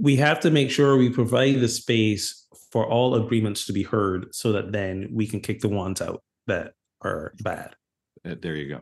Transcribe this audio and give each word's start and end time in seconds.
we 0.00 0.16
have 0.16 0.40
to 0.40 0.50
make 0.50 0.70
sure 0.70 0.96
we 0.96 1.10
provide 1.10 1.60
the 1.60 1.68
space 1.68 2.46
for 2.72 2.86
all 2.86 3.14
agreements 3.14 3.66
to 3.66 3.72
be 3.72 3.82
heard 3.82 4.34
so 4.34 4.52
that 4.52 4.72
then 4.72 5.08
we 5.12 5.26
can 5.26 5.40
kick 5.40 5.60
the 5.60 5.68
ones 5.68 6.00
out 6.00 6.22
that 6.46 6.72
are 7.02 7.32
bad. 7.42 7.74
Uh, 8.24 8.34
there 8.40 8.56
you 8.56 8.68
go. 8.68 8.80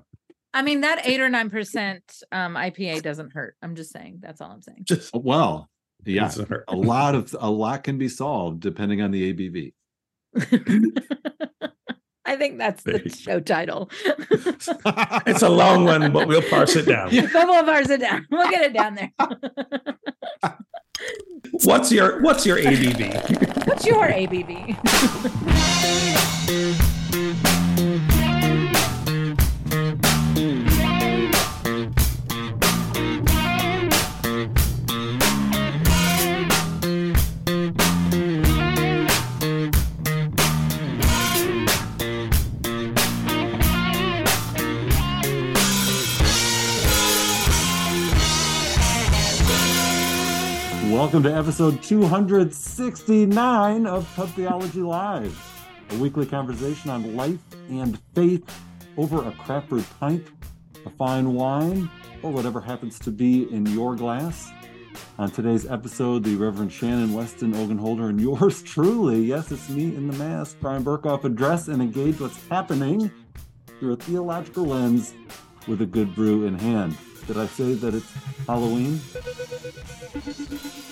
I 0.54 0.62
mean, 0.62 0.80
that 0.82 1.06
eight 1.06 1.20
or 1.20 1.28
nine 1.28 1.50
percent 1.50 2.02
um 2.32 2.54
IPA 2.54 3.02
doesn't 3.02 3.32
hurt. 3.32 3.56
I'm 3.62 3.74
just 3.74 3.92
saying. 3.92 4.18
That's 4.20 4.40
all 4.40 4.50
I'm 4.50 4.62
saying. 4.62 4.84
Just 4.84 5.14
Uh, 5.14 5.20
Well, 5.22 5.68
yeah, 6.04 6.30
a 6.68 6.76
lot 6.76 7.14
of 7.14 7.35
a 7.39 7.50
lot 7.50 7.85
can 7.85 7.98
be 7.98 8.09
solved 8.09 8.61
depending 8.61 9.03
on 9.03 9.11
the 9.11 9.32
ABV. 9.32 9.73
I 12.25 12.37
think 12.37 12.59
that's 12.59 12.82
There 12.82 12.98
the 12.98 13.09
show 13.09 13.41
title. 13.41 13.91
It's 15.27 15.43
a 15.43 15.48
long 15.48 15.85
one, 15.85 16.12
but 16.12 16.29
we'll 16.29 16.43
parse 16.43 16.77
it 16.77 16.87
down. 16.87 17.09
Yeah. 17.11 17.27
Couple 17.27 17.55
of 17.55 17.66
bars 17.66 17.89
it 17.91 18.00
down. 18.00 18.27
We'll 18.30 18.50
get 18.50 18.62
it 18.62 18.75
down 18.75 18.95
there. 18.95 19.12
What's 21.64 21.90
your 21.90 22.20
what's 22.20 22.46
your 22.46 22.59
ABV? 22.59 23.67
What's 23.67 23.86
your 23.86 24.08
ABV? 24.08 24.76
Welcome 50.98 51.22
to 51.22 51.33
episode 51.33 51.80
269 51.84 53.86
of 53.86 54.12
Pub 54.16 54.28
Theology 54.30 54.80
Live, 54.80 55.62
a 55.91 55.97
weekly 55.98 56.27
conversation 56.27 56.91
on 56.91 57.14
life 57.14 57.39
and 57.70 57.97
faith 58.17 58.42
over 58.97 59.25
a 59.25 59.31
craft 59.31 59.69
brew 59.69 59.84
pint, 60.00 60.27
a 60.84 60.91
fine 60.91 61.34
wine, 61.34 61.89
or 62.25 62.33
whatever 62.33 62.61
happens 62.61 62.98
to 62.98 63.12
be 63.12 63.45
in 63.55 63.64
your 63.67 63.95
glass. 63.95 64.50
On 65.20 65.31
today's 65.31 65.70
episode, 65.70 66.25
the 66.25 66.34
Reverend 66.34 66.73
Shannon 66.73 67.14
Weston 67.14 67.55
Ogun 67.55 67.78
Holder 67.78 68.08
and 68.08 68.20
yours 68.20 68.61
truly, 68.64 69.20
yes, 69.20 69.53
it's 69.53 69.69
me 69.69 69.95
in 69.95 70.08
the 70.08 70.19
mask, 70.19 70.58
Bryan 70.58 70.83
Berghoef, 70.83 71.23
address 71.23 71.69
and 71.69 71.80
engage 71.80 72.19
what's 72.19 72.45
happening 72.48 73.08
through 73.78 73.92
a 73.92 73.97
theological 73.97 74.64
lens 74.64 75.14
with 75.69 75.80
a 75.80 75.86
good 75.86 76.12
brew 76.17 76.45
in 76.45 76.58
hand. 76.58 76.97
Did 77.28 77.39
I 77.39 77.47
say 77.47 77.75
that 77.75 77.95
it's 77.95 78.12
Halloween? 78.48 78.98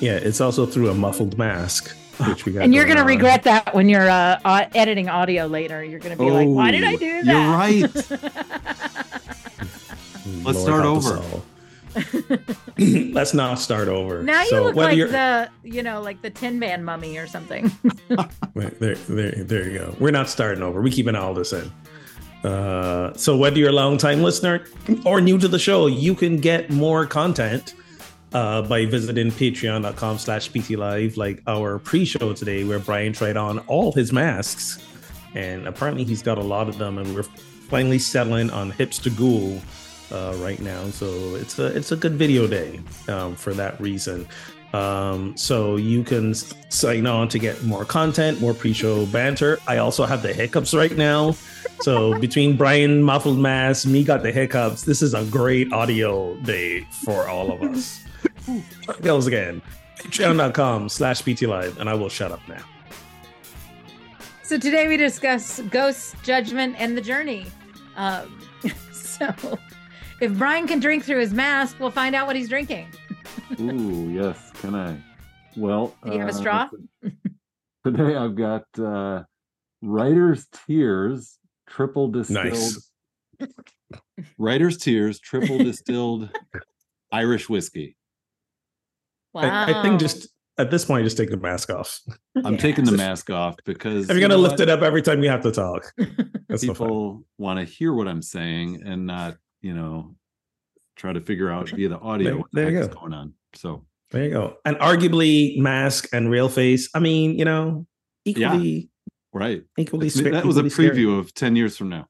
Yeah, 0.00 0.12
it's 0.12 0.40
also 0.40 0.66
through 0.66 0.90
a 0.90 0.94
muffled 0.94 1.38
mask, 1.38 1.96
which 2.28 2.44
we 2.44 2.52
got. 2.52 2.64
And 2.64 2.74
you're 2.74 2.84
going 2.84 2.96
gonna 2.98 3.06
regret 3.08 3.44
that 3.44 3.74
when 3.74 3.88
you're 3.88 4.08
uh, 4.08 4.38
uh, 4.44 4.66
editing 4.74 5.08
audio 5.08 5.46
later. 5.46 5.82
You're 5.84 6.00
gonna 6.00 6.16
be 6.16 6.28
like, 6.30 6.48
"Why 6.48 6.70
did 6.70 6.84
I 6.84 6.94
Oh, 6.94 6.96
do 6.98 7.06
you're 7.06 7.24
that?" 7.24 9.02
Let's 10.44 10.60
start 10.60 10.84
over. 10.84 11.22
Let's 12.78 13.32
not 13.32 13.58
start 13.58 13.88
over. 13.88 14.22
now 14.22 14.42
you 14.42 14.48
So 14.48 14.64
look 14.64 14.74
whether 14.76 14.88
like 14.90 14.96
you're- 14.98 15.10
the, 15.10 15.48
you 15.64 15.82
know, 15.82 16.02
like 16.02 16.20
the 16.20 16.30
Tin 16.30 16.58
Man 16.58 16.84
mummy 16.84 17.16
or 17.16 17.26
something. 17.26 17.70
Wait, 18.54 18.78
There, 18.80 18.94
there, 18.96 19.30
there 19.32 19.70
you 19.70 19.78
go. 19.78 19.96
We're 19.98 20.10
not 20.10 20.28
starting 20.28 20.62
over. 20.62 20.82
We're 20.82 20.90
keeping 20.90 21.14
all 21.16 21.32
this 21.32 21.52
in. 21.54 21.72
Uh, 22.44 23.14
so 23.14 23.36
whether 23.36 23.56
you're 23.58 23.70
a 23.70 23.72
long 23.72 23.96
time 23.96 24.22
listener 24.22 24.64
or 25.06 25.20
new 25.22 25.38
to 25.38 25.48
the 25.48 25.58
show, 25.58 25.86
you 25.86 26.14
can 26.14 26.36
get 26.38 26.70
more 26.70 27.06
content 27.06 27.74
uh, 28.32 28.62
by 28.62 28.86
visiting 28.86 29.30
patreon.com 29.30 30.18
slash 30.18 30.50
ptlive 30.50 31.16
like 31.16 31.42
our 31.46 31.78
pre-show 31.78 32.32
today 32.32 32.64
where 32.64 32.78
Bryan 32.78 33.12
tried 33.12 33.36
on 33.36 33.60
all 33.60 33.92
his 33.92 34.12
masks 34.12 34.84
and 35.34 35.66
apparently 35.66 36.04
he's 36.04 36.22
got 36.22 36.38
a 36.38 36.42
lot 36.42 36.68
of 36.68 36.78
them 36.78 36.98
and 36.98 37.14
we're 37.14 37.22
finally 37.22 37.98
settling 37.98 38.50
on 38.50 38.72
hipster 38.72 39.16
ghoul 39.16 39.60
uh, 40.12 40.34
right 40.38 40.60
now 40.60 40.84
so 40.90 41.06
it's 41.34 41.58
a 41.58 41.66
it's 41.76 41.92
a 41.92 41.96
good 41.96 42.14
video 42.14 42.46
day 42.46 42.80
um, 43.08 43.34
for 43.34 43.52
that 43.54 43.80
reason 43.80 44.26
um, 44.72 45.36
so 45.36 45.76
you 45.76 46.02
can 46.02 46.34
sign 46.34 47.06
on 47.06 47.28
to 47.28 47.38
get 47.38 47.62
more 47.64 47.84
content, 47.84 48.40
more 48.40 48.52
pre-show 48.52 49.06
banter. 49.06 49.58
I 49.66 49.78
also 49.78 50.04
have 50.04 50.22
the 50.22 50.34
hiccups 50.34 50.74
right 50.74 50.94
now. 50.94 51.34
So 51.80 52.18
between 52.18 52.56
Bryan 52.56 53.02
muffled 53.02 53.38
mask, 53.38 53.86
me 53.86 54.04
got 54.04 54.22
the 54.22 54.32
hiccups. 54.32 54.82
This 54.82 55.00
is 55.00 55.14
a 55.14 55.24
great 55.24 55.72
audio 55.72 56.34
day 56.36 56.86
for 57.04 57.26
all 57.28 57.52
of 57.52 57.62
us. 57.62 58.05
Goes 59.02 59.26
again. 59.26 59.62
Patreon.com 59.98 60.88
slash 60.88 61.22
PT 61.22 61.42
Live, 61.42 61.78
and 61.78 61.88
I 61.88 61.94
will 61.94 62.08
shut 62.08 62.30
up 62.30 62.40
now. 62.48 62.62
so 64.42 64.58
today 64.58 64.88
we 64.88 64.96
discuss 64.96 65.60
ghosts, 65.70 66.14
judgment, 66.22 66.76
and 66.78 66.96
the 66.96 67.00
journey. 67.00 67.46
Um, 67.96 68.38
so 68.92 69.58
if 70.20 70.32
Bryan 70.36 70.66
can 70.66 70.80
drink 70.80 71.04
through 71.04 71.20
his 71.20 71.32
mask, 71.32 71.76
we'll 71.80 71.90
find 71.90 72.14
out 72.14 72.26
what 72.26 72.36
he's 72.36 72.48
drinking. 72.48 72.88
Ooh, 73.60 74.10
yes. 74.10 74.50
Can 74.60 74.74
I? 74.74 74.96
Well, 75.56 75.94
Do 76.04 76.12
you 76.12 76.20
have 76.20 76.28
a 76.28 76.32
uh, 76.32 76.34
straw? 76.34 76.68
Today 77.84 78.16
I've 78.16 78.34
got 78.34 78.64
uh, 78.78 79.22
Writer's 79.82 80.46
Tears 80.66 81.38
triple 81.68 82.08
distilled. 82.08 82.44
Nice. 82.44 82.90
Writer's 84.38 84.76
Tears 84.76 85.20
triple 85.20 85.58
distilled 85.58 86.28
Irish 87.12 87.48
whiskey. 87.48 87.96
Wow. 89.42 89.66
I, 89.66 89.78
I 89.78 89.82
think 89.82 90.00
just 90.00 90.28
at 90.58 90.70
this 90.70 90.84
point, 90.86 91.04
just 91.04 91.16
take 91.18 91.30
the 91.30 91.36
mask 91.36 91.70
off. 91.70 92.00
I'm 92.44 92.54
Yeah. 92.54 92.58
taking 92.58 92.84
the 92.86 92.92
mask 92.96 93.28
off 93.30 93.56
because 93.64 94.04
If 94.04 94.08
you're 94.10 94.16
you 94.22 94.28
gonna 94.28 94.38
lift 94.40 94.60
it 94.60 94.68
up 94.70 94.80
every 94.82 95.02
time 95.02 95.20
we 95.20 95.26
have 95.26 95.42
to 95.42 95.52
talk, 95.52 95.92
that's 96.48 96.62
no 96.62 96.72
fun. 96.74 96.86
people 96.86 97.24
want 97.38 97.58
to 97.60 97.64
hear 97.66 97.92
what 97.92 98.08
I'm 98.08 98.22
saying 98.22 98.82
and 98.84 99.06
not, 99.06 99.36
you 99.60 99.74
know, 99.74 100.14
try 100.96 101.12
to 101.12 101.20
figure 101.20 101.50
out 101.50 101.68
via 101.70 101.88
the 101.90 101.98
audio 101.98 102.24
There- 102.30 102.36
what 102.38 102.46
the 102.52 102.60
there 102.60 102.70
you 102.70 102.76
heck 102.78 102.88
is 102.88 102.94
go. 102.94 103.00
going 103.00 103.12
on. 103.12 103.34
So 103.54 103.84
There 104.12 104.24
you 104.24 104.30
go. 104.30 104.56
And 104.64 104.76
arguably, 104.78 105.58
mask 105.58 106.08
and 106.14 106.30
real 106.30 106.48
face. 106.48 106.88
I 106.94 107.00
mean, 107.00 107.38
you 107.38 107.44
know, 107.44 107.86
equally, 108.24 108.88
right. 109.34 109.62
equally. 109.76 110.08
That 110.08 110.18
sca- 110.18 110.46
was 110.46 110.56
a 110.56 110.60
equally 110.64 110.70
scary. 110.70 110.90
preview 110.90 111.18
of 111.18 111.34
10 111.34 111.54
years 111.56 111.76
from 111.76 111.90
now. 111.90 112.08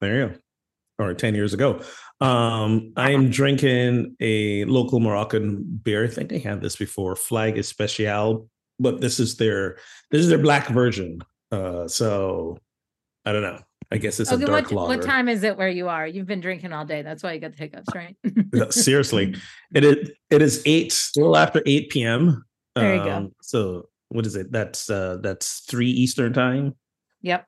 There 0.00 0.18
you 0.20 0.28
go. 0.28 0.34
Or 1.04 1.14
10 1.14 1.34
years 1.34 1.54
ago. 1.54 1.80
Um, 2.20 2.92
I 2.96 3.12
am 3.12 3.30
drinking 3.30 4.16
a 4.20 4.64
local 4.64 4.98
Moroccan 5.00 5.62
beer. 5.84 6.04
I 6.04 6.08
think 6.08 6.30
they 6.30 6.40
had 6.40 6.60
this 6.60 6.76
before, 6.76 7.14
Flag 7.14 7.56
Especial, 7.58 8.48
but 8.80 9.00
this 9.00 9.20
is 9.20 9.36
their 9.36 9.78
this 10.10 10.22
is 10.22 10.28
their 10.28 10.38
black 10.38 10.68
version. 10.68 11.20
Uh, 11.52 11.86
so 11.86 12.58
I 13.24 13.32
don't 13.32 13.42
know. 13.42 13.60
I 13.90 13.96
guess 13.98 14.20
it's 14.20 14.30
a 14.30 14.36
dark 14.36 14.70
what, 14.70 14.72
lager. 14.72 14.98
what 14.98 15.06
time 15.06 15.28
is 15.28 15.44
it 15.44 15.56
where 15.56 15.68
you 15.68 15.88
are? 15.88 16.06
You've 16.06 16.26
been 16.26 16.40
drinking 16.40 16.72
all 16.72 16.84
day. 16.84 17.02
That's 17.02 17.22
why 17.22 17.32
you 17.32 17.40
got 17.40 17.52
the 17.52 17.58
hiccups, 17.58 17.94
right? 17.94 18.16
Seriously, 18.72 19.34
it 19.74 19.84
is 19.84 20.10
it 20.30 20.42
is 20.42 20.62
eight, 20.66 20.92
still 20.92 21.36
after 21.36 21.62
eight 21.66 21.88
p.m. 21.90 22.44
There 22.74 22.96
you 22.96 23.02
go. 23.02 23.10
Um, 23.10 23.34
So 23.40 23.88
what 24.08 24.26
is 24.26 24.36
it? 24.36 24.52
That's 24.52 24.90
uh 24.90 25.18
that's 25.22 25.60
three 25.60 25.90
Eastern 25.90 26.32
time. 26.32 26.74
Yep. 27.22 27.46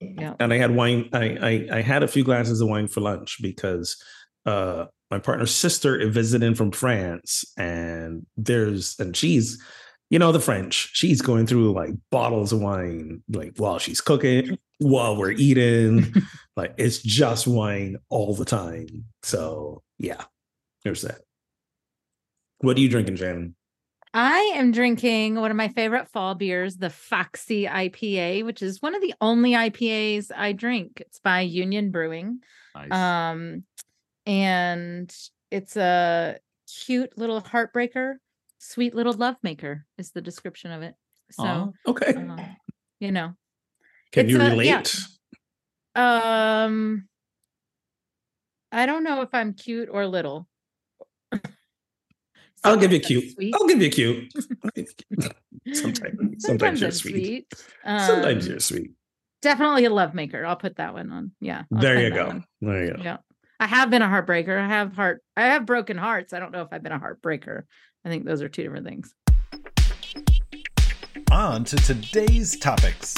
Yep. 0.00 0.36
and 0.40 0.52
I 0.52 0.58
had 0.58 0.74
wine. 0.74 1.08
I, 1.12 1.38
I 1.40 1.78
I 1.78 1.80
had 1.82 2.02
a 2.02 2.08
few 2.08 2.22
glasses 2.22 2.60
of 2.60 2.68
wine 2.68 2.86
for 2.88 3.00
lunch 3.00 3.38
because 3.40 3.96
uh 4.44 4.86
my 5.10 5.18
partner's 5.18 5.54
sister 5.54 5.96
is 5.98 6.12
visiting 6.12 6.54
from 6.54 6.72
France, 6.72 7.44
and 7.56 8.26
there's 8.36 8.96
and 8.98 9.16
she's 9.16 9.62
you 10.10 10.18
know 10.18 10.32
the 10.32 10.40
French. 10.40 10.90
She's 10.92 11.22
going 11.22 11.46
through 11.46 11.72
like 11.72 11.94
bottles 12.10 12.52
of 12.52 12.60
wine 12.60 13.22
like 13.28 13.54
while 13.56 13.78
she's 13.78 14.00
cooking, 14.00 14.58
while 14.78 15.16
we're 15.16 15.30
eating. 15.32 16.12
like 16.56 16.74
it's 16.76 16.98
just 16.98 17.46
wine 17.46 17.96
all 18.08 18.34
the 18.34 18.44
time. 18.44 19.04
So 19.22 19.82
yeah, 19.98 20.24
there's 20.84 21.02
that. 21.02 21.20
What 22.58 22.76
are 22.76 22.80
you 22.80 22.88
drinking, 22.88 23.16
Shannon? 23.16 23.54
I 24.18 24.52
am 24.54 24.72
drinking 24.72 25.34
one 25.34 25.50
of 25.50 25.58
my 25.58 25.68
favorite 25.68 26.08
fall 26.08 26.34
beers, 26.34 26.78
the 26.78 26.88
Foxy 26.88 27.66
IPA, 27.66 28.46
which 28.46 28.62
is 28.62 28.80
one 28.80 28.94
of 28.94 29.02
the 29.02 29.12
only 29.20 29.50
IPAs 29.52 30.30
I 30.34 30.52
drink. 30.52 31.02
It's 31.02 31.18
by 31.18 31.42
Union 31.42 31.90
Brewing. 31.90 32.40
Nice. 32.74 32.92
Um, 32.92 33.64
and 34.24 35.14
it's 35.50 35.76
a 35.76 36.38
cute 36.86 37.18
little 37.18 37.42
heartbreaker, 37.42 38.14
sweet 38.56 38.94
little 38.94 39.12
love 39.12 39.36
maker 39.42 39.84
is 39.98 40.12
the 40.12 40.22
description 40.22 40.70
of 40.72 40.80
it. 40.80 40.94
So, 41.32 41.44
Aw. 41.44 41.68
Okay, 41.88 42.14
um, 42.14 42.40
you 42.98 43.12
know, 43.12 43.34
can 44.12 44.30
you 44.30 44.40
a- 44.40 44.48
relate? 44.48 44.66
yeah. 45.94 46.64
um, 46.64 47.06
I 48.72 48.86
don't 48.86 49.04
know 49.04 49.20
if 49.20 49.28
I'm 49.34 49.52
cute 49.52 49.90
or 49.92 50.06
little. 50.06 50.48
I'll 52.64 52.76
give 52.76 52.92
you 52.92 53.00
Sometimes 53.02 53.04
I'm 53.04 53.20
cute. 53.22 53.34
sweet. 53.34 53.54
I'll 53.54 53.66
give 53.66 53.82
you 53.82 53.90
cute. 53.90 54.32
I'll 54.64 54.70
give 54.74 54.86
you 54.88 55.16
cute. 55.18 55.76
Sometimes, 55.76 56.44
sometimes 56.44 56.80
you're 56.80 56.88
I'm 56.88 56.92
sweet. 56.94 57.46
Um, 57.84 58.00
Sometimes 58.00 58.48
you're 58.48 58.60
sweet. 58.60 58.90
definitely 59.42 59.84
a 59.84 59.90
love 59.90 60.14
maker. 60.14 60.44
I'll 60.44 60.56
put 60.56 60.76
that 60.76 60.94
one 60.94 61.10
on. 61.12 61.32
Yeah. 61.40 61.64
I'll 61.74 61.80
There 61.80 62.00
you 62.02 62.10
go. 62.10 62.26
one. 62.26 62.44
There 62.60 62.84
you 62.84 62.94
go. 62.94 63.02
Yeah. 63.02 63.16
I 63.60 63.66
have 63.66 63.90
been 63.90 64.02
a 64.02 64.06
heartbreaker. 64.08 64.58
I 64.58 64.66
have 64.68 64.92
heart 64.94 65.22
I 65.36 65.46
have 65.46 65.64
broken 65.66 65.96
hearts. 65.96 66.32
I 66.32 66.38
don't 66.40 66.52
know 66.52 66.62
if 66.62 66.68
I've 66.72 66.82
been 66.82 66.92
a 66.92 66.98
heartbreaker. 67.00 67.62
I 68.04 68.08
think 68.08 68.24
those 68.24 68.42
are 68.42 68.48
two 68.48 68.62
different 68.64 68.86
things. 68.86 69.14
On 71.30 71.64
to 71.64 71.76
today's 71.76 72.56
topics. 72.58 73.14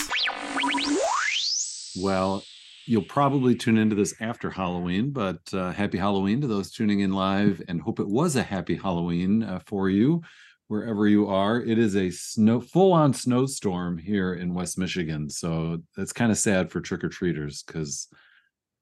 Well, 2.00 2.44
you'll 2.88 3.02
probably 3.02 3.54
tune 3.54 3.76
into 3.76 3.94
this 3.94 4.14
after 4.20 4.50
Halloween, 4.50 5.10
but 5.10 5.40
uh, 5.52 5.72
happy 5.72 5.98
Halloween 5.98 6.40
to 6.40 6.46
those 6.46 6.70
tuning 6.70 7.00
in 7.00 7.12
live 7.12 7.62
and 7.68 7.80
hope 7.80 8.00
it 8.00 8.08
was 8.08 8.34
a 8.34 8.42
happy 8.42 8.76
Halloween 8.76 9.42
uh, 9.42 9.60
for 9.66 9.90
you 9.90 10.22
wherever 10.68 11.06
you 11.06 11.28
are. 11.28 11.60
It 11.60 11.78
is 11.78 11.96
a 11.96 12.10
snow 12.10 12.60
full 12.60 12.92
on 12.92 13.12
snowstorm 13.12 13.98
here 13.98 14.34
in 14.34 14.54
West 14.54 14.78
Michigan. 14.78 15.28
So 15.28 15.82
that's 15.96 16.12
kind 16.12 16.32
of 16.32 16.38
sad 16.38 16.70
for 16.70 16.80
trick 16.80 17.04
or 17.04 17.08
treaters 17.08 17.62
because 17.62 18.08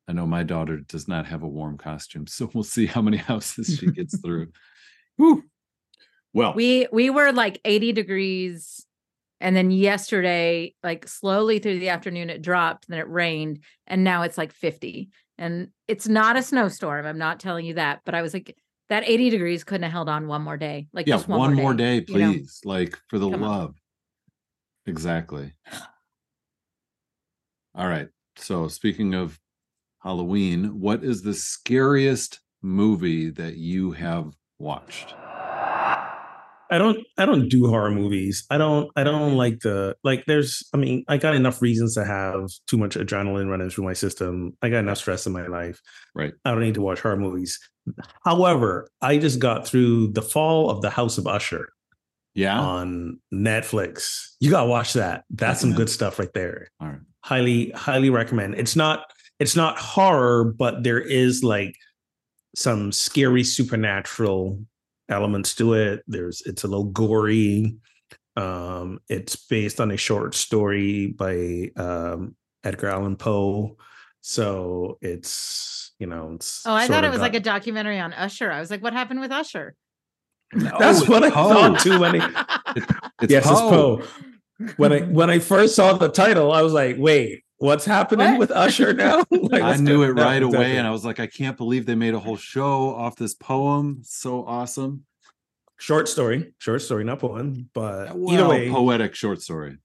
I 0.09 0.13
know 0.13 0.27
my 0.27 0.45
daughter 0.45 0.79
does 0.79 1.09
not 1.09 1.27
have 1.27 1.43
a 1.43 1.49
warm 1.49 1.77
costume. 1.77 2.27
So 2.29 2.49
we'll 2.55 2.65
see 2.65 2.87
how 2.87 3.03
many 3.03 3.17
houses 3.17 3.77
she 3.79 3.87
gets 3.87 4.19
through. 4.25 4.53
Whew. 5.17 5.45
Well, 6.33 6.55
We 6.55 6.87
we 6.93 7.11
were 7.11 7.33
like 7.33 7.61
80 7.65 7.93
degrees 7.93 8.86
and 9.41 9.55
then 9.55 9.71
yesterday 9.71 10.75
like 10.83 11.07
slowly 11.07 11.59
through 11.59 11.79
the 11.79 11.89
afternoon 11.89 12.31
it 12.31 12.43
dropped 12.43 12.89
then 12.89 12.99
it 12.99 13.09
rained 13.09 13.63
and 13.87 14.05
now 14.05 14.23
it's 14.23 14.39
like 14.39 14.53
50 14.53 15.09
and 15.39 15.69
it's 15.89 16.09
not 16.09 16.37
a 16.37 16.43
snowstorm 16.43 17.07
i'm 17.07 17.19
not 17.19 17.41
telling 17.41 17.65
you 17.67 17.75
that 17.75 18.01
but 18.05 18.15
i 18.15 18.23
was 18.23 18.33
like 18.33 18.57
that 18.89 19.09
80 19.09 19.31
degrees 19.31 19.65
couldn't 19.65 19.83
have 19.83 19.93
held 19.93 20.09
on 20.09 20.29
one 20.29 20.43
more 20.43 20.57
day 20.57 20.87
like 20.93 21.07
yeah, 21.07 21.17
just 21.17 21.29
one, 21.29 21.55
more 21.55 21.75
day, 21.75 22.05
you 22.07 22.19
know? 22.19 22.33
please. 22.33 22.61
Like 22.65 22.99
for 23.09 23.19
the 23.19 23.29
Come 23.31 23.43
on. 23.43 23.49
love. 23.49 23.75
Exactly. 24.87 25.53
All 27.75 27.89
right. 27.89 28.09
So 28.37 28.69
speaking 28.69 29.15
of 29.15 29.39
Halloween, 30.03 30.81
what 30.81 31.03
is 31.03 31.23
the 31.23 31.35
scariest 31.35 32.41
movie 32.63 33.31
that 33.31 33.57
you 33.57 33.91
have 33.93 34.35
watched? 34.59 35.15
I 36.71 36.79
don't 36.79 36.99
I 37.17 37.27
don't 37.27 37.49
do 37.49 37.67
horror 37.69 37.91
movies. 37.91 38.45
I 38.51 38.59
don't 38.59 38.91
I 38.97 39.05
don't 39.05 39.37
like 39.37 39.61
the 39.61 39.97
like 40.03 40.25
there's 40.27 40.63
I 40.75 40.77
mean, 40.79 41.05
I 41.09 41.17
got 41.17 41.35
enough 41.35 41.63
reasons 41.63 41.95
to 41.95 42.05
have 42.05 42.51
too 42.67 42.77
much 42.77 42.97
adrenaline 42.97 43.49
running 43.49 43.71
through 43.71 43.85
my 43.85 43.93
system. 43.93 44.57
I 44.63 44.69
got 44.69 44.79
enough 44.81 44.99
stress 44.99 45.27
in 45.27 45.33
my 45.33 45.47
life. 45.47 45.81
Right. 46.15 46.33
I 46.45 46.51
don't 46.51 46.61
need 46.61 46.75
to 46.75 46.81
watch 46.83 47.01
horror 47.01 47.17
movies. 47.17 47.59
However, 48.25 48.89
I 49.01 49.19
just 49.19 49.39
got 49.39 49.67
through 49.67 50.09
The 50.13 50.23
Fall 50.23 50.71
of 50.71 50.83
the 50.83 50.91
House 50.91 51.19
of 51.19 51.27
Usher 51.29 51.69
Yeah. 52.35 52.59
on 52.59 53.21
Netflix. 53.33 54.31
You 54.41 54.51
got 54.51 54.63
to 54.63 54.69
watch 54.69 54.95
that. 54.95 55.25
That's 55.31 55.61
some 55.61 55.73
good 55.73 55.89
stuff 55.89 56.19
right 56.19 56.33
there. 56.35 56.69
All 56.81 56.89
right. 56.89 56.99
Highly 57.25 57.71
highly 57.71 58.11
recommend. 58.11 58.55
It's 58.57 58.75
not 58.77 59.05
it's 59.39 59.55
not 59.57 59.79
horror, 59.79 60.45
but 60.45 60.83
there 60.83 61.01
is 61.01 61.45
like 61.45 61.75
some 62.57 62.91
scary 62.91 63.45
supernatural 63.45 64.59
elements 65.09 65.55
to 65.57 65.75
it. 65.75 66.03
There's 66.07 66.43
it's 66.47 66.65
a 66.65 66.69
little 66.69 66.85
gory. 66.87 67.77
Um, 68.37 68.99
it's 69.09 69.37
based 69.37 69.81
on 69.81 69.91
a 69.91 69.97
short 69.97 70.35
story 70.35 71.07
by 71.09 71.71
um, 71.77 72.37
Edgar 72.65 72.89
Allan 72.89 73.17
Poe. 73.17 73.77
So 74.21 74.99
it's 75.01 75.93
you 75.99 76.07
know 76.07 76.33
it's 76.35 76.63
oh 76.67 76.75
i 76.75 76.87
thought 76.87 77.05
it 77.05 77.09
was 77.09 77.17
got- 77.19 77.23
like 77.23 77.35
a 77.35 77.41
documentary 77.41 77.99
on 77.99 78.13
usher 78.13 78.53
i 78.53 78.61
was 78.61 78.71
like 78.71 78.83
what 78.83 78.93
happened 78.93 79.19
with 79.19 79.33
usher 79.33 79.75
That's 80.53 81.01
Oh, 81.01 81.05
what 81.07 81.23
I 81.25 81.29
it's 81.29 81.35
Poe. 81.37 81.49
thought 81.49 81.81
too 81.81 81.99
when 81.99 82.21
I 82.21 82.45
It's 83.23 83.33
yes, 83.33 83.47
Poe. 83.47 83.99
it's 84.01 84.07
Poe. 84.13 84.73
When 84.77 84.93
I 84.93 85.01
when 85.01 85.31
I 85.31 85.39
first 85.39 85.75
saw 85.75 85.95
the 85.95 86.09
title, 86.11 86.53
I 86.53 86.61
was 86.61 86.75
like, 86.75 86.97
wait, 86.99 87.45
what's 87.59 87.85
happening 87.85 88.33
What? 88.33 88.39
with 88.39 88.51
Usher 88.51 88.93
now? 88.93 89.25
Like, 89.31 89.63
I 89.63 89.77
knew 89.77 90.03
it 90.03 90.17
Yeah, 90.17 90.25
right 90.25 90.43
away, 90.43 90.57
exactly. 90.59 90.77
and 90.79 90.87
I 90.87 90.91
was 90.91 91.05
like, 91.05 91.21
I 91.21 91.27
can't 91.27 91.57
believe 91.57 91.87
they 91.87 91.95
made 91.95 92.15
a 92.15 92.19
whole 92.21 92.37
show 92.37 92.95
off 92.95 93.17
this 93.17 93.35
poem. 93.35 94.01
So 94.05 94.45
awesome. 94.47 95.05
short 95.79 96.09
story, 96.09 96.53
short 96.59 96.83
story, 96.83 97.05
not 97.05 97.19
poem, 97.21 97.69
but 97.75 98.15
either 98.29 98.49
way, 98.49 98.71
poetic 98.71 99.15
short 99.15 99.43
story. 99.43 99.79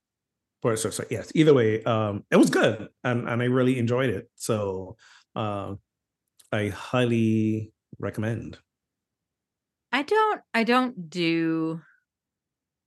Or 0.64 0.76
so, 0.78 0.90
so 0.92 1.04
yes, 1.10 1.32
either 1.34 1.54
way, 1.56 1.84
um, 1.86 2.24
it 2.30 2.38
was 2.38 2.50
good, 2.52 2.90
and 3.04 3.28
and 3.28 3.42
I 3.42 3.46
really 3.46 3.80
enjoyed 3.80 4.10
it. 4.12 4.30
So, 4.36 4.96
uh, 5.36 5.74
I 6.52 6.68
highly 6.70 7.72
recommend. 7.98 8.60
I 9.92 10.04
don't 10.04 10.42
I 10.54 10.64
don't 10.64 11.10
do 11.10 11.82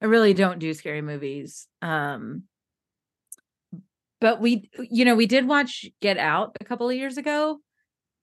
I 0.01 0.07
really 0.07 0.35
don't 0.35 0.59
do 0.59 0.73
scary 0.73 1.03
movies. 1.03 1.67
Um 1.83 2.45
but 4.25 4.41
we 4.41 4.71
you 4.79 5.05
know, 5.05 5.15
we 5.15 5.27
did 5.27 5.47
watch 5.47 5.85
Get 6.01 6.17
Out 6.17 6.57
a 6.59 6.65
couple 6.65 6.89
of 6.89 6.97
years 6.97 7.19
ago 7.19 7.59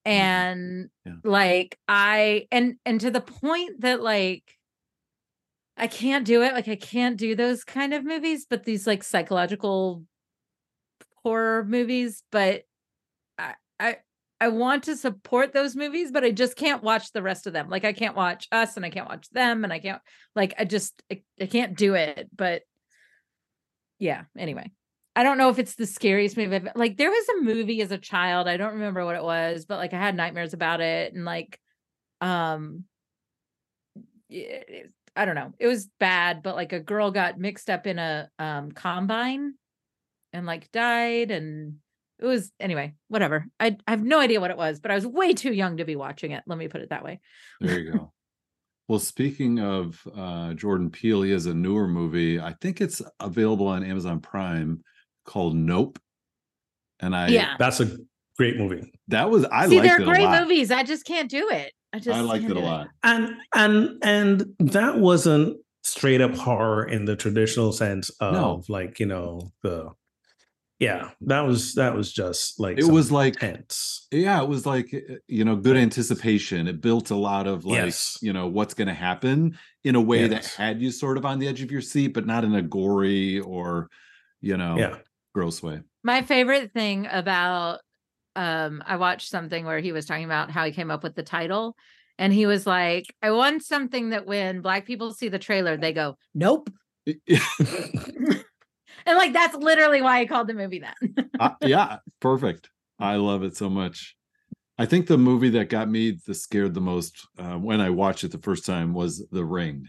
mm-hmm. 0.04 0.12
and 0.12 0.90
Yeah. 1.06 1.14
like 1.24 1.78
I 1.88 2.48
and 2.52 2.78
and 2.88 3.00
to 3.02 3.12
the 3.12 3.22
point 3.22 3.82
that 3.82 4.02
like 4.02 4.44
I 5.78 5.86
can't 5.86 6.26
do 6.26 6.42
it. 6.42 6.54
Like 6.54 6.68
I 6.68 6.76
can't 6.76 7.18
do 7.18 7.36
those 7.36 7.64
kind 7.64 7.94
of 7.94 8.04
movies, 8.04 8.48
but 8.50 8.64
these 8.64 8.88
like 8.88 9.04
psychological 9.04 10.04
horror 11.22 11.66
movies, 11.66 12.24
but 12.32 12.64
I 13.38 13.54
I 13.80 13.98
I 14.40 14.48
want 14.48 14.86
to 14.86 14.98
support 14.98 15.54
those 15.54 15.76
movies, 15.76 16.12
but 16.12 16.24
I 16.24 16.32
just 16.32 16.56
can't 16.56 16.82
watch 16.82 17.12
the 17.12 17.22
rest 17.22 17.46
of 17.46 17.54
them. 17.54 17.70
Like 17.70 17.86
I 17.86 17.94
can't 17.94 18.16
watch 18.16 18.48
us 18.52 18.76
and 18.76 18.84
I 18.84 18.90
can't 18.90 19.08
watch 19.08 19.30
them 19.30 19.64
and 19.64 19.72
I 19.72 19.78
can't 19.78 20.02
like 20.36 20.56
I 20.58 20.66
just 20.66 21.00
I, 21.12 21.22
I 21.40 21.46
can't 21.46 21.78
do 21.78 21.94
it. 21.94 22.28
But 22.36 22.64
yeah, 24.00 24.24
anyway. 24.36 24.72
I 25.22 25.24
don't 25.24 25.38
know 25.38 25.50
if 25.50 25.60
it's 25.60 25.76
the 25.76 25.86
scariest 25.86 26.36
movie. 26.36 26.56
I've, 26.56 26.70
like 26.74 26.98
there 26.98 27.12
was 27.12 27.30
a 27.30 27.42
movie 27.44 27.80
as 27.84 27.92
a 27.92 27.98
child. 28.00 28.48
I 28.48 28.58
don't 28.58 28.74
remember 28.74 29.06
what 29.06 29.16
it 29.16 29.22
was, 29.24 29.66
but 29.66 29.78
like 29.78 29.94
I 29.94 30.00
had 30.00 30.16
nightmares 30.16 30.56
about 30.56 30.82
it 30.82 31.14
and 31.14 31.24
like 31.26 31.60
um 32.22 32.86
it- 34.32 34.66
it- 34.68 34.94
I 35.16 35.26
don't 35.26 35.36
know. 35.36 35.54
It 35.60 35.68
was 35.68 35.88
bad, 36.00 36.42
but 36.42 36.56
like 36.56 36.74
a 36.74 36.80
girl 36.80 37.12
got 37.12 37.38
mixed 37.38 37.70
up 37.70 37.86
in 37.86 38.00
a 38.00 38.32
um 38.40 38.72
combine 38.72 39.54
and 40.34 40.48
like 40.48 40.72
died 40.72 41.30
and 41.30 41.76
it 42.18 42.26
was 42.26 42.52
anyway, 42.60 42.96
whatever. 43.08 43.46
I 43.60 43.78
I 43.86 43.92
have 43.92 44.04
no 44.04 44.20
idea 44.20 44.42
what 44.42 44.50
it 44.50 44.58
was, 44.58 44.80
but 44.80 44.90
I 44.90 44.96
was 44.96 45.06
way 45.06 45.34
too 45.34 45.54
young 45.54 45.78
to 45.78 45.86
be 45.86 45.96
watching 45.96 46.32
it. 46.32 46.42
Let 46.48 46.58
me 46.58 46.68
put 46.68 46.82
it 46.82 46.90
that 46.90 47.04
way. 47.04 47.20
There 47.60 47.80
you 47.80 47.92
go. 47.92 48.14
well, 48.88 48.98
speaking 48.98 49.60
of 49.60 50.02
uh, 50.18 50.56
Jordan 50.56 50.90
Peele, 50.90 51.22
he 51.22 51.30
has 51.32 51.46
a 51.46 51.54
newer 51.54 51.88
movie. 51.88 52.40
I 52.40 52.54
think 52.60 52.82
it's 52.82 53.04
available 53.20 53.68
on 53.68 53.84
Amazon 53.84 54.20
Prime 54.20 54.84
called 55.26 55.56
Nope. 55.56 56.00
And 57.00 57.16
I 57.16 57.28
yeah. 57.30 57.56
That's 57.58 57.80
a 57.80 57.98
great 58.38 58.58
movie, 58.58 58.92
that 59.10 59.30
was 59.30 59.46
I 59.46 59.68
See, 59.68 59.76
liked 59.78 59.88
they're 59.88 60.00
it 60.02 60.04
a 60.04 60.06
great 60.06 60.24
lot. 60.26 60.42
movies. 60.42 60.72
I 60.72 60.84
just 60.84 61.06
can't 61.06 61.30
do 61.30 61.50
it. 61.50 61.74
I 61.94 62.00
just 62.00 62.18
I 62.18 62.22
liked 62.22 62.46
it 62.46 62.52
a 62.52 62.54
do 62.56 62.60
lot. 62.62 62.88
and 63.04 63.36
and 63.54 63.98
and 64.04 64.46
that 64.60 64.98
wasn't 64.98 65.58
straight 65.84 66.22
up 66.22 66.34
horror 66.36 66.86
in 66.86 67.06
the 67.06 67.16
traditional 67.16 67.72
sense 67.72 68.10
of 68.20 68.34
No. 68.34 68.64
like 68.70 69.00
you 69.00 69.08
know 69.08 69.52
the 69.64 69.90
yeah 70.80 71.10
that 71.22 71.42
was 71.42 71.74
that 71.76 71.96
was 71.96 72.12
just 72.14 72.60
like 72.60 72.78
It 72.80 72.86
was 72.86 73.12
like 73.12 73.40
tense. 73.40 74.08
yeah, 74.12 74.42
it 74.42 74.48
was 74.48 74.66
like 74.66 74.94
uh, 74.94 75.16
you 75.28 75.44
know, 75.44 75.56
good 75.56 75.76
anticipation. 75.78 76.68
It 76.68 76.82
built 76.82 77.10
a 77.12 77.16
lot 77.16 77.46
of 77.48 77.66
like, 77.66 77.84
Yes. 77.86 78.18
you 78.22 78.32
know, 78.32 78.48
what's 78.48 78.74
gonna 78.74 78.94
happen 78.94 79.58
in 79.84 79.96
a 79.96 80.02
way 80.02 80.28
that 80.28 80.46
had 80.46 80.82
you 80.82 80.92
sort 80.92 81.18
of 81.18 81.26
on 81.26 81.40
the 81.40 81.48
edge 81.48 81.62
of 81.62 81.72
your 81.72 81.82
seat, 81.82 82.10
but 82.10 82.26
not 82.26 82.44
in 82.44 82.56
a 82.56 82.62
gory 82.62 83.40
or 83.42 83.90
you 84.40 84.56
know 84.58 84.78
Yeah, 84.78 84.98
gross 85.34 85.62
way. 85.62 85.82
My 86.04 86.22
favorite 86.22 86.72
thing 86.74 87.08
about 87.10 87.80
um 88.36 88.82
I 88.86 88.96
watched 88.96 89.30
something 89.30 89.66
where 89.66 89.80
he 89.80 89.92
was 89.92 90.06
talking 90.06 90.26
about 90.26 90.52
how 90.52 90.66
he 90.66 90.72
came 90.72 90.90
up 90.92 91.04
with 91.04 91.16
the 91.16 91.24
title 91.24 91.76
and 92.18 92.32
he 92.32 92.46
was 92.46 92.66
like, 92.68 93.06
I 93.22 93.32
want 93.32 93.64
something 93.64 94.12
that 94.12 94.26
when 94.26 94.62
black 94.62 94.86
people 94.86 95.14
see 95.14 95.28
the 95.28 95.40
trailer, 95.40 95.78
they 95.78 95.94
go, 95.94 96.18
Nope. 96.34 96.70
And 99.06 99.18
like 99.18 99.34
that's 99.34 99.56
literally 99.56 100.02
why 100.02 100.20
he 100.20 100.28
called 100.28 100.48
the 100.48 100.54
movie 100.54 100.80
that. 100.80 100.96
Uh, 101.40 101.52
yeah, 101.62 101.98
perfect. 102.20 102.70
I 103.00 103.16
love 103.16 103.44
it 103.44 103.58
so 103.58 103.70
much. 103.70 104.16
I 104.78 104.86
think 104.86 105.08
the 105.08 105.18
movie 105.18 105.50
that 105.52 105.70
got 105.70 105.90
me 105.90 106.20
the 106.26 106.34
scared 106.34 106.74
the 106.74 106.82
most 106.82 107.28
uh, 107.38 107.56
when 107.56 107.82
I 107.82 107.90
watched 107.90 108.24
it 108.24 108.32
the 108.32 108.38
first 108.38 108.66
time 108.66 108.94
was 108.94 109.26
The 109.32 109.44
Ring. 109.44 109.88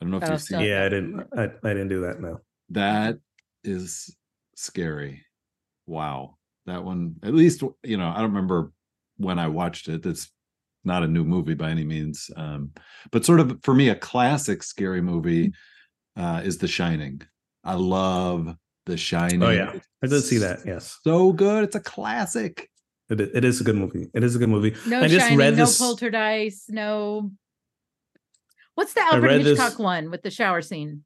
I 0.00 0.04
don't 0.04 0.10
know 0.12 0.16
if 0.18 0.24
Oh, 0.24 0.32
you've 0.32 0.42
seen 0.42 0.60
yeah, 0.60 0.84
I 0.84 0.88
didn't 0.88 1.26
I, 1.36 1.44
I 1.44 1.68
didn't 1.74 1.88
do 1.88 2.00
that. 2.02 2.20
No, 2.20 2.40
that. 2.70 3.18
Is 3.64 4.14
scary. 4.56 5.24
Wow, 5.86 6.36
that 6.66 6.84
one. 6.84 7.16
At 7.22 7.34
least 7.34 7.62
you 7.82 7.96
know 7.96 8.08
I 8.08 8.16
don't 8.16 8.32
remember 8.32 8.72
when 9.16 9.38
I 9.38 9.48
watched 9.48 9.88
it. 9.88 10.04
It's 10.06 10.30
not 10.84 11.02
a 11.02 11.08
new 11.08 11.24
movie 11.24 11.54
by 11.54 11.70
any 11.70 11.84
means, 11.84 12.30
um, 12.36 12.70
but 13.10 13.24
sort 13.24 13.40
of 13.40 13.58
for 13.62 13.74
me 13.74 13.88
a 13.88 13.94
classic 13.94 14.62
scary 14.62 15.00
movie 15.00 15.52
uh, 16.16 16.42
is 16.44 16.58
The 16.58 16.68
Shining. 16.68 17.22
I 17.64 17.74
love 17.74 18.54
The 18.84 18.96
Shining. 18.98 19.42
Oh, 19.42 19.48
yeah. 19.50 19.78
I 20.02 20.06
did 20.06 20.20
see 20.22 20.38
that. 20.38 20.60
Yes, 20.66 20.98
so 21.02 21.32
good. 21.32 21.64
It's 21.64 21.76
a 21.76 21.80
classic. 21.80 22.68
it, 23.08 23.18
it 23.20 23.44
is 23.44 23.60
a 23.62 23.64
good 23.64 23.76
movie. 23.76 24.08
It 24.12 24.22
is 24.22 24.36
a 24.36 24.38
good 24.38 24.50
movie. 24.50 24.74
No 24.86 25.00
I 25.00 25.08
just 25.08 25.20
shining, 25.24 25.38
read 25.38 25.56
no 25.56 25.64
this- 25.64 25.78
poltergeist, 25.78 26.68
no 26.70 27.30
What's 28.74 28.92
the 28.92 29.00
Alfred 29.00 29.22
read 29.22 29.44
this- 29.44 29.58
Hitchcock 29.58 29.78
one 29.78 30.10
with 30.10 30.22
the 30.22 30.30
shower 30.30 30.60
scene? 30.60 31.04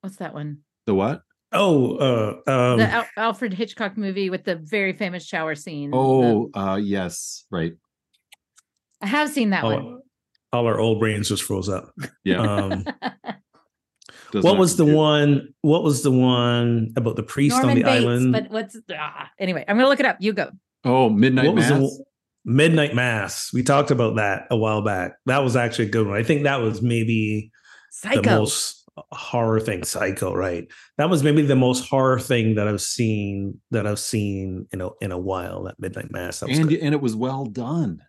What's 0.00 0.16
that 0.16 0.32
one? 0.32 0.58
The 0.86 0.94
what? 0.94 1.22
Oh, 1.52 1.96
uh, 1.96 2.50
um, 2.50 2.78
the 2.78 2.86
Al- 2.88 3.08
Alfred 3.16 3.52
Hitchcock 3.52 3.96
movie 3.96 4.30
with 4.30 4.44
the 4.44 4.56
very 4.56 4.92
famous 4.92 5.24
shower 5.24 5.54
scene. 5.54 5.90
The- 5.90 5.96
Oh, 5.96 6.50
uh, 6.54 6.76
yes, 6.76 7.44
right. 7.50 7.72
I 9.02 9.06
have 9.06 9.30
seen 9.30 9.50
that 9.50 9.64
one. 9.64 9.74
oh, 9.82 10.00
All 10.52 10.66
our 10.66 10.78
old 10.78 11.00
brains 11.00 11.28
just 11.28 11.42
froze 11.42 11.68
up. 11.68 11.90
Yeah. 12.24 12.40
Um, 12.40 12.84
what 14.32 14.58
was 14.58 14.76
the 14.76 14.84
compute. 14.84 14.96
one? 14.96 15.54
What 15.62 15.82
was 15.82 16.02
the 16.02 16.10
one 16.12 16.92
about 16.96 17.16
the 17.16 17.22
priest 17.22 17.56
Norman 17.56 17.70
on 17.70 17.76
the 17.76 17.82
Bates, 17.82 18.04
island? 18.04 18.32
but 18.32 18.50
what's 18.50 18.76
ah, 18.94 19.28
anyway? 19.38 19.64
I'm 19.66 19.76
gonna 19.76 19.88
look 19.88 20.00
it 20.00 20.06
up. 20.06 20.18
You 20.20 20.32
go. 20.32 20.50
Oh, 20.84 21.08
Midnight 21.08 21.46
what 21.46 21.56
was 21.56 21.68
Mass. 21.70 21.80
the 21.80 22.04
Midnight 22.44 22.94
Mass? 22.94 23.52
We 23.52 23.62
talked 23.62 23.90
about 23.90 24.16
that 24.16 24.46
a 24.50 24.56
while 24.56 24.82
back. 24.82 25.12
That 25.26 25.38
was 25.38 25.56
actually 25.56 25.86
a 25.86 25.90
good 25.90 26.06
one. 26.06 26.16
I 26.16 26.22
think 26.22 26.44
that 26.44 26.60
was 26.60 26.80
maybe 26.80 27.50
the 28.02 28.08
Psycho. 28.08 28.38
most 28.40 28.79
horror 29.12 29.60
thing. 29.60 29.84
Psycho, 29.84 30.34
right? 30.34 30.66
That 30.98 31.10
was 31.10 31.22
maybe 31.22 31.42
the 31.42 31.56
most 31.56 31.88
horror 31.88 32.18
thing 32.20 32.54
that 32.56 32.66
I've 32.68 32.80
seen 32.82 33.60
that 33.70 33.86
I've 33.86 33.98
seen 33.98 34.66
in 34.72 34.80
a 34.80 34.90
in 35.00 35.12
a 35.12 35.18
while. 35.18 35.64
That 35.64 35.78
Midnight 35.78 36.10
Mass. 36.10 36.40
That 36.40 36.50
and 36.50 36.68
good. 36.68 36.80
and 36.80 36.94
it 36.94 37.00
was 37.00 37.14
well 37.16 37.44
done. 37.46 38.02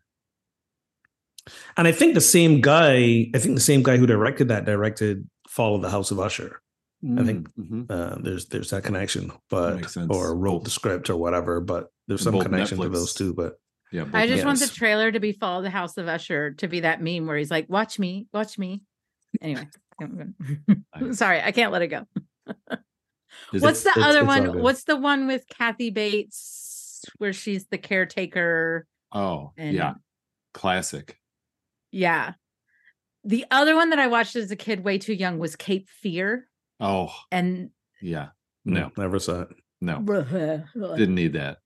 and 1.77 1.88
I 1.88 1.91
think 1.91 2.13
the 2.13 2.21
same 2.21 2.62
guy. 2.62 3.29
I 3.33 3.39
think 3.39 3.55
the 3.55 3.62
same 3.62 3.83
guy 3.83 3.98
who 3.98 4.05
directed 4.05 4.50
that 4.50 4.65
directed 4.65 5.27
Fall 5.48 5.75
of 5.75 5.81
the 5.81 5.89
House 5.89 6.12
of 6.12 6.19
Usher. 6.19 6.62
I 7.17 7.24
think- 7.24 7.50
Mhm. 7.55 7.89
Uh, 7.89 8.17
there's 8.21 8.45
there's 8.45 8.69
that 8.69 8.83
connection, 8.83 9.31
but 9.50 9.77
makes 9.77 9.93
sense. 9.95 10.07
or 10.15 10.36
wrote 10.36 10.57
Both- 10.60 10.63
the 10.65 10.69
script 10.69 11.10
or 11.10 11.17
whatever. 11.17 11.60
But 11.60 11.88
there's 12.07 12.21
some 12.21 12.33
both 12.33 12.43
connection 12.43 12.77
to 12.79 12.89
those 12.89 13.15
two. 13.15 13.33
But 13.33 13.55
yeah. 13.91 14.03
I 14.13 14.27
both 14.27 14.29
just 14.29 14.45
want 14.45 14.60
the 14.60 14.67
trailer 14.67 15.12
to 15.12 15.19
be 15.19 15.31
Fall 15.31 15.57
of 15.57 15.63
the 15.63 15.71
House 15.71 15.98
of 15.98 16.07
Usher 16.07 16.51
to 16.51 16.67
be 16.67 16.81
that 16.81 17.01
meme 17.01 17.25
where 17.25 17.38
he's 17.38 17.50
like, 17.50 17.67
"Watch 17.69 17.98
me, 17.98 18.27
watch 18.31 18.60
me." 18.60 18.83
Anyway, 19.41 19.62
I'm 19.62 19.65
gonna- 19.65 19.71
sorry, 21.12 21.41
I 21.41 21.51
can't 21.51 21.71
let 21.71 21.81
it 21.81 21.88
go. 21.88 22.05
What's 23.51 23.81
it- 23.81 23.83
the 23.86 23.89
it's- 23.91 23.98
other 23.98 24.19
it's 24.19 24.27
one? 24.27 24.62
What's 24.62 24.83
the 24.83 24.95
one 24.98 25.27
with 25.27 25.45
Kathy 25.48 25.89
Bates 25.89 27.03
where 27.17 27.33
she's 27.33 27.67
the 27.67 27.77
caretaker? 27.77 28.86
Oh, 29.12 29.51
And 29.57 29.75
yeah. 29.75 29.93
Classic. 30.53 31.17
yeah. 31.91 32.33
The 33.24 33.45
other 33.51 33.75
one 33.75 33.91
that 33.91 34.00
I 34.00 34.07
watched 34.07 34.36
as 34.36 34.50
a 34.50 34.55
kid, 34.55 34.83
way 34.83 34.98
too 34.98 35.13
young, 35.13 35.38
was 35.38 35.55
Cape 35.55 35.89
Fear, 35.89 36.48
Oh, 36.79 37.13
and 37.31 37.69
yeah. 38.01 38.29
No, 38.65 38.89
never 38.98 39.19
saw 39.19 39.41
it. 39.41 39.50
no. 39.79 40.00
no, 40.00 40.98
Didn't 40.98 41.13
need 41.15 41.33
that. 41.33 41.60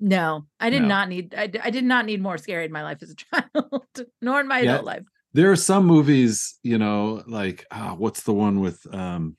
No, 0.00 0.46
I 0.58 0.70
did 0.70 0.82
No. 0.82 0.88
not 0.88 1.08
need. 1.10 1.34
I, 1.36 1.50
I, 1.62 1.70
did 1.70 1.84
not 1.84 2.06
need 2.06 2.22
more 2.22 2.38
scary 2.38 2.64
in 2.64 2.72
my 2.72 2.82
life 2.82 3.02
as 3.02 3.10
a 3.10 3.14
child, 3.16 3.84
nor 4.22 4.40
in 4.40 4.48
my 4.48 4.60
Yeah. 4.60 4.72
adult 4.74 4.86
life 4.86 5.02
there 5.34 5.50
are 5.50 5.56
some 5.56 5.84
movies, 5.84 6.58
you 6.62 6.78
know, 6.78 7.22
like 7.26 7.66
ah, 7.70 7.94
what's 7.98 8.22
the 8.22 8.32
one 8.32 8.60
with 8.60 8.80
um 8.94 9.36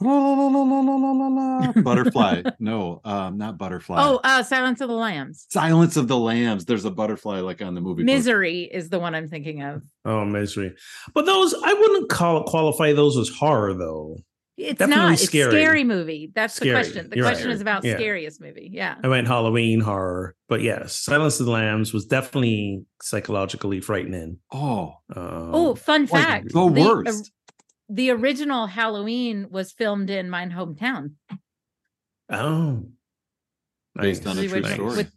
la, 0.00 0.12
la, 0.12 1.66
la, 1.66 1.72
butterfly? 1.82 2.42
no, 2.60 3.00
um, 3.04 3.38
not 3.38 3.58
butterfly. 3.58 3.96
Oh, 4.00 4.20
uh, 4.22 4.42
Silence 4.42 4.80
of 4.80 4.88
the 4.88 4.94
Lambs. 4.94 5.46
Silence 5.50 5.96
of 5.96 6.08
the 6.08 6.16
Lambs. 6.16 6.66
There's 6.66 6.84
a 6.84 6.90
butterfly 6.90 7.40
like 7.40 7.62
on 7.62 7.74
the 7.74 7.80
movie. 7.80 8.04
Misery 8.04 8.68
poster. 8.70 8.78
is 8.78 8.88
the 8.90 8.98
one 8.98 9.14
I'm 9.14 9.28
thinking 9.28 9.62
of. 9.62 9.82
Oh, 10.04 10.24
misery. 10.24 10.74
But 11.14 11.26
those 11.26 11.54
I 11.54 11.72
wouldn't 11.72 12.10
call 12.10 12.44
qualify 12.44 12.92
those 12.92 13.16
as 13.16 13.30
horror 13.30 13.74
though. 13.74 14.18
It's 14.62 14.78
Definitely 14.78 15.02
not. 15.04 15.12
It's 15.14 15.22
scary. 15.24 15.50
scary 15.52 15.84
movie. 15.84 16.30
That's 16.34 16.54
Scary. 16.54 16.70
the 16.70 16.74
question. 16.76 17.10
The 17.10 17.16
You're 17.16 17.24
right. 17.24 17.32
question 17.32 17.50
is 17.50 17.60
about 17.60 17.82
Yeah. 17.84 17.94
scariest 17.94 18.40
movie. 18.40 18.68
Yeah. 18.72 18.96
I 19.02 19.08
went 19.08 19.26
Halloween 19.26 19.80
horror, 19.80 20.36
but 20.48 20.60
yes, 20.62 20.96
Silence 20.96 21.40
of 21.40 21.46
the 21.46 21.52
Lambs 21.52 21.92
was 21.94 22.04
definitely 22.06 22.84
psychologically 23.02 23.80
frightening. 23.80 24.38
Oh, 24.52 24.94
Um, 25.14 25.50
Oh, 25.54 25.74
fun 25.74 26.06
fact. 26.06 26.52
the 26.52 26.58
or- 26.60 26.70
worst. 26.70 27.32
the 27.88 28.10
original 28.10 28.66
Halloween 28.66 29.46
was 29.50 29.72
filmed 29.72 30.10
in 30.10 30.28
my 30.30 30.46
hometown. 30.46 31.14
oh, 32.30 32.84
Based 33.96 34.26
on 34.26 34.38
a 34.38 34.42
See 34.42 34.48
true 34.48 34.60
which- 34.62 34.72
story. 34.72 34.96
with- 34.96 35.12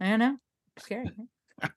I 0.00 0.08
don't 0.10 0.18
know. 0.18 0.36
Scary. 0.78 1.10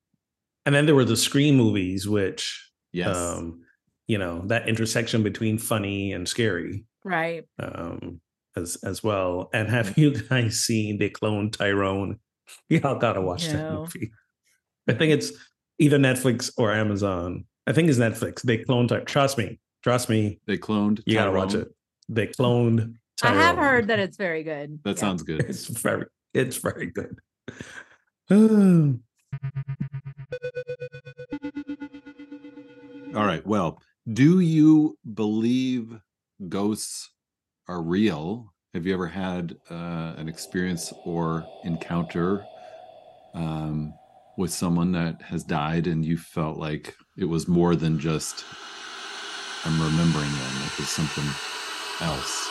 And 0.65 0.75
then 0.75 0.85
there 0.85 0.93
were 0.95 1.05
the 1.05 1.17
Scream 1.17 1.55
movies, 1.55 2.07
which 2.07 2.71
yes. 2.91 3.17
um, 3.17 3.61
you 4.07 4.19
know, 4.19 4.43
that 4.45 4.69
intersection 4.69 5.23
between 5.23 5.57
funny 5.57 6.13
and 6.13 6.27
scary. 6.29 6.85
Right. 7.03 7.45
um 7.59 8.21
as 8.55 8.77
as 8.83 9.01
well 9.03 9.49
and 9.53 9.69
have 9.69 9.97
you 9.97 10.11
guys 10.13 10.61
seen 10.61 10.97
They 10.97 11.09
Cloned 11.09 11.53
Tyrone 11.57 12.19
y'all 12.69 12.97
gotta 12.99 13.21
watch 13.21 13.47
that 13.47 13.71
movie 13.73 14.11
i 14.89 14.93
think 14.93 15.13
it's 15.13 15.31
either 15.79 15.97
netflix 15.97 16.51
or 16.57 16.73
amazon 16.73 17.45
i 17.65 17.71
think 17.71 17.87
it's 17.89 17.97
netflix 17.97 18.41
they 18.41 18.57
cloned 18.57 18.89
Ty- 18.89 18.99
trust 19.01 19.37
me 19.37 19.59
trust 19.83 20.09
me 20.09 20.39
they 20.47 20.57
cloned. 20.57 21.01
you 21.05 21.13
gotta 21.15 21.31
watch 21.31 21.53
it 21.53 21.69
they 22.09 22.27
cloned 22.27 22.95
I 23.23 23.33
have 23.35 23.55
heard 23.55 23.87
that 23.89 23.99
it's 23.99 24.17
very 24.17 24.41
good. 24.41 24.79
That 24.83 24.95
Yeah. 24.97 24.99
sounds 24.99 25.21
good. 25.21 25.41
it's 25.41 25.67
very 25.67 26.05
it's 26.33 26.57
very 26.57 26.87
good 26.87 27.19
All 33.15 33.25
right. 33.25 33.45
Well, 33.45 33.81
do 34.11 34.39
you 34.39 34.97
believe 35.13 35.99
ghosts 36.49 37.09
are 37.67 37.81
real? 37.81 38.53
Have 38.73 38.85
you 38.85 38.93
ever 38.93 39.07
had 39.07 39.57
uh, 39.69 40.13
an 40.17 40.29
experience 40.29 40.93
or 41.05 41.45
encounter 41.63 42.45
um, 43.33 43.93
with 44.37 44.51
someone 44.51 44.91
that 44.93 45.21
has 45.21 45.43
died 45.43 45.87
and 45.87 46.05
you 46.05 46.17
felt 46.17 46.57
like 46.57 46.95
it 47.17 47.25
was 47.25 47.47
more 47.47 47.75
than 47.75 47.99
just 47.99 48.45
I'm 49.65 49.79
remembering 49.81 50.31
them? 50.31 50.53
It 50.65 50.79
was 50.79 50.89
something 50.89 51.25
else. 52.01 52.49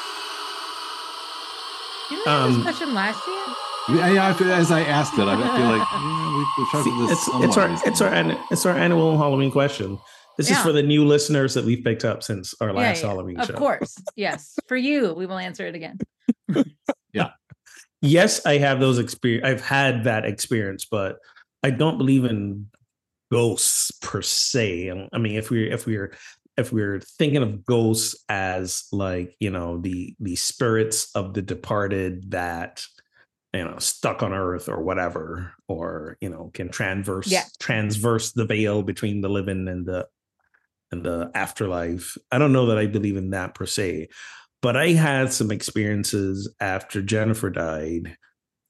Didn't 2.10 2.26
we 2.26 2.30
have 2.30 2.44
Um, 2.46 2.54
this 2.54 2.62
question 2.62 2.94
last 2.94 3.26
year? 3.26 3.96
Yeah, 3.96 4.12
yeah, 4.12 4.26
I 4.26 4.50
as 4.52 4.70
I 4.70 4.82
asked 4.82 5.14
it, 5.18 5.22
I 5.22 5.32
I 5.32 5.56
feel 5.56 5.66
like 5.66 5.88
yeah, 5.90 6.36
we, 6.36 6.46
we've 6.58 6.70
talked 6.70 6.84
See, 6.84 6.90
about 6.90 7.08
this 7.08 7.28
it's 7.28 7.44
it's 7.44 7.56
our 7.56 7.88
it's 7.88 8.00
our 8.02 8.46
it's 8.50 8.66
our 8.66 8.76
annual 8.76 9.16
halloween 9.16 9.50
question 9.50 9.98
this 10.40 10.50
is 10.56 10.62
for 10.62 10.72
the 10.72 10.82
new 10.82 11.04
listeners 11.04 11.54
that 11.54 11.64
we've 11.64 11.84
picked 11.84 12.04
up 12.04 12.22
since 12.22 12.54
our 12.60 12.72
last 12.72 13.02
halloween 13.02 13.38
Of 13.38 13.46
show 13.46 13.52
Of 13.52 13.58
course. 13.58 13.96
Yes. 14.16 14.58
For 14.68 14.76
you, 14.76 15.12
we 15.12 15.26
will 15.26 15.38
answer 15.38 15.66
it 15.66 15.74
again. 15.74 15.98
Yeah. 17.12 17.30
Yes, 18.00 18.46
I 18.46 18.58
have 18.58 18.78
those 18.80 18.98
experience. 18.98 19.44
I've 19.46 19.60
had 19.60 20.04
that 20.04 20.24
experience, 20.24 20.86
but 20.90 21.18
I 21.62 21.70
don't 21.70 21.98
believe 21.98 22.24
in 22.24 22.66
ghosts 23.30 23.90
per 24.00 24.22
se. 24.22 25.08
I 25.12 25.18
mean, 25.18 25.36
if 25.36 25.50
we're 25.50 25.72
if 25.72 25.86
we're 25.86 26.14
if 26.56 26.72
we're 26.72 27.00
thinking 27.00 27.42
of 27.42 27.64
ghosts 27.64 28.14
as 28.28 28.84
like 28.92 29.34
you 29.40 29.50
know 29.50 29.78
the 29.78 30.14
the 30.20 30.36
spirits 30.36 31.10
of 31.14 31.34
the 31.34 31.42
departed 31.42 32.30
that 32.30 32.84
you 33.52 33.64
know 33.64 33.78
stuck 33.78 34.22
on 34.22 34.32
earth 34.32 34.68
or 34.68 34.80
whatever 34.82 35.52
or 35.68 36.16
you 36.20 36.28
know 36.28 36.50
can 36.54 36.68
transverse 36.68 37.26
Yeah. 37.26 37.44
transverse 37.58 38.32
the 38.32 38.44
veil 38.44 38.82
between 38.82 39.20
the 39.20 39.28
living 39.28 39.66
and 39.68 39.84
the 39.84 40.06
and 40.92 41.04
the 41.04 41.30
afterlife 41.34 42.16
i 42.30 42.38
don't 42.38 42.52
know 42.52 42.66
that 42.66 42.78
i 42.78 42.86
believe 42.86 43.16
in 43.16 43.30
that 43.30 43.54
per 43.54 43.66
se 43.66 44.08
but 44.62 44.76
i 44.76 44.88
had 44.88 45.32
some 45.32 45.50
experiences 45.50 46.52
after 46.60 47.00
jennifer 47.02 47.50
died 47.50 48.16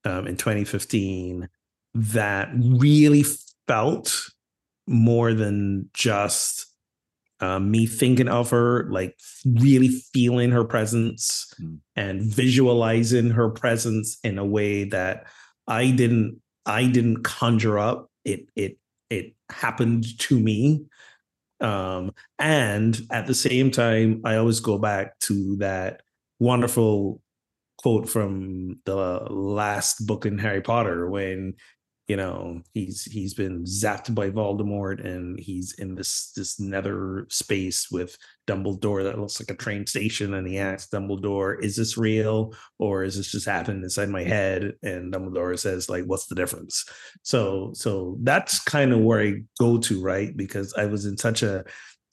um, 0.05 0.27
in 0.27 0.37
2015 0.37 1.49
that 1.95 2.49
really 2.55 3.25
felt 3.67 4.31
more 4.87 5.35
than 5.35 5.89
just 5.93 6.67
um, 7.41 7.71
me 7.71 7.87
thinking 7.87 8.29
of 8.29 8.50
her, 8.50 8.85
like 8.91 9.17
really 9.47 9.89
feeling 9.89 10.50
her 10.50 10.65
presence 10.65 11.53
Mm. 11.61 11.79
and 11.97 12.23
visualizing 12.23 13.31
her 13.31 13.49
presence 13.50 14.19
in 14.23 14.39
a 14.39 14.45
way 14.45 14.85
that 14.85 15.27
I 15.67 15.91
didn't 15.91 16.41
I 16.67 16.87
didn't 16.87 17.23
conjure 17.23 17.79
up. 17.79 18.11
It 18.25 18.47
it 18.57 18.79
it 19.09 19.35
happened 19.50 20.19
to 20.21 20.39
me. 20.39 20.85
Um, 21.61 22.14
and 22.38 23.00
at 23.11 23.26
the 23.26 23.35
same 23.35 23.71
time, 23.71 24.23
I 24.25 24.37
always 24.37 24.61
go 24.61 24.79
back 24.79 25.19
to 25.21 25.57
that 25.57 26.02
wonderful 26.38 27.21
quote 27.79 28.09
from 28.09 28.81
the 28.85 29.26
last 29.31 30.07
book 30.07 30.26
in 30.26 30.38
Harry 30.38 30.61
Potter 30.61 31.09
when 31.09 31.55
you 32.09 32.17
know 32.17 32.61
he's 32.75 33.05
he's 33.05 33.35
been 33.35 33.64
zapped 33.64 34.14
by 34.14 34.31
Voldemort 34.31 35.05
and 35.05 35.38
he's 35.38 35.75
in 35.79 35.95
this 35.95 36.33
this 36.37 36.59
nether 36.59 37.26
space 37.31 37.90
with 37.90 38.19
Dumbledore 38.50 39.04
that 39.04 39.19
looks 39.19 39.40
like 39.40 39.50
a 39.50 39.54
train 39.54 39.87
station 39.87 40.35
and 40.35 40.47
he 40.47 40.59
asks 40.59 40.90
Dumbledore 40.90 41.62
is 41.62 41.76
this 41.76 41.97
real 41.97 42.52
or 42.78 43.04
is 43.04 43.16
this 43.16 43.30
just 43.30 43.47
happening 43.47 43.83
inside 43.83 44.09
my 44.09 44.25
head 44.25 44.73
and 44.83 45.12
Dumbledore 45.12 45.59
says 45.59 45.88
like 45.88 46.04
what's 46.04 46.26
the 46.26 46.35
difference 46.35 46.85
so 47.23 47.71
so 47.75 48.16
that's 48.23 48.62
kind 48.64 48.92
of 48.92 49.00
where 49.00 49.21
I 49.21 49.42
go 49.59 49.78
to 49.78 50.02
right 50.02 50.37
because 50.37 50.75
I 50.75 50.87
was 50.87 51.07
in 51.07 51.16
such 51.16 51.42
a, 51.42 51.64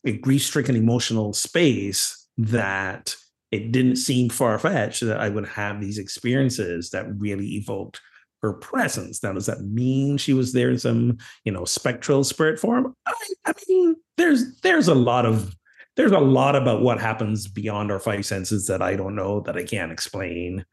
a 0.05 0.13
grief-stricken 0.17 0.75
emotional 0.75 1.33
space 1.33 2.27
that 2.37 3.15
it 3.51 3.71
didn't 3.71 3.95
seem 3.95 4.29
far-fetched 4.29 5.01
that 5.01 5.19
I 5.19 5.29
would 5.29 5.47
have 5.47 5.81
these 5.81 5.97
experiences 5.97 6.91
that 6.91 7.07
really 7.17 7.55
evoked 7.55 7.99
her 8.41 8.53
presence. 8.53 9.23
Now, 9.23 9.33
does 9.33 9.47
that 9.47 9.61
mean 9.61 10.17
she 10.17 10.33
was 10.33 10.53
there 10.53 10.69
in 10.69 10.77
some, 10.77 11.17
you 11.43 11.51
know, 11.51 11.65
spectral 11.65 12.23
spirit 12.23 12.59
form? 12.59 12.93
I, 13.07 13.13
I 13.45 13.53
mean, 13.67 13.95
there's 14.17 14.59
there's 14.61 14.87
a 14.87 14.95
lot 14.95 15.25
of 15.25 15.55
there's 15.97 16.11
a 16.11 16.19
lot 16.19 16.55
about 16.55 16.81
what 16.81 17.01
happens 17.01 17.47
beyond 17.47 17.91
our 17.91 17.99
five 17.99 18.25
senses 18.25 18.67
that 18.67 18.83
I 18.83 18.95
don't 18.95 19.15
know 19.15 19.41
that 19.41 19.57
I 19.57 19.63
can't 19.63 19.91
explain. 19.91 20.63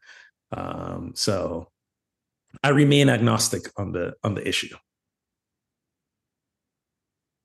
Um, 0.55 1.13
so 1.15 1.67
I 2.63 2.69
remain 2.69 3.09
agnostic 3.09 3.63
on 3.75 3.91
the 3.91 4.13
on 4.23 4.35
the 4.35 4.47
issue. 4.47 4.75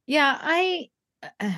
Yeah, 0.06 0.38
I 0.40 0.90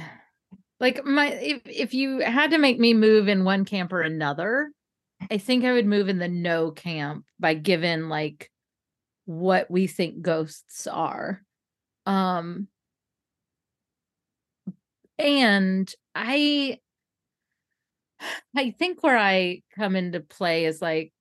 like 0.81 1.05
my 1.05 1.33
if 1.33 1.63
if 1.67 1.93
you 1.93 2.21
had 2.21 2.53
to 2.53 2.59
make 2.59 2.79
me 2.79 2.95
move 2.95 3.27
in 3.27 3.43
one 3.45 3.65
camp 3.65 3.93
or 3.93 4.01
another, 4.01 4.71
I 5.29 5.39
think 5.39 5.65
I 5.65 5.73
would 5.73 5.87
move 5.87 6.09
in 6.09 6.19
the 6.19 6.29
no 6.29 6.71
camp 6.71 7.25
by 7.41 7.55
given 7.55 8.09
like 8.09 8.49
what 9.25 9.69
we 9.69 9.89
think 9.89 10.23
ghosts 10.23 10.87
are. 10.87 11.43
Um 12.07 12.69
and 15.23 15.93
I 16.15 16.79
I 18.57 18.71
think 18.79 19.03
where 19.03 19.17
I 19.19 19.63
come 19.77 19.97
into 19.97 20.21
play 20.21 20.67
is 20.67 20.83
like 20.83 21.13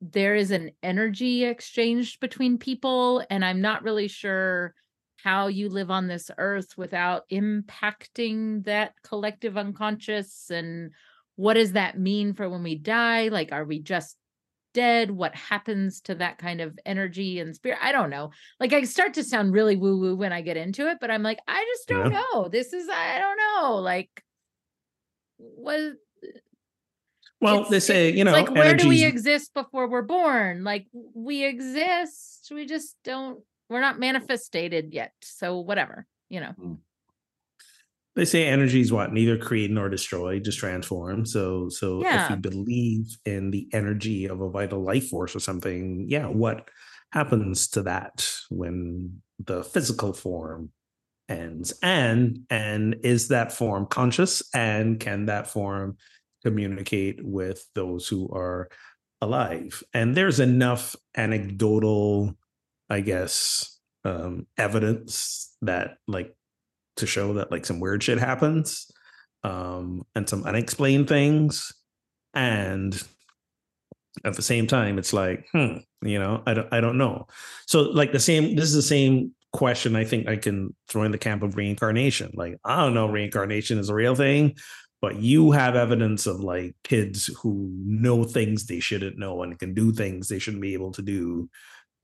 there 0.00 0.36
is 0.36 0.50
an 0.50 0.70
energy 0.82 1.44
exchanged 1.44 2.20
between 2.20 2.58
people 2.58 3.24
and 3.30 3.44
I'm 3.44 3.60
not 3.60 3.82
really 3.82 4.08
sure 4.08 4.74
how 5.16 5.48
you 5.48 5.68
live 5.68 5.90
on 5.90 6.06
this 6.06 6.30
earth 6.38 6.76
without 6.76 7.28
impacting 7.32 8.64
that 8.64 8.92
collective 9.02 9.56
unconscious 9.56 10.50
and 10.50 10.92
what 11.34 11.54
does 11.54 11.72
that 11.72 11.98
mean 11.98 12.34
for 12.34 12.48
when 12.48 12.62
we 12.62 12.76
die? 12.76 13.28
Like 13.28 13.50
are 13.52 13.64
we 13.64 13.80
just 13.80 14.16
dead 14.74 15.10
what 15.10 15.34
happens 15.34 16.00
to 16.02 16.14
that 16.14 16.38
kind 16.38 16.60
of 16.60 16.78
energy 16.86 17.40
and 17.40 17.54
spirit 17.54 17.78
i 17.82 17.92
don't 17.92 18.10
know. 18.10 18.30
Like 18.60 18.72
i 18.72 18.82
start 18.84 19.14
to 19.14 19.24
sound 19.24 19.52
really 19.52 19.76
woo 19.76 19.98
woo 19.98 20.16
when 20.16 20.32
i 20.32 20.40
get 20.40 20.56
into 20.56 20.88
it 20.88 20.98
but 21.00 21.10
i'm 21.10 21.22
like 21.22 21.38
i 21.48 21.64
just 21.64 21.88
don't 21.88 22.12
Yeah. 22.12 22.22
know. 22.32 22.48
This 22.48 22.72
is 22.72 22.88
i 22.88 23.18
don't 23.18 23.36
know. 23.38 23.76
Like 23.76 24.10
what 25.38 25.94
Well, 27.40 27.64
they 27.70 27.80
say, 27.80 28.10
you 28.10 28.24
know, 28.24 28.32
like 28.32 28.50
where 28.50 28.76
do 28.76 28.88
we 28.88 29.04
exist 29.04 29.54
before 29.54 29.88
we're 29.88 30.02
born? 30.02 30.64
Like 30.64 30.86
we 31.14 31.44
exist 31.44 32.50
we 32.50 32.66
just 32.66 32.96
don't 33.04 33.40
we're 33.68 33.80
not 33.80 33.98
manifested 33.98 34.92
yet 34.92 35.12
so 35.22 35.58
whatever 35.60 36.06
you 36.28 36.40
know 36.40 36.52
hmm. 36.52 36.74
They 38.18 38.24
say 38.24 38.46
energy 38.46 38.80
is 38.80 38.92
what? 38.92 39.12
Neither 39.12 39.38
create 39.38 39.70
nor 39.70 39.88
destroy 39.88 40.40
just 40.40 40.58
transform. 40.58 41.24
So 41.24 41.68
so 41.68 42.02
if 42.04 42.30
you 42.30 42.36
believe 42.36 43.16
in 43.24 43.50
the 43.52 43.68
energy 43.72 44.26
of 44.26 44.40
a 44.40 44.50
vital 44.50 44.82
life 44.82 45.08
force 45.08 45.36
or 45.36 45.40
something 45.40 46.06
yeah 46.08 46.26
what 46.26 46.68
happens 47.12 47.68
to 47.68 47.82
that 47.82 48.28
when 48.50 49.22
the 49.38 49.62
physical 49.62 50.12
form 50.12 50.70
ends? 51.28 51.72
And 51.82 52.40
and 52.50 52.96
is 53.04 53.28
that 53.28 53.52
form 53.52 53.86
conscious? 53.86 54.42
And 54.52 54.98
can 54.98 55.26
that 55.26 55.46
form 55.48 55.96
communicate 56.44 57.20
with 57.22 57.64
those 57.74 58.08
who 58.08 58.28
are 58.32 58.68
alive? 59.20 59.82
And 59.94 60.16
there's 60.16 60.40
enough 60.40 60.96
anecdotal 61.16 62.36
i 62.90 63.00
guess 63.00 63.78
um 64.04 64.46
evidence 64.56 65.54
that 65.60 65.98
like 66.06 66.34
to 66.98 67.06
show 67.06 67.34
that 67.34 67.50
like 67.50 67.64
some 67.64 67.80
weird 67.80 68.02
shit 68.02 68.18
happens 68.18 68.90
um 69.44 70.02
and 70.14 70.28
some 70.28 70.44
unexplained 70.44 71.08
things 71.08 71.72
and 72.34 73.02
at 74.24 74.34
the 74.34 74.42
same 74.42 74.66
time 74.66 74.98
it's 74.98 75.12
like 75.12 75.46
hmm 75.52 75.76
you 76.02 76.18
know 76.18 76.42
i 76.46 76.54
don't 76.54 76.72
i 76.72 76.80
don't 76.80 76.98
know. 76.98 77.26
So 77.66 77.82
like 77.82 78.12
the 78.12 78.20
same 78.20 78.54
this 78.54 78.66
is 78.66 78.74
the 78.74 78.82
same 78.82 79.32
question 79.52 79.96
i 79.96 80.04
think 80.04 80.28
i 80.28 80.36
can 80.36 80.74
throw 80.88 81.04
in 81.04 81.12
the 81.12 81.18
camp 81.18 81.42
of 81.42 81.56
reincarnation. 81.56 82.32
Like 82.34 82.58
i 82.64 82.76
don't 82.76 82.94
know 82.94 83.08
reincarnation 83.08 83.78
is 83.78 83.88
a 83.88 83.94
real 83.94 84.14
thing 84.14 84.56
but 85.00 85.16
you 85.16 85.52
have 85.52 85.76
evidence 85.76 86.26
of 86.26 86.40
like 86.40 86.74
kids 86.82 87.30
who 87.40 87.70
know 87.84 88.24
things 88.24 88.66
they 88.66 88.80
shouldn't 88.80 89.18
know 89.18 89.42
and 89.42 89.58
can 89.58 89.74
do 89.74 89.92
things 89.92 90.28
they 90.28 90.38
shouldn't 90.38 90.62
be 90.62 90.74
able 90.74 90.92
to 90.92 91.02
do 91.02 91.48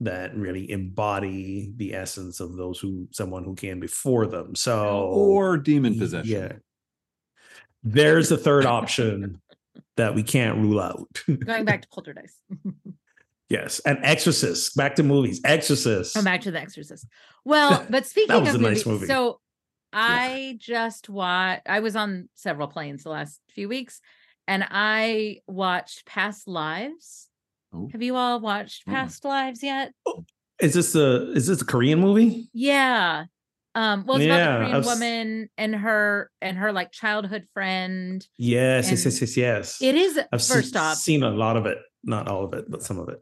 that 0.01 0.35
really 0.35 0.69
embody 0.69 1.71
the 1.77 1.93
essence 1.93 2.39
of 2.39 2.55
those 2.57 2.79
who 2.79 3.07
someone 3.11 3.43
who 3.43 3.55
came 3.55 3.79
before 3.79 4.25
them 4.27 4.53
so 4.55 5.09
or 5.13 5.57
demon 5.57 5.97
possession. 5.97 6.29
yeah 6.29 6.51
there's 7.83 8.31
a 8.31 8.37
third 8.37 8.65
option 8.65 9.41
that 9.95 10.13
we 10.13 10.23
can't 10.23 10.57
rule 10.57 10.79
out 10.81 11.23
going 11.45 11.63
back 11.65 11.81
to 11.81 11.87
poltergeist 11.87 12.35
yes 13.49 13.79
and 13.85 13.97
exorcist 14.03 14.75
back 14.75 14.95
to 14.95 15.03
movies 15.03 15.39
exorcist 15.45 16.13
Come 16.13 16.25
back 16.25 16.41
to 16.41 16.51
the 16.51 16.59
Exorcist. 16.59 17.07
Well, 17.45 17.85
but 17.89 18.05
speaking 18.05 18.39
was 18.41 18.55
of 18.55 18.61
a 18.61 18.63
nice 18.63 18.85
movies, 18.85 19.01
movie. 19.01 19.05
so 19.07 19.39
I 19.93 20.57
just 20.59 21.07
watched. 21.09 21.61
I 21.67 21.79
was 21.79 21.95
on 21.95 22.27
several 22.35 22.67
planes 22.67 23.03
the 23.03 23.11
last 23.11 23.39
few 23.53 23.69
weeks, 23.69 24.01
and 24.47 24.65
I 24.69 25.39
watched 25.47 26.05
Past 26.05 26.47
Lives. 26.49 27.29
Oh. 27.75 27.89
Have 27.91 28.01
you 28.01 28.15
all 28.15 28.39
watched 28.39 28.87
Mm-mm. 28.87 28.93
Past 28.93 29.25
Lives 29.25 29.61
yet? 29.63 29.91
is 30.61 30.73
this 30.73 30.93
the 30.93 31.33
is 31.35 31.47
this 31.47 31.61
a 31.61 31.65
korean 31.65 31.99
movie 31.99 32.47
Yeah. 32.53 33.25
Um, 33.77 34.05
well, 34.05 34.15
it's 34.15 34.25
about 34.25 34.39
a 34.39 34.57
Korean 34.63 34.75
I've 34.77 34.85
woman 34.85 35.49
and 35.57 35.75
her 35.75 36.31
and 36.41 36.57
her 36.57 36.71
like 36.71 36.93
childhood 36.93 37.45
friend. 37.53 38.25
yes 38.37 38.89
yes 38.89 39.03
yes 39.03 39.19
yes 39.19 39.35
yes 39.35 39.81
It 39.81 39.95
is 39.95 40.17
i've 40.31 40.41
se- 40.41 40.53
first 40.53 40.77
off, 40.77 40.95
seen 40.95 41.23
a 41.23 41.29
lot 41.29 41.57
of 41.57 41.65
it 41.65 41.77
not 42.01 42.29
all 42.29 42.45
of 42.45 42.53
it 42.53 42.71
but 42.71 42.81
some 42.83 42.99
of 42.99 43.09
it 43.09 43.19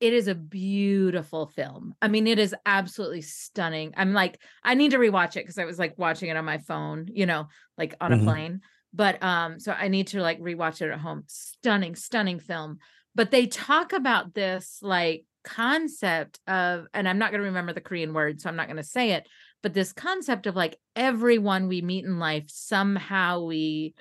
it 0.00 0.14
is 0.14 0.28
a 0.28 0.34
beautiful 0.34 1.46
film. 1.48 1.94
I 2.00 2.08
mean, 2.08 2.26
it 2.26 2.38
is 2.38 2.54
absolutely 2.64 3.20
stunning. 3.20 3.92
I'm 3.98 4.14
like, 4.14 4.40
I 4.64 4.72
need 4.72 4.92
to 4.92 4.96
rewatch 4.96 5.36
it 5.36 5.44
because 5.44 5.58
I 5.58 5.66
was 5.66 5.78
like 5.78 5.98
watching 5.98 6.30
it 6.30 6.38
on 6.38 6.44
my 6.46 6.56
phone, 6.56 7.06
you 7.12 7.26
know, 7.26 7.48
like 7.76 7.94
on 8.00 8.14
a 8.14 8.18
plane. 8.18 8.62
But 8.94 9.22
um, 9.22 9.60
so 9.60 9.72
I 9.72 9.88
need 9.88 10.06
to 10.08 10.22
like 10.22 10.40
rewatch 10.40 10.80
it 10.80 10.90
at 10.90 10.98
home. 10.98 11.24
Stunning, 11.26 11.96
stunning 11.96 12.40
film. 12.40 12.78
But 13.14 13.30
they 13.30 13.46
talk 13.46 13.92
about 13.92 14.34
this 14.34 14.78
like 14.82 15.24
concept 15.42 16.38
of, 16.46 16.86
and 16.94 17.08
I'm 17.08 17.18
not 17.18 17.30
going 17.30 17.40
to 17.40 17.48
remember 17.48 17.72
the 17.72 17.80
Korean 17.80 18.14
word, 18.14 18.40
so 18.40 18.48
I'm 18.48 18.56
not 18.56 18.66
going 18.66 18.76
to 18.76 18.82
say 18.82 19.12
it, 19.12 19.26
but 19.62 19.74
this 19.74 19.92
concept 19.92 20.46
of 20.46 20.56
like 20.56 20.78
everyone 20.94 21.68
we 21.68 21.82
meet 21.82 22.04
in 22.04 22.18
life, 22.18 22.44
somehow 22.48 23.44
we 23.44 23.94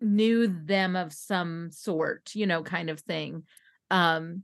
knew 0.00 0.48
them 0.48 0.96
of 0.96 1.12
some 1.12 1.70
sort, 1.70 2.30
you 2.34 2.46
know, 2.46 2.62
kind 2.62 2.90
of 2.90 3.00
thing. 3.00 3.44
Um, 3.90 4.42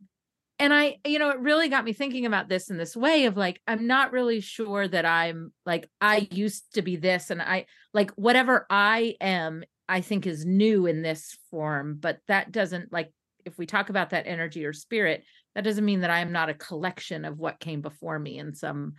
and 0.61 0.75
I, 0.75 0.99
you 1.05 1.19
know, 1.19 1.31
it 1.31 1.41
really 1.41 1.69
got 1.69 1.85
me 1.85 1.93
thinking 1.93 2.27
about 2.27 2.49
this 2.49 2.71
in 2.71 2.79
this 2.79 2.97
way 2.97 3.27
of 3.27 3.37
like, 3.37 3.61
I'm 3.67 3.87
not 3.87 4.13
really 4.13 4.41
sure 4.41 4.87
that 4.87 5.05
I'm 5.05 5.53
like, 5.67 5.89
I 6.01 6.29
used 6.31 6.75
to 6.75 6.83
be 6.83 6.97
this, 6.97 7.31
and 7.31 7.41
I 7.41 7.67
like 7.95 8.11
whatever 8.13 8.67
I 8.69 9.15
am, 9.21 9.63
I 9.89 10.01
think 10.01 10.27
is 10.27 10.45
new 10.45 10.87
in 10.87 11.03
this 11.03 11.37
form, 11.51 11.97
but 12.01 12.19
that 12.29 12.53
doesn't 12.53 12.93
like, 12.93 13.13
if 13.45 13.59
we 13.59 13.67
talk 13.67 13.91
about 13.91 14.11
that 14.11 14.27
energy 14.27 14.65
or 14.65 14.73
spirit, 14.73 15.25
that 15.55 15.65
doesn't 15.65 15.85
mean 15.85 16.01
that 16.01 16.11
I 16.11 16.21
am 16.21 16.33
not 16.33 16.49
a 16.49 16.55
collection 16.55 17.25
of 17.25 17.39
what 17.39 17.61
came 17.61 17.81
before 17.81 18.19
me 18.19 18.39
in 18.39 18.55
some 18.55 18.95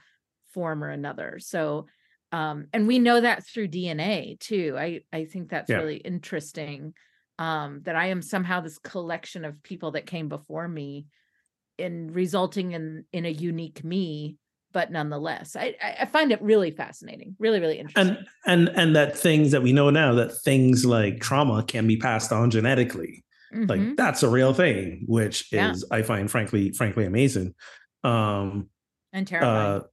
form 0.54 0.84
or 0.84 0.89
another. 0.89 1.39
So, 1.39 1.88
um, 2.32 2.67
and 2.73 2.88
we 2.88 2.99
know 2.99 3.21
that 3.21 3.45
through 3.45 3.69
DNA 3.69 4.39
too. 4.39 4.75
I 4.78 5.02
I 5.12 5.25
think 5.25 5.49
that's 5.49 5.69
Yeah. 5.69 5.78
really 5.78 5.97
interesting. 5.97 6.93
Um, 7.38 7.82
that 7.84 7.95
I 7.95 8.08
am 8.08 8.21
somehow 8.21 8.60
this 8.60 8.80
collection 8.80 9.45
of 9.45 9.63
people 9.63 9.91
that 9.91 10.06
came 10.06 10.28
before 10.28 10.67
me 10.67 11.08
in 11.80 12.12
resulting 12.12 12.73
in 12.73 13.06
in 13.12 13.25
a 13.25 13.30
unique 13.30 13.84
me 13.84 14.38
but 14.71 14.91
nonetheless 14.91 15.56
I, 15.56 15.75
I 15.82 15.95
i 16.02 16.06
find 16.06 16.32
it 16.32 16.41
really 16.41 16.71
fascinating 16.71 17.36
really 17.39 17.60
really 17.60 17.80
interesting 17.80 18.17
and 18.45 18.67
and 18.67 18.78
and 18.78 18.95
that 18.95 19.17
things 19.17 19.52
that 19.52 19.63
we 19.63 19.73
know 19.73 19.89
now 19.89 20.13
that 20.15 20.38
things 20.41 20.86
like 20.86 21.21
trauma 21.21 21.63
can 21.63 21.88
be 21.88 21.97
passed 21.97 22.32
on 22.32 22.52
genetically 22.52 23.23
like 23.51 23.79
Mhm. 23.79 23.95
that's 23.97 24.21
a 24.23 24.29
real 24.29 24.53
thing 24.53 25.03
which 25.07 25.47
Yeah. 25.51 25.71
is 25.71 25.85
i 25.91 26.01
find 26.03 26.29
frankly 26.29 26.71
frankly 26.71 27.05
amazing 27.05 27.55
um 28.03 28.69
and 29.13 29.27
terrifying 29.27 29.81
uh 29.81 29.83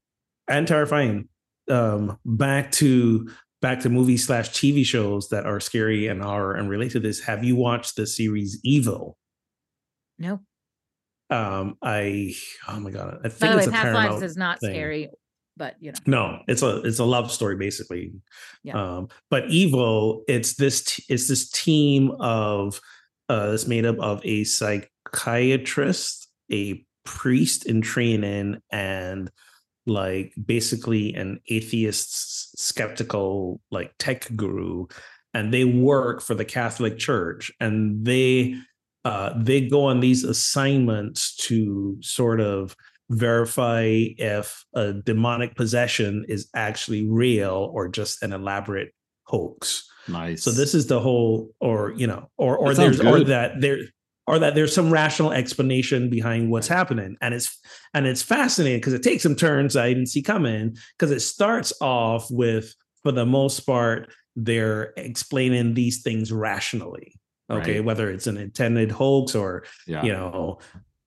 and 0.48 0.68
terrifying 0.68 1.28
um 1.70 2.18
back 2.24 2.70
to 2.72 3.28
back 3.62 3.80
to 3.80 3.88
movies 3.88 4.26
slash 4.26 4.50
tv 4.50 4.84
shows 4.84 5.30
that 5.30 5.46
are 5.46 5.58
scary 5.60 6.06
and 6.06 6.22
horror 6.22 6.54
and 6.54 6.68
relate 6.68 6.92
to 6.92 7.00
this 7.00 7.20
have 7.20 7.42
you 7.44 7.56
watched 7.56 7.96
the 7.96 8.06
series 8.06 8.60
evil 8.62 9.16
no 10.18 10.40
um 11.30 11.76
i 11.82 12.32
oh 12.68 12.78
my 12.80 12.90
god 12.90 13.18
i 13.24 13.28
by 13.28 13.28
think 13.30 13.52
the 13.52 13.58
way 13.58 13.64
a 13.64 13.70
past 13.70 13.94
lives 13.94 14.22
is 14.22 14.36
not 14.36 14.60
thing. 14.60 14.70
scary 14.70 15.10
but 15.58 15.74
you 15.80 15.90
know 15.90 15.98
No, 16.06 16.42
it's 16.48 16.60
a 16.62 16.82
it's 16.82 16.98
a 16.98 17.04
love 17.04 17.32
story 17.32 17.56
basically. 17.56 18.12
Yeah. 18.62 18.76
Um, 18.96 19.08
but 19.30 19.48
evil, 19.48 20.22
it's 20.28 20.56
this 20.56 20.84
t- 20.84 21.02
it's 21.08 21.28
this 21.28 21.48
team 21.50 22.10
of 22.20 22.78
uh 23.28 23.50
it's 23.52 23.66
made 23.66 23.86
up 23.86 23.98
of 23.98 24.20
a 24.24 24.44
psychiatrist, 24.44 26.28
a 26.50 26.84
priest 27.04 27.66
in 27.66 27.80
training, 27.80 28.60
and 28.70 29.30
like 29.86 30.32
basically 30.44 31.14
an 31.14 31.40
atheist 31.48 32.58
skeptical 32.58 33.60
like 33.70 33.92
tech 33.98 34.28
guru. 34.34 34.86
And 35.32 35.52
they 35.52 35.64
work 35.64 36.22
for 36.22 36.34
the 36.34 36.44
catholic 36.44 36.98
church 36.98 37.52
and 37.60 38.04
they 38.04 38.56
uh 39.04 39.32
they 39.36 39.68
go 39.68 39.84
on 39.84 40.00
these 40.00 40.24
assignments 40.24 41.36
to 41.36 41.96
sort 42.00 42.40
of 42.40 42.74
verify 43.10 43.84
if 43.84 44.64
a 44.74 44.92
demonic 44.92 45.54
possession 45.54 46.24
is 46.28 46.48
actually 46.54 47.08
real 47.08 47.70
or 47.72 47.88
just 47.88 48.22
an 48.22 48.32
elaborate 48.32 48.92
hoax 49.24 49.88
Nice. 50.08 50.42
so 50.42 50.50
this 50.50 50.74
is 50.74 50.86
the 50.86 51.00
whole 51.00 51.54
or 51.60 51.92
you 51.96 52.06
know 52.06 52.30
or 52.36 52.56
or 52.58 52.74
That 52.74 52.80
there's 52.82 53.00
or 53.00 53.24
that 53.24 53.60
there 53.60 53.78
or 54.28 54.38
that 54.40 54.54
there's 54.54 54.74
some 54.74 54.90
rational 54.90 55.32
explanation 55.32 56.10
behind 56.10 56.50
what's 56.50 56.68
happening 56.68 57.16
and 57.20 57.34
it's 57.34 57.58
and 57.94 58.06
it's 58.06 58.22
fascinating 58.22 58.78
because 58.80 58.92
it 58.92 59.02
takes 59.02 59.22
some 59.22 59.36
turns 59.36 59.76
i 59.76 59.88
didn't 59.88 60.06
see 60.08 60.22
coming 60.22 60.76
because 60.98 61.10
it 61.12 61.20
starts 61.20 61.72
off 61.80 62.26
with 62.30 62.74
for 63.02 63.12
the 63.12 63.26
most 63.26 63.60
part 63.60 64.12
they're 64.36 64.92
explaining 64.96 65.74
these 65.74 66.02
things 66.02 66.32
rationally 66.32 67.14
okay 67.50 67.76
Right. 67.76 67.84
whether 67.84 68.10
it's 68.10 68.26
an 68.26 68.36
intended 68.36 68.90
hoax 68.90 69.34
or 69.34 69.64
Yeah. 69.86 70.02
you 70.04 70.12
know 70.12 70.58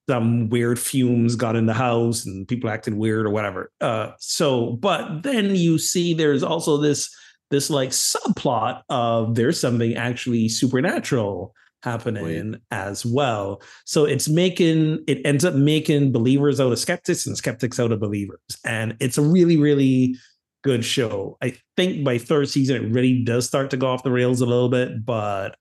some 0.10 0.50
weird 0.50 0.80
fumes 0.80 1.36
got 1.36 1.56
in 1.56 1.68
the 1.68 1.74
house 1.74 2.26
and 2.26 2.48
people 2.48 2.70
acting 2.70 2.98
weird 2.98 3.26
or 3.28 3.30
whatever 3.30 3.72
uh 3.82 4.12
so 4.20 4.72
but 4.78 5.22
then 5.24 5.56
you 5.56 5.78
see 5.78 6.14
there's 6.14 6.42
also 6.42 6.78
this 6.78 7.14
this 7.50 7.70
like 7.70 7.90
subplot 7.90 8.82
of 8.90 9.36
there's 9.36 9.60
something 9.60 9.96
actually 9.96 10.50
supernatural 10.50 11.54
happening 11.84 12.60
as 12.72 13.06
well 13.06 13.62
so 13.86 14.04
it's 14.04 14.28
making 14.28 15.02
it 15.08 15.22
ends 15.26 15.46
up 15.46 15.54
making 15.54 16.12
believers 16.12 16.60
out 16.60 16.74
of 16.74 16.78
skeptics 16.78 17.26
and 17.26 17.38
skeptics 17.38 17.80
out 17.80 17.94
of 17.94 18.02
believers 18.02 18.40
and 18.66 18.98
it's 19.00 19.18
a 19.18 19.22
really 19.22 19.56
really 19.56 20.14
good 20.62 20.84
show 20.84 21.38
i 21.42 21.56
think 21.78 22.04
by 22.04 22.18
third 22.18 22.50
season 22.50 22.76
it 22.76 22.92
really 22.94 23.24
does 23.24 23.48
start 23.48 23.70
to 23.70 23.78
go 23.78 23.88
off 23.88 24.04
the 24.04 24.12
rails 24.12 24.42
a 24.42 24.46
little 24.46 24.68
bit 24.68 25.06
but 25.06 25.56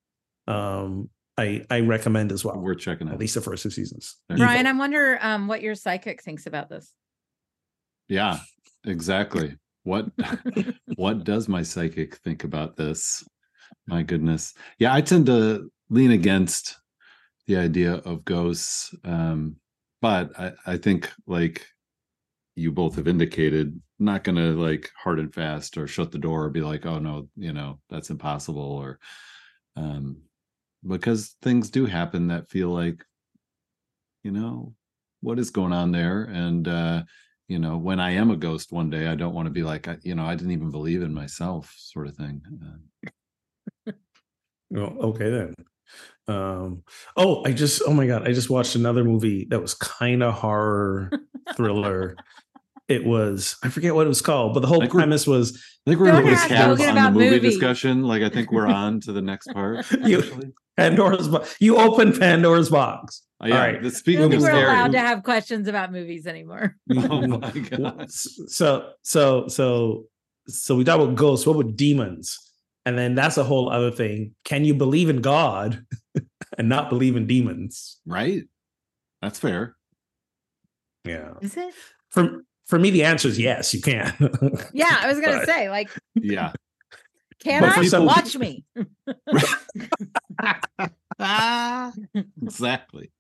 um 0.48 1.09
i 1.37 1.64
i 1.70 1.79
recommend 1.79 2.33
as 2.33 2.44
well 2.44 2.59
We're 2.59 2.74
checking 2.74 3.07
out. 3.07 3.14
at 3.14 3.20
least 3.20 3.37
the 3.37 3.40
first 3.40 3.62
two 3.62 3.70
seasons. 3.70 4.16
Bryan, 4.29 4.66
I 4.66 4.72
wonder 4.72 5.18
um, 5.22 5.46
what 5.46 5.62
your 5.62 5.77
psychic 5.77 6.20
thinks 6.20 6.46
about 6.46 6.68
this. 6.68 6.92
Yeah, 8.09 8.40
exactly. 8.85 9.57
What 9.88 10.11
what 10.96 11.24
does 11.24 11.48
my 11.48 11.62
psychic 11.62 12.16
think 12.16 12.44
about 12.44 12.77
this? 12.77 13.24
My 13.87 14.03
goodness. 14.03 14.53
Yeah, 14.79 14.92
I 14.92 15.01
tend 15.01 15.24
to 15.27 15.70
lean 15.88 16.11
against 16.11 16.77
the 17.46 17.57
idea 17.57 17.94
of 17.94 18.27
ghosts. 18.27 18.94
Um, 19.03 19.57
but 20.03 20.38
I, 20.38 20.53
I 20.66 20.77
think 20.77 21.11
like 21.27 21.66
you 22.55 22.70
both 22.70 22.96
have 22.96 23.09
indicated, 23.09 23.81
not 23.98 24.24
gonna 24.24 24.51
like 24.51 24.90
hard 25.03 25.20
and 25.20 25.33
fast 25.35 25.79
or 25.79 25.87
shut 25.87 26.12
the 26.12 26.18
door 26.18 26.44
or 26.44 26.51
be 26.51 26.61
like, 26.61 26.85
oh 26.85 26.98
no, 26.98 27.31
you 27.35 27.55
know, 27.55 27.81
that's 27.88 28.11
impossible 28.11 28.61
or 28.61 28.98
um 29.77 30.18
because 30.87 31.35
things 31.40 31.70
do 31.70 31.87
happen 31.87 32.29
that 32.29 32.51
feel 32.51 32.68
like, 32.68 33.03
you 34.22 34.33
know, 34.33 34.74
what 35.22 35.38
is 35.38 35.48
going 35.48 35.72
on 35.72 35.92
there? 35.92 36.24
And 36.24 36.68
uh 36.68 37.05
you 37.49 37.59
know 37.59 37.77
when 37.77 37.99
i 37.99 38.11
am 38.11 38.31
a 38.31 38.37
ghost 38.37 38.71
one 38.73 38.91
day 38.91 39.07
i 39.07 39.15
don't 39.15 39.35
want 39.35 39.47
to 39.47 39.51
be 39.51 39.63
like 39.63 39.89
I, 39.89 39.99
you 40.03 40.15
know 40.15 40.25
i 40.25 40.35
didn't 40.35 40.53
even 40.53 40.71
believe 40.71 41.03
in 41.03 41.13
myself 41.13 41.75
sort 41.77 42.07
of 42.07 42.17
thing 42.17 42.43
uh, 42.63 42.77
Oh, 44.77 45.11
okay 45.11 45.31
then. 45.31 45.55
Um, 46.27 46.83
oh, 47.17 47.43
I 47.47 47.53
just 47.53 47.83
oh 47.87 47.95
my 47.95 48.07
god, 48.07 48.29
I 48.29 48.33
just 48.33 48.51
watched 48.51 48.75
another 48.75 49.03
movie 49.03 49.47
that 49.49 49.61
was 49.61 49.75
kind 49.75 50.23
of 50.23 50.35
horror 50.35 51.11
thriller. 51.57 52.17
it 52.88 53.05
was 53.05 53.57
I 53.62 53.68
forget 53.68 53.94
what 53.94 54.07
it 54.07 54.09
was 54.09 54.22
called, 54.22 54.55
but 54.55 54.61
the 54.61 54.66
whole 54.66 54.87
premise 54.88 55.27
was 55.27 55.57
i 55.87 55.90
think 55.90 56.01
we're 56.01 56.11
Don't 56.12 56.22
gonna 56.24 56.35
ask 56.37 56.48
put 56.48 56.57
caps 56.57 56.70
on 56.70 56.77
the 56.87 56.90
about 56.92 57.12
movie 57.14 57.31
movies. 57.31 57.53
discussion 57.55 58.03
like 58.03 58.22
i 58.22 58.29
think 58.29 58.51
we're 58.53 58.66
on 58.83 59.01
to 59.01 59.12
the 59.12 59.22
next 59.22 59.46
part 59.53 59.85
You- 60.05 60.18
actually. 60.20 60.53
Pandora's 60.77 61.27
box. 61.27 61.57
You 61.59 61.77
open 61.77 62.16
Pandora's 62.16 62.70
box. 62.70 63.22
Uh, 63.42 63.48
yeah 63.48 63.55
All 63.55 63.61
right. 63.66 63.83
the 63.83 63.88
I 63.88 63.90
speaking 63.90 64.20
don't 64.20 64.27
of 64.27 64.31
think 64.33 64.42
we're 64.44 64.48
scary 64.51 64.64
allowed 64.64 64.92
to 64.92 65.01
have 65.01 65.22
questions 65.24 65.66
about 65.66 65.90
movies 65.92 66.24
anymore. 66.27 66.77
oh 66.96 67.27
my 67.27 67.51
god 67.51 68.09
So 68.11 68.90
so 69.03 69.48
so 69.48 70.05
so 70.46 70.77
we 70.77 70.85
talk 70.85 71.01
about 71.01 71.16
ghosts. 71.16 71.46
What 71.46 71.57
about 71.59 71.74
demons? 71.77 72.38
And 72.87 72.96
then 72.96 73.14
that's 73.16 73.37
a 73.38 73.44
whole 73.44 73.68
other 73.70 73.90
thing. 73.90 74.35
Can 74.44 74.64
you 74.64 74.72
believe 74.72 75.09
in 75.11 75.20
God 75.20 75.83
and 76.59 76.68
not 76.68 76.88
believe 76.90 77.16
in 77.16 77.27
demons? 77.27 77.98
right 78.07 78.44
that's 79.20 79.40
fair 79.40 79.74
Yeah. 81.05 81.35
Is 81.40 81.57
it? 81.57 81.74
For 82.11 82.44
for 82.68 82.78
me, 82.78 82.90
the 82.90 83.04
answer 83.04 83.28
is 83.28 83.38
yes. 83.38 83.74
You 83.74 83.81
can. 83.81 84.14
Yeah, 84.72 84.96
I 85.00 85.09
was 85.09 85.20
gonna 85.20 85.38
But- 85.38 85.46
say, 85.46 85.68
like, 85.68 85.90
yeah 86.14 86.52
can 87.40 87.62
But 87.62 87.78
I 87.78 87.87
some- 87.87 88.04
watch 88.04 88.37
me? 88.37 88.64
exactly 92.42 93.12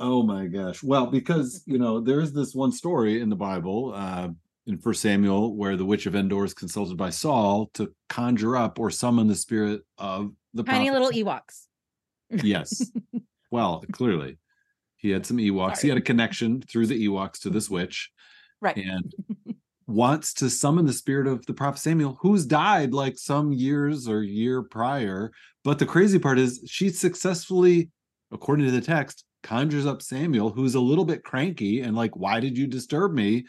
Oh 0.00 0.22
my 0.24 0.46
gosh. 0.48 0.82
Well, 0.82 1.06
because 1.06 1.62
you 1.66 1.78
know, 1.78 2.00
there's 2.00 2.32
this 2.32 2.52
one 2.54 2.72
story 2.72 3.20
in 3.20 3.28
the 3.30 3.36
Bible, 3.36 3.92
uh, 3.94 4.28
in 4.66 4.76
First 4.78 5.00
Samuel, 5.02 5.54
where 5.56 5.76
the 5.76 5.84
witch 5.84 6.06
of 6.06 6.16
Endor 6.16 6.44
is 6.44 6.52
consulted 6.52 6.96
by 6.96 7.10
Saul 7.10 7.70
to 7.74 7.94
conjure 8.08 8.56
up 8.56 8.80
or 8.80 8.90
summon 8.90 9.28
the 9.28 9.36
spirit 9.36 9.82
of 9.96 10.32
the 10.52 10.64
Tiny 10.64 10.90
prophet. 10.90 11.14
little 11.14 11.24
Ewoks. 11.24 11.66
Yes. 12.30 12.90
well, 13.52 13.84
clearly. 13.92 14.36
He 15.04 15.10
had 15.10 15.26
some 15.26 15.36
Ewoks. 15.36 15.82
He 15.82 15.88
had 15.90 15.98
a 15.98 16.00
connection 16.00 16.62
through 16.62 16.86
the 16.86 17.06
Ewoks 17.06 17.38
to 17.40 17.50
this 17.50 17.68
witch 17.68 18.10
Right. 18.62 18.74
and 18.78 19.12
wants 19.86 20.32
to 20.34 20.48
summon 20.48 20.86
the 20.86 20.94
spirit 20.94 21.26
of 21.26 21.44
the 21.44 21.52
prophet 21.52 21.78
Samuel, 21.80 22.16
who's 22.22 22.46
died 22.46 22.94
like 22.94 23.18
some 23.18 23.52
years 23.52 24.08
or 24.08 24.22
year 24.22 24.62
prior. 24.62 25.30
But 25.62 25.78
the 25.78 25.84
crazy 25.84 26.18
part 26.18 26.38
is 26.38 26.62
she 26.66 26.88
successfully, 26.88 27.90
according 28.32 28.64
to 28.64 28.72
the 28.72 28.80
text, 28.80 29.26
conjures 29.42 29.84
up 29.84 30.00
Samuel, 30.00 30.48
who's 30.48 30.74
a 30.74 30.80
little 30.80 31.04
bit 31.04 31.22
cranky 31.22 31.82
and 31.82 31.94
like, 31.94 32.16
why 32.16 32.40
did 32.40 32.56
you 32.56 32.66
disturb 32.66 33.12
me? 33.12 33.44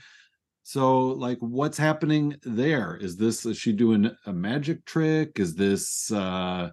So, 0.64 1.08
like, 1.08 1.38
what's 1.40 1.78
happening 1.78 2.36
there? 2.44 2.98
Is 2.98 3.16
this 3.16 3.46
is 3.46 3.58
she 3.58 3.72
doing 3.72 4.12
a 4.26 4.34
magic 4.34 4.84
trick? 4.84 5.40
Is 5.40 5.56
this 5.56 6.12
uh 6.12 6.72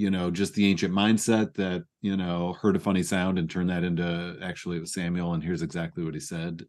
you 0.00 0.10
know, 0.10 0.30
just 0.30 0.54
the 0.54 0.66
ancient 0.66 0.94
mindset 0.94 1.52
that, 1.56 1.84
you 2.00 2.16
know, 2.16 2.54
heard 2.54 2.74
a 2.74 2.80
funny 2.80 3.02
sound 3.02 3.38
and 3.38 3.50
turned 3.50 3.68
that 3.68 3.84
into 3.84 4.34
actually 4.42 4.78
it 4.78 4.80
was 4.80 4.94
Samuel 4.94 5.34
and 5.34 5.44
here's 5.44 5.60
exactly 5.60 6.02
what 6.02 6.14
he 6.14 6.20
said. 6.20 6.64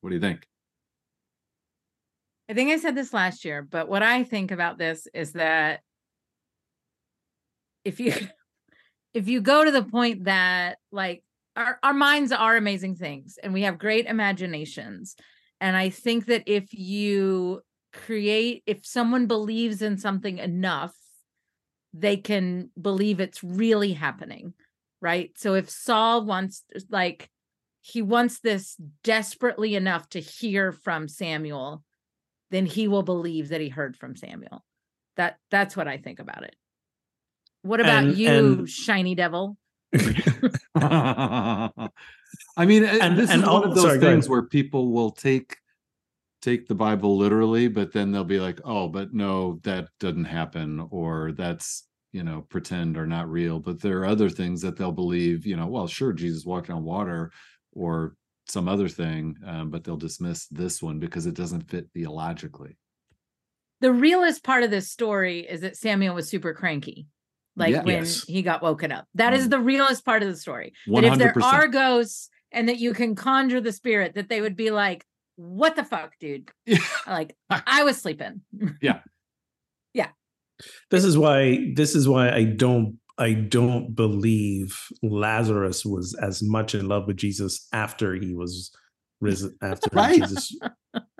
What 0.00 0.10
do 0.10 0.14
you 0.14 0.20
think? 0.20 0.46
I 2.48 2.54
think 2.54 2.70
I 2.70 2.76
said 2.76 2.94
this 2.94 3.12
last 3.12 3.44
year, 3.44 3.60
but 3.68 3.88
what 3.88 4.04
I 4.04 4.22
think 4.22 4.52
about 4.52 4.78
this 4.78 5.08
is 5.12 5.32
that 5.32 5.80
if 7.84 7.98
you 7.98 8.14
if 9.14 9.26
you 9.26 9.40
go 9.40 9.64
to 9.64 9.72
the 9.72 9.82
point 9.82 10.24
that 10.24 10.78
like 10.92 11.24
our, 11.56 11.80
our 11.82 11.92
minds 11.92 12.30
are 12.30 12.56
amazing 12.56 12.94
things 12.94 13.36
and 13.42 13.52
we 13.52 13.62
have 13.62 13.78
great 13.78 14.06
imaginations. 14.06 15.16
And 15.60 15.76
I 15.76 15.90
think 15.90 16.26
that 16.26 16.44
if 16.46 16.72
you 16.72 17.62
create 17.92 18.62
if 18.64 18.86
someone 18.86 19.26
believes 19.26 19.82
in 19.82 19.98
something 19.98 20.38
enough, 20.38 20.94
they 21.94 22.16
can 22.16 22.70
believe 22.80 23.20
it's 23.20 23.42
really 23.42 23.92
happening. 23.92 24.52
Right. 25.00 25.30
So 25.36 25.54
if 25.54 25.70
Saul 25.70 26.24
wants 26.26 26.62
uh, 26.74 26.80
like 26.90 27.30
he 27.82 28.02
wants 28.02 28.40
this 28.40 28.76
desperately 29.02 29.74
enough 29.76 30.08
to 30.10 30.20
hear 30.20 30.72
from 30.72 31.06
Samuel, 31.08 31.84
then 32.50 32.66
he 32.66 32.88
will 32.88 33.02
believe 33.02 33.50
that 33.50 33.60
he 33.60 33.68
heard 33.68 33.96
from 33.96 34.16
Samuel. 34.16 34.64
That 35.16 35.38
that's 35.50 35.76
what 35.76 35.86
I 35.86 35.98
think 35.98 36.18
about 36.18 36.42
it. 36.44 36.56
What 37.62 37.80
about 37.80 38.04
And- 38.04 38.16
you, 38.18 38.28
and- 38.58 38.68
shiny 38.68 39.14
devil? 39.14 39.56
I 40.74 42.66
mean, 42.66 42.84
and, 42.84 43.02
And- 43.02 43.18
this 43.18 43.30
and 43.30 43.42
is 43.42 43.48
one 43.48 43.62
al- 43.62 43.64
of 43.64 43.74
those 43.74 43.84
sorry, 43.84 44.00
things 44.00 44.28
where 44.28 44.42
people 44.42 44.90
will 44.90 45.10
take 45.10 45.56
take 46.44 46.68
the 46.68 46.74
Bible 46.74 47.16
literally, 47.16 47.68
but 47.68 47.92
then 47.92 48.12
they'll 48.12 48.24
be 48.24 48.40
like, 48.40 48.60
"Oh, 48.64 48.88
but 48.88 49.12
no, 49.14 49.60
that 49.64 49.88
doesn't 50.00 50.26
happen," 50.26 50.80
or 50.90 51.32
"That's 51.32 51.88
you 52.12 52.22
know 52.22 52.42
pretend 52.42 52.96
or 52.98 53.06
not 53.06 53.30
real." 53.30 53.58
But 53.60 53.80
there 53.80 53.98
are 54.00 54.06
other 54.06 54.30
things 54.30 54.60
that 54.62 54.76
they'll 54.76 54.92
believe. 54.92 55.46
You 55.46 55.56
know, 55.56 55.66
well, 55.66 55.86
sure, 55.88 56.12
Jesus 56.12 56.44
walked 56.44 56.70
on 56.70 56.84
water, 56.84 57.32
or 57.72 58.16
some 58.46 58.68
other 58.68 58.88
thing, 58.88 59.36
um, 59.46 59.70
but 59.70 59.84
they'll 59.84 59.96
dismiss 59.96 60.46
this 60.48 60.82
one 60.82 60.98
because 61.00 61.26
it 61.26 61.34
doesn't 61.34 61.70
fit 61.70 61.88
theologically. 61.94 62.76
The 63.80 63.92
realest 63.92 64.44
part 64.44 64.62
of 64.62 64.70
this 64.70 64.90
story 64.90 65.40
is 65.40 65.60
that 65.62 65.76
Samuel 65.76 66.14
was 66.14 66.28
super 66.28 66.54
cranky. 66.54 67.06
Like 67.56 67.72
Yeah. 67.72 67.82
when 67.84 67.96
Yes. 68.02 68.24
he 68.26 68.42
got 68.42 68.62
woken 68.62 68.90
up. 68.90 69.06
That 69.14 69.32
is 69.32 69.46
Mm. 69.46 69.50
the 69.50 69.60
realest 69.60 70.04
part 70.04 70.22
of 70.22 70.28
the 70.28 70.36
story. 70.36 70.72
One 70.86 71.04
That 71.04 71.12
if 71.12 71.18
there 71.18 71.42
are 71.42 71.68
ghosts 71.68 72.28
and 72.50 72.68
that 72.68 72.78
you 72.78 72.92
can 72.92 73.14
conjure 73.14 73.60
the 73.60 73.72
spirit, 73.72 74.14
that 74.14 74.28
they 74.28 74.40
would 74.40 74.56
be 74.56 74.70
like, 74.72 75.06
what 75.36 75.76
the 75.76 75.84
fuck, 75.84 76.12
dude? 76.20 76.50
Like, 77.06 77.36
I 77.50 77.84
was 77.84 78.00
sleeping. 78.00 78.42
Yeah. 78.80 79.00
Yeah. 79.92 80.08
This 80.90 81.04
is 81.04 81.16
why 81.16 81.72
this 81.74 81.94
is 81.94 82.08
why 82.08 82.30
I 82.30 82.44
don't 82.44 82.98
I 83.18 83.32
don't 83.32 83.94
believe 83.94 84.76
Lazarus 85.02 85.84
was 85.84 86.14
as 86.20 86.42
much 86.42 86.74
in 86.74 86.88
love 86.88 87.06
with 87.06 87.16
Jesus 87.16 87.66
after 87.72 88.14
he 88.14 88.34
was 88.34 88.70
risen 89.20 89.56
after 89.62 89.88
Right. 89.92 90.20
Jesus 90.20 90.56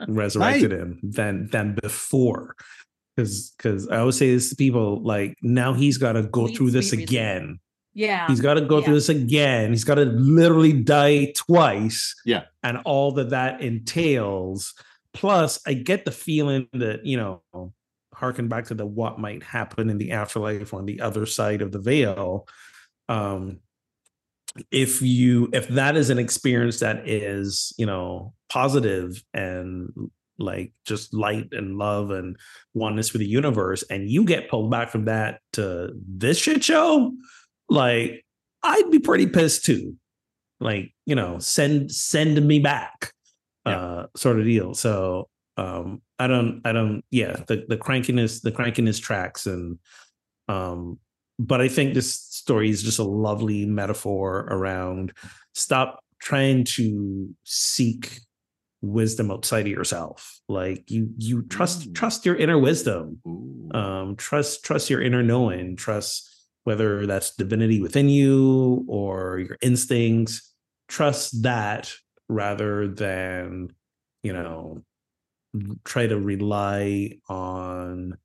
resurrected 0.09 0.73
him 0.73 1.01
than 1.03 1.49
than 1.51 1.75
before. 1.81 2.55
Because 3.17 3.55
because 3.57 3.89
I 3.89 3.99
always 3.99 4.17
say 4.17 4.33
this 4.33 4.51
to 4.51 4.57
people 4.57 5.03
like 5.05 5.37
now 5.43 5.73
he's 5.73 5.99
got 5.99 6.13
to 6.13 6.23
go 6.23 6.47
Sweet, 6.47 6.57
through 6.57 6.71
this 6.73 6.93
reason. 6.93 7.61
Again. 7.95 8.09
Yeah. 8.09 8.27
He's 8.29 8.41
got 8.41 8.55
to 8.55 8.61
go 8.63 8.79
yeah. 8.79 8.85
through 8.85 8.95
this 8.95 9.09
again. 9.09 9.71
He's 9.71 9.85
got 9.85 9.97
to 9.97 10.05
literally 10.05 10.73
die 10.73 11.33
twice. 11.37 12.15
Yeah. 12.25 12.45
And 12.63 12.79
all 12.85 13.13
that 13.13 13.31
that 13.31 13.61
entails. 13.61 14.75
Plus, 15.13 15.61
I 15.67 15.75
get 15.75 16.05
the 16.05 16.11
feeling 16.11 16.69
that, 16.73 17.07
you 17.07 17.17
know, 17.17 17.43
harken 18.13 18.49
back 18.49 18.67
to 18.67 18.75
the 18.75 18.87
what 18.87 19.19
might 19.19 19.43
happen 19.43 19.91
in 19.91 19.99
the 19.99 20.13
afterlife 20.13 20.73
on 20.73 20.87
the 20.87 21.01
other 21.01 21.27
side 21.27 21.63
of 21.63 21.73
the 21.73 21.81
veil. 21.81 22.47
um 23.09 23.59
if 24.71 25.03
you 25.03 25.49
if 25.53 25.69
that 25.69 25.97
is 25.97 26.11
an 26.11 26.19
experience 26.19 26.81
that 26.81 27.09
is 27.09 27.73
you 27.77 27.87
know 27.87 28.33
positive 28.49 29.23
and 29.33 29.91
like 30.39 30.73
just 30.85 31.15
light 31.15 31.49
and 31.53 31.77
love 31.77 32.11
and 32.11 32.37
oneness 32.73 33.09
for 33.09 33.19
the 33.19 33.27
universe 33.27 33.83
and 33.91 34.11
you 34.11 34.25
get 34.25 34.49
pulled 34.49 34.71
back 34.71 34.91
from 34.91 35.05
that 35.05 35.41
to 35.53 35.91
this 36.09 36.39
shit 36.39 36.63
show 36.63 37.13
like 37.69 38.25
i'd 38.63 38.91
be 38.91 38.99
pretty 38.99 39.27
pissed 39.27 39.65
too. 39.65 39.97
Like 40.61 40.93
you 41.07 41.15
know 41.15 41.39
send 41.39 41.91
send 41.93 42.47
me 42.47 42.59
back 42.61 43.13
Yeah. 43.67 43.79
uh 43.79 44.07
sort 44.17 44.39
of 44.39 44.45
deal. 44.45 44.75
So 44.75 45.29
um 45.57 46.01
i 46.19 46.27
don't 46.27 46.61
i 46.65 46.73
don't 46.73 47.03
yeah 47.11 47.37
the 47.47 47.65
the 47.69 47.77
crankiness 47.77 48.43
the 48.43 48.51
crankiness 48.53 49.01
tracks 49.01 49.47
and 49.47 49.79
um 50.49 50.99
but 51.39 51.61
i 51.61 51.69
think 51.69 51.95
this 51.95 52.13
story 52.15 52.71
is 52.71 52.83
just 52.83 52.99
a 52.99 53.05
lovely 53.05 53.65
metaphor 53.67 54.47
around 54.51 55.13
stop 55.55 56.01
trying 56.21 56.65
to 56.65 57.29
seek 57.45 58.19
wisdom 58.83 59.31
outside 59.31 59.63
of 59.67 59.73
yourself. 59.73 60.41
Like 60.49 60.91
you 60.91 61.11
you 61.19 61.43
trust 61.43 61.89
Mm. 61.91 61.95
trust 61.95 62.27
your 62.27 62.37
inner 62.37 62.59
wisdom. 62.59 63.21
Um 63.73 64.17
trust 64.17 64.65
trust 64.65 64.91
your 64.91 65.01
inner 65.03 65.23
knowing. 65.23 65.77
Trust 65.77 66.29
whether 66.65 67.07
that's 67.07 67.37
divinity 67.37 67.81
within 67.81 68.09
you 68.09 68.85
or 68.89 69.39
your 69.39 69.57
instincts 69.61 70.53
trust 70.89 71.43
that 71.43 71.93
rather 72.29 72.89
than 72.89 73.71
you 74.23 74.33
know 74.33 74.83
try 75.85 76.07
to 76.07 76.19
rely 76.19 77.13
on 77.29 78.17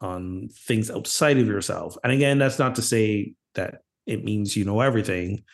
on 0.00 0.48
things 0.52 0.90
outside 0.90 1.38
of 1.38 1.46
yourself. 1.46 1.96
And 2.02 2.12
again 2.12 2.38
that's 2.38 2.58
not 2.58 2.76
to 2.76 2.82
say 2.82 3.34
that 3.54 3.82
it 4.06 4.24
means 4.24 4.56
you 4.56 4.64
know 4.64 4.80
everything 4.80 5.44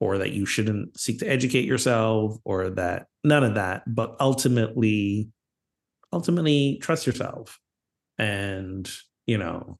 or 0.00 0.18
that 0.18 0.30
you 0.30 0.46
shouldn't 0.46 0.98
seek 0.98 1.18
to 1.18 1.28
educate 1.28 1.64
yourself 1.64 2.38
or 2.44 2.70
that 2.70 3.06
none 3.24 3.44
of 3.44 3.56
that 3.56 3.82
but 3.86 4.16
ultimately 4.20 5.28
ultimately 6.12 6.78
trust 6.80 7.06
yourself 7.06 7.58
and 8.16 8.90
you 9.26 9.36
know 9.36 9.78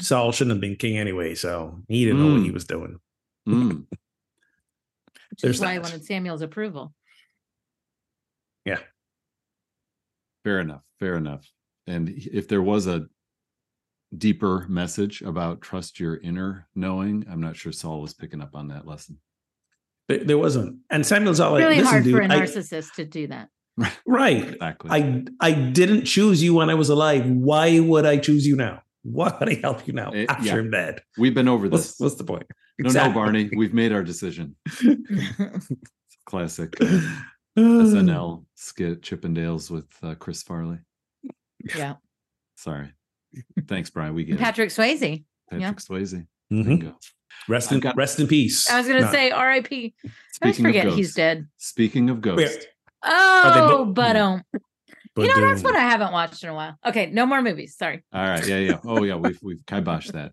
Saul 0.00 0.32
shouldn't 0.32 0.54
have 0.56 0.60
been 0.60 0.76
king 0.76 0.98
anyway 0.98 1.34
so 1.34 1.80
he 1.88 2.04
didn't 2.04 2.20
know 2.20 2.32
what 2.32 2.40
Mm. 2.42 2.44
he 2.44 2.50
was 2.50 2.64
doing 2.64 2.98
Mm. 3.48 3.86
Which 3.90 5.40
There's 5.42 5.56
is 5.56 5.60
why 5.60 5.74
I 5.74 5.78
wanted 5.78 6.04
Samuel's 6.04 6.42
approval. 6.42 6.94
Yeah. 8.64 8.78
Fair 10.44 10.60
enough. 10.60 10.82
Fair 11.00 11.16
enough. 11.16 11.44
And 11.86 12.08
if 12.08 12.48
there 12.48 12.62
was 12.62 12.86
a 12.86 13.06
deeper 14.16 14.66
message 14.68 15.22
about 15.22 15.60
trust 15.60 15.98
your 15.98 16.16
inner 16.18 16.68
knowing, 16.74 17.26
I'm 17.28 17.40
not 17.40 17.56
sure 17.56 17.72
Saul 17.72 18.00
was 18.00 18.14
picking 18.14 18.40
up 18.40 18.54
on 18.54 18.68
that 18.68 18.86
lesson. 18.86 19.18
there, 20.08 20.22
there 20.24 20.38
wasn't 20.38 20.78
and 20.90 21.04
samuel's 21.04 21.40
all 21.40 21.52
like 21.52 21.62
really 21.64 21.76
listen 21.76 21.90
hard 21.90 22.04
dude 22.04 22.14
for 22.14 22.20
a 22.22 22.28
I- 22.32 22.40
narcissist 22.40 22.92
to 22.94 23.04
do 23.04 23.26
that. 23.26 23.48
right 24.06 24.50
Exactly. 24.54 24.90
I 24.90 25.24
I 25.40 25.52
didn't 25.52 26.04
choose 26.04 26.42
you 26.44 26.54
when 26.54 26.70
I 26.70 26.74
was 26.74 26.90
alive. 26.90 27.26
Why 27.26 27.80
would 27.80 28.06
I 28.06 28.18
choose 28.18 28.46
you 28.46 28.54
now? 28.54 28.82
Why 29.04 29.36
would 29.38 29.48
I 29.50 29.54
help 29.60 29.86
you 29.86 29.92
now 29.92 30.10
Eh, 30.12 30.26
after 30.28 30.44
yeah. 30.44 30.54
I'm 30.56 30.70
dead? 30.70 31.00
We've 31.18 31.34
been 31.34 31.46
over 31.48 31.68
this. 31.68 31.94
what's 31.98 32.14
the 32.16 32.24
point? 32.24 32.44
No, 32.78 32.90
no, 32.90 33.12
Barney. 33.12 33.50
We've 33.54 33.72
made 33.74 33.92
our 33.92 34.02
decision. 34.02 34.56
Classic 36.26 36.74
uh. 36.80 37.00
SNL 37.56 38.44
skit 38.56 39.02
Chippendales 39.02 39.70
with 39.70 39.86
uh, 40.02 40.14
Chris 40.16 40.42
Farley. 40.42 40.78
yeah. 41.76 41.94
Sorry. 42.56 42.92
Thanks, 43.68 43.90
Bryan. 43.90 44.14
We 44.14 44.24
get 44.24 44.36
it. 44.36 44.40
Patrick 44.40 44.70
Swayze. 44.70 45.24
Patrick 45.50 45.60
yeah. 45.60 45.72
Swayze. 45.74 46.26
Mhm. 46.52 46.64
Bingo. 46.64 46.96
Rest 47.48 47.72
in 47.72 47.80
got- 47.80 47.96
rest 47.96 48.18
in 48.20 48.26
peace. 48.26 48.70
I 48.70 48.78
was 48.78 48.86
gonna 48.88 49.02
Not- 49.02 49.12
say 49.12 49.30
R.I.P. 49.30 49.94
I 50.04 50.08
always 50.46 50.56
Speaking 50.56 50.66
of 50.66 50.68
forget 50.82 50.92
he's 50.94 51.14
dead. 51.14 51.46
Speaking 51.58 52.10
of 52.10 52.16
Wait, 52.16 52.22
ghosts. 52.22 52.64
they 52.64 52.68
Oh, 53.04 53.84
bo- 53.84 53.92
but 53.92 54.16
um, 54.16 54.42
but 55.14 55.22
you 55.22 55.28
know 55.28 55.48
that's 55.48 55.62
what 55.62 55.76
I 55.76 55.80
haven't 55.80 56.12
watched 56.12 56.42
in 56.42 56.50
a 56.50 56.54
while. 56.54 56.76
Okay, 56.84 57.06
no 57.06 57.24
more 57.24 57.40
movies. 57.40 57.76
Sorry. 57.76 58.02
All 58.12 58.24
right. 58.24 58.46
Yeah, 58.46 58.58
yeah. 58.58 58.78
Oh, 58.84 59.04
yeah. 59.04 59.14
We've 59.14 59.38
we've 59.42 59.64
kiboshed 59.66 60.12
that. 60.12 60.32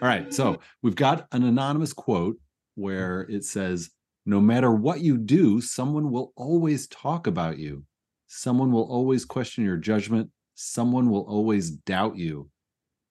All 0.00 0.08
right. 0.08 0.32
So 0.32 0.60
we've 0.82 0.94
got 0.94 1.26
an 1.32 1.42
anonymous 1.42 1.92
quote 1.92 2.38
where 2.76 3.22
it 3.28 3.44
says, 3.44 3.90
No 4.24 4.40
matter 4.40 4.70
what 4.70 5.00
you 5.00 5.18
do, 5.18 5.60
someone 5.60 6.10
will 6.10 6.32
always 6.36 6.86
talk 6.86 7.26
about 7.26 7.58
you. 7.58 7.84
Someone 8.28 8.72
will 8.72 8.90
always 8.90 9.24
question 9.24 9.64
your 9.64 9.76
judgment. 9.76 10.30
Someone 10.54 11.10
will 11.10 11.26
always 11.28 11.70
doubt 11.70 12.16
you. 12.16 12.48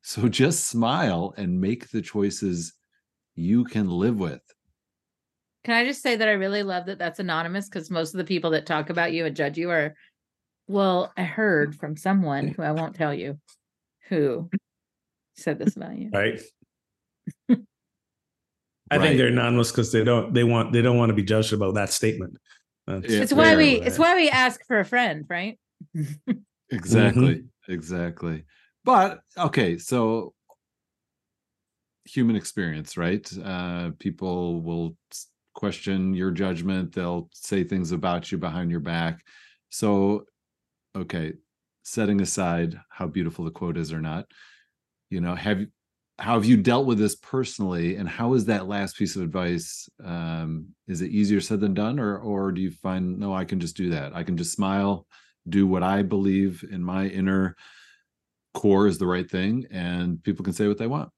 So 0.01 0.29
just 0.29 0.67
smile 0.67 1.33
and 1.37 1.59
make 1.59 1.89
the 1.89 2.01
choices 2.01 2.73
you 3.35 3.65
can 3.65 3.89
live 3.89 4.17
with. 4.19 4.41
Can 5.67 5.75
I 5.75 5.83
just 5.83 6.01
say 6.01 6.15
that 6.15 6.29
I 6.29 6.31
really 6.31 6.63
love 6.63 6.85
that 6.85 6.97
that's 6.97 7.19
anonymous 7.19 7.67
because 7.67 7.91
most 7.91 8.13
of 8.13 8.19
the 8.19 8.23
people 8.23 8.51
that 8.51 8.65
talk 8.65 8.89
about 8.89 9.11
you 9.11 9.25
and 9.25 9.35
judge 9.35 9.57
you 9.57 9.69
are, 9.69 9.95
well, 10.65 11.11
I 11.17 11.23
heard 11.23 11.75
from 11.75 11.97
someone 11.97 12.47
who 12.47 12.61
I 12.61 12.71
won't 12.71 12.95
tell 12.95 13.13
you 13.13 13.37
who 14.07 14.49
said 15.35 15.59
this 15.59 15.75
about 15.75 15.97
you. 15.97 16.09
right? 16.13 16.39
I 17.49 17.57
Right. 18.95 19.01
think 19.01 19.17
they're 19.17 19.27
anonymous 19.27 19.69
because 19.69 19.91
they 19.91 20.05
don't 20.05 20.33
they 20.33 20.45
want 20.45 20.71
they 20.71 20.81
don't 20.81 20.95
want 20.95 21.09
to 21.09 21.13
be 21.13 21.23
judged 21.23 21.51
about 21.51 21.73
that 21.73 21.91
statement. 21.91 22.37
That's 22.85 23.11
Yeah, 23.11 23.23
It's 23.23 23.33
why 23.33 23.49
fair. 23.49 23.57
we 23.57 23.73
it's 23.73 23.99
why 23.99 24.15
we 24.15 24.29
ask 24.29 24.65
for 24.67 24.79
a 24.79 24.85
friend, 24.85 25.25
right? 25.29 25.59
Exactly. 26.71 27.43
Exactly. 27.67 28.45
But 28.85 29.19
okay, 29.37 29.77
so 29.77 30.33
human 32.05 32.37
experience, 32.37 32.95
right? 32.95 33.29
Uh 33.43 33.91
people 33.99 34.61
will 34.61 34.95
s- 35.11 35.27
question 35.57 36.13
your 36.13 36.31
judgment, 36.31 36.93
they'll 36.93 37.29
say 37.33 37.65
things 37.65 37.91
about 37.91 38.31
you 38.31 38.37
behind 38.37 38.71
your 38.71 38.79
back. 38.79 39.25
So 39.69 40.23
okay, 40.95 41.33
setting 41.83 42.21
aside 42.21 42.79
how 42.89 43.07
beautiful 43.07 43.43
the 43.43 43.51
quote 43.51 43.77
is 43.77 43.91
or 43.91 43.99
not, 44.01 44.25
you 45.09 45.19
know, 45.19 45.35
have 45.35 45.65
how 46.19 46.35
have 46.35 46.45
you 46.45 46.57
dealt 46.57 46.85
with 46.85 46.97
this 46.97 47.15
personally 47.15 47.97
and 47.97 48.07
how 48.07 48.33
is 48.33 48.45
that 48.45 48.67
last 48.67 48.97
piece 48.97 49.15
of 49.15 49.21
advice 49.21 49.87
um 50.03 50.67
is 50.87 51.01
it 51.01 51.11
easier 51.11 51.39
said 51.39 51.59
than 51.59 51.75
done 51.75 51.99
or 51.99 52.17
or 52.17 52.51
do 52.51 52.59
you 52.61 52.71
find 52.71 53.19
no 53.19 53.35
I 53.35 53.45
can 53.45 53.59
just 53.59 53.77
do 53.77 53.89
that. 53.89 54.15
I 54.15 54.23
can 54.23 54.37
just 54.37 54.53
smile 54.53 55.05
do 55.49 55.67
what 55.67 55.83
I 55.83 56.01
believe 56.03 56.63
in 56.71 56.83
my 56.83 57.07
inner 57.07 57.55
core 58.53 58.87
is 58.87 58.97
the 58.97 59.07
right 59.07 59.29
thing, 59.29 59.65
and 59.71 60.21
people 60.23 60.43
can 60.43 60.53
say 60.53 60.67
what 60.67 60.77
they 60.77 60.87
want. 60.87 61.09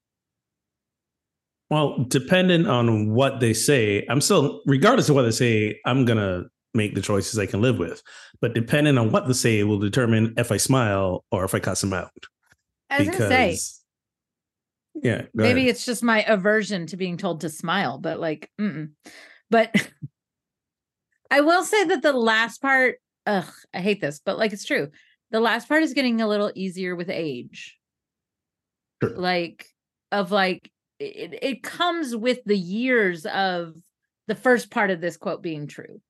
Well, 1.70 2.04
depending 2.08 2.66
on 2.66 3.10
what 3.10 3.40
they 3.40 3.52
say, 3.52 4.04
I'm 4.08 4.20
still, 4.20 4.60
regardless 4.66 5.08
of 5.08 5.14
what 5.14 5.22
they 5.22 5.30
say, 5.30 5.80
I'm 5.86 6.04
gonna 6.04 6.44
make 6.74 6.94
the 6.94 7.00
choices 7.00 7.38
I 7.38 7.46
can 7.46 7.62
live 7.62 7.78
with. 7.78 8.02
But 8.40 8.54
depending 8.54 8.98
on 8.98 9.12
what 9.12 9.26
they 9.26 9.32
say, 9.32 9.62
will 9.64 9.78
determine 9.78 10.34
if 10.36 10.50
I 10.50 10.56
smile 10.56 11.24
or 11.30 11.44
if 11.44 11.54
I 11.54 11.60
cuss 11.60 11.80
them 11.80 11.92
out. 11.92 12.10
I 12.90 12.98
was 12.98 13.08
gonna 13.08 13.28
say 13.28 13.58
yeah, 15.02 15.22
maybe 15.34 15.60
ahead. 15.60 15.70
it's 15.70 15.84
just 15.84 16.02
my 16.02 16.24
aversion 16.24 16.86
to 16.86 16.96
being 16.96 17.16
told 17.16 17.40
to 17.42 17.48
smile, 17.48 17.98
but 17.98 18.20
like, 18.20 18.50
mm-mm. 18.60 18.90
but 19.48 19.74
I 21.30 21.40
will 21.42 21.62
say 21.62 21.84
that 21.84 22.02
the 22.02 22.12
last 22.12 22.60
part, 22.60 22.96
ugh, 23.26 23.50
I 23.72 23.80
hate 23.80 24.00
this, 24.00 24.20
but 24.24 24.38
like 24.38 24.52
it's 24.52 24.64
true. 24.64 24.88
The 25.30 25.40
last 25.40 25.68
part 25.68 25.84
is 25.84 25.94
getting 25.94 26.20
a 26.20 26.28
little 26.28 26.50
easier 26.54 26.96
with 26.96 27.08
age. 27.08 27.78
Sure. 29.02 29.16
Like, 29.16 29.64
of 30.10 30.32
like, 30.32 30.70
it, 31.00 31.38
it 31.42 31.62
comes 31.62 32.14
with 32.14 32.44
the 32.44 32.56
years 32.56 33.26
of 33.26 33.74
the 34.28 34.34
first 34.34 34.70
part 34.70 34.90
of 34.90 35.00
this 35.00 35.16
quote 35.16 35.42
being 35.42 35.66
true. 35.66 36.00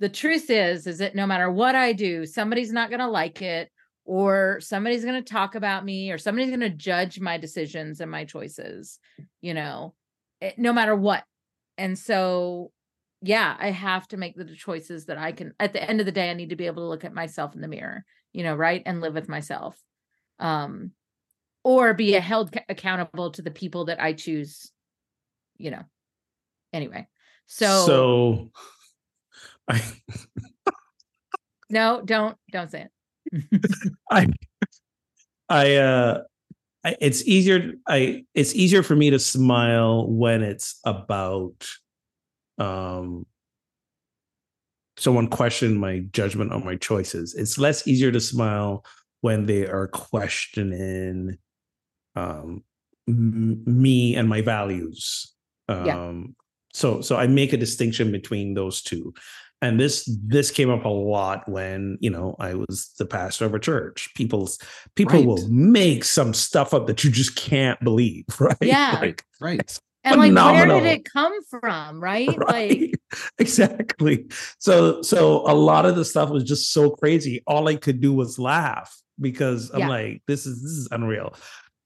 The 0.00 0.08
truth 0.08 0.50
is, 0.50 0.86
is 0.86 0.98
that 0.98 1.14
no 1.14 1.26
matter 1.26 1.50
what 1.50 1.74
I 1.74 1.92
do, 1.92 2.26
somebody's 2.26 2.72
not 2.72 2.90
going 2.90 3.00
to 3.00 3.08
like 3.08 3.40
it, 3.40 3.70
or 4.04 4.58
somebody's 4.60 5.04
going 5.04 5.22
to 5.22 5.32
talk 5.32 5.54
about 5.54 5.84
me, 5.84 6.10
or 6.10 6.18
somebody's 6.18 6.50
going 6.50 6.60
to 6.60 6.70
judge 6.70 7.20
my 7.20 7.38
decisions 7.38 8.00
and 8.00 8.10
my 8.10 8.24
choices, 8.24 8.98
you 9.40 9.54
know, 9.54 9.94
it- 10.40 10.58
no 10.58 10.72
matter 10.72 10.96
what. 10.96 11.22
And 11.78 11.96
so, 11.96 12.72
yeah, 13.22 13.56
I 13.58 13.70
have 13.70 14.08
to 14.08 14.16
make 14.16 14.34
the 14.34 14.44
choices 14.44 15.06
that 15.06 15.18
I 15.18 15.30
can. 15.30 15.54
At 15.60 15.72
the 15.72 15.82
end 15.88 16.00
of 16.00 16.06
the 16.06 16.12
day, 16.12 16.30
I 16.30 16.34
need 16.34 16.50
to 16.50 16.56
be 16.56 16.66
able 16.66 16.82
to 16.82 16.88
look 16.88 17.04
at 17.04 17.14
myself 17.14 17.54
in 17.54 17.60
the 17.60 17.68
mirror, 17.68 18.04
you 18.32 18.42
know, 18.42 18.56
right, 18.56 18.82
and 18.84 19.00
live 19.00 19.14
with 19.14 19.28
myself, 19.28 19.80
um, 20.40 20.90
or 21.64 21.94
be 21.94 22.12
held 22.12 22.54
accountable 22.68 23.30
to 23.32 23.42
the 23.42 23.50
people 23.50 23.86
that 23.86 24.00
I 24.00 24.12
choose, 24.12 24.70
you 25.58 25.70
know. 25.70 25.82
Anyway, 26.72 27.06
so, 27.46 27.86
so 27.86 28.50
I 29.68 29.82
no, 31.70 32.02
don't 32.04 32.36
don't 32.50 32.70
say 32.70 32.88
it. 33.32 33.90
I 34.10 34.26
I 35.48 35.76
uh 35.76 36.22
I, 36.84 36.96
it's 37.00 37.26
easier 37.26 37.74
I 37.86 38.24
it's 38.34 38.54
easier 38.54 38.82
for 38.82 38.96
me 38.96 39.10
to 39.10 39.18
smile 39.18 40.08
when 40.10 40.42
it's 40.42 40.80
about 40.84 41.68
um 42.58 43.26
someone 44.96 45.28
question 45.28 45.76
my 45.76 46.00
judgment 46.12 46.52
on 46.52 46.64
my 46.64 46.76
choices. 46.76 47.34
It's 47.34 47.58
less 47.58 47.86
easier 47.86 48.12
to 48.12 48.20
smile 48.20 48.84
when 49.20 49.46
they 49.46 49.66
are 49.66 49.88
questioning 49.88 51.38
um 52.16 52.62
m- 53.08 53.62
me 53.66 54.14
and 54.16 54.28
my 54.28 54.40
values 54.42 55.32
um 55.68 55.86
Yeah. 55.86 56.12
so 56.74 57.00
so 57.00 57.16
i 57.16 57.26
make 57.26 57.52
a 57.52 57.56
distinction 57.56 58.12
between 58.12 58.54
those 58.54 58.82
two 58.82 59.14
and 59.60 59.78
this 59.78 60.08
this 60.26 60.50
came 60.50 60.70
up 60.70 60.84
a 60.84 60.88
lot 60.88 61.48
when 61.48 61.96
you 62.00 62.10
know 62.10 62.34
i 62.40 62.54
was 62.54 62.92
the 62.98 63.06
pastor 63.06 63.44
of 63.46 63.54
a 63.54 63.58
church 63.60 64.10
people's 64.14 64.58
people 64.96 65.18
Right. 65.18 65.26
will 65.26 65.48
make 65.48 66.04
some 66.04 66.34
stuff 66.34 66.74
up 66.74 66.86
that 66.88 67.04
you 67.04 67.10
just 67.10 67.36
can't 67.36 67.80
believe 67.82 68.24
right 68.40 68.56
Yeah. 68.60 68.98
like 69.00 69.24
Right. 69.40 69.78
and 70.04 70.18
like 70.20 70.34
where 70.34 70.66
did 70.66 70.84
it 70.86 71.04
come 71.04 71.32
from 71.48 72.02
right, 72.02 72.28
like 72.48 72.92
exactly 73.38 74.26
so 74.58 75.00
so 75.02 75.48
a 75.50 75.54
lot 75.54 75.86
of 75.86 75.96
the 75.96 76.04
stuff 76.04 76.30
was 76.30 76.44
just 76.44 76.72
so 76.72 76.90
crazy 76.90 77.42
all 77.46 77.68
i 77.68 77.76
could 77.76 78.00
do 78.00 78.12
was 78.12 78.38
laugh 78.38 78.94
because 79.20 79.70
i'm 79.70 79.80
Yeah. 79.80 79.88
like 79.88 80.22
this 80.26 80.46
is 80.46 80.62
this 80.62 80.72
is 80.72 80.88
unreal 80.90 81.34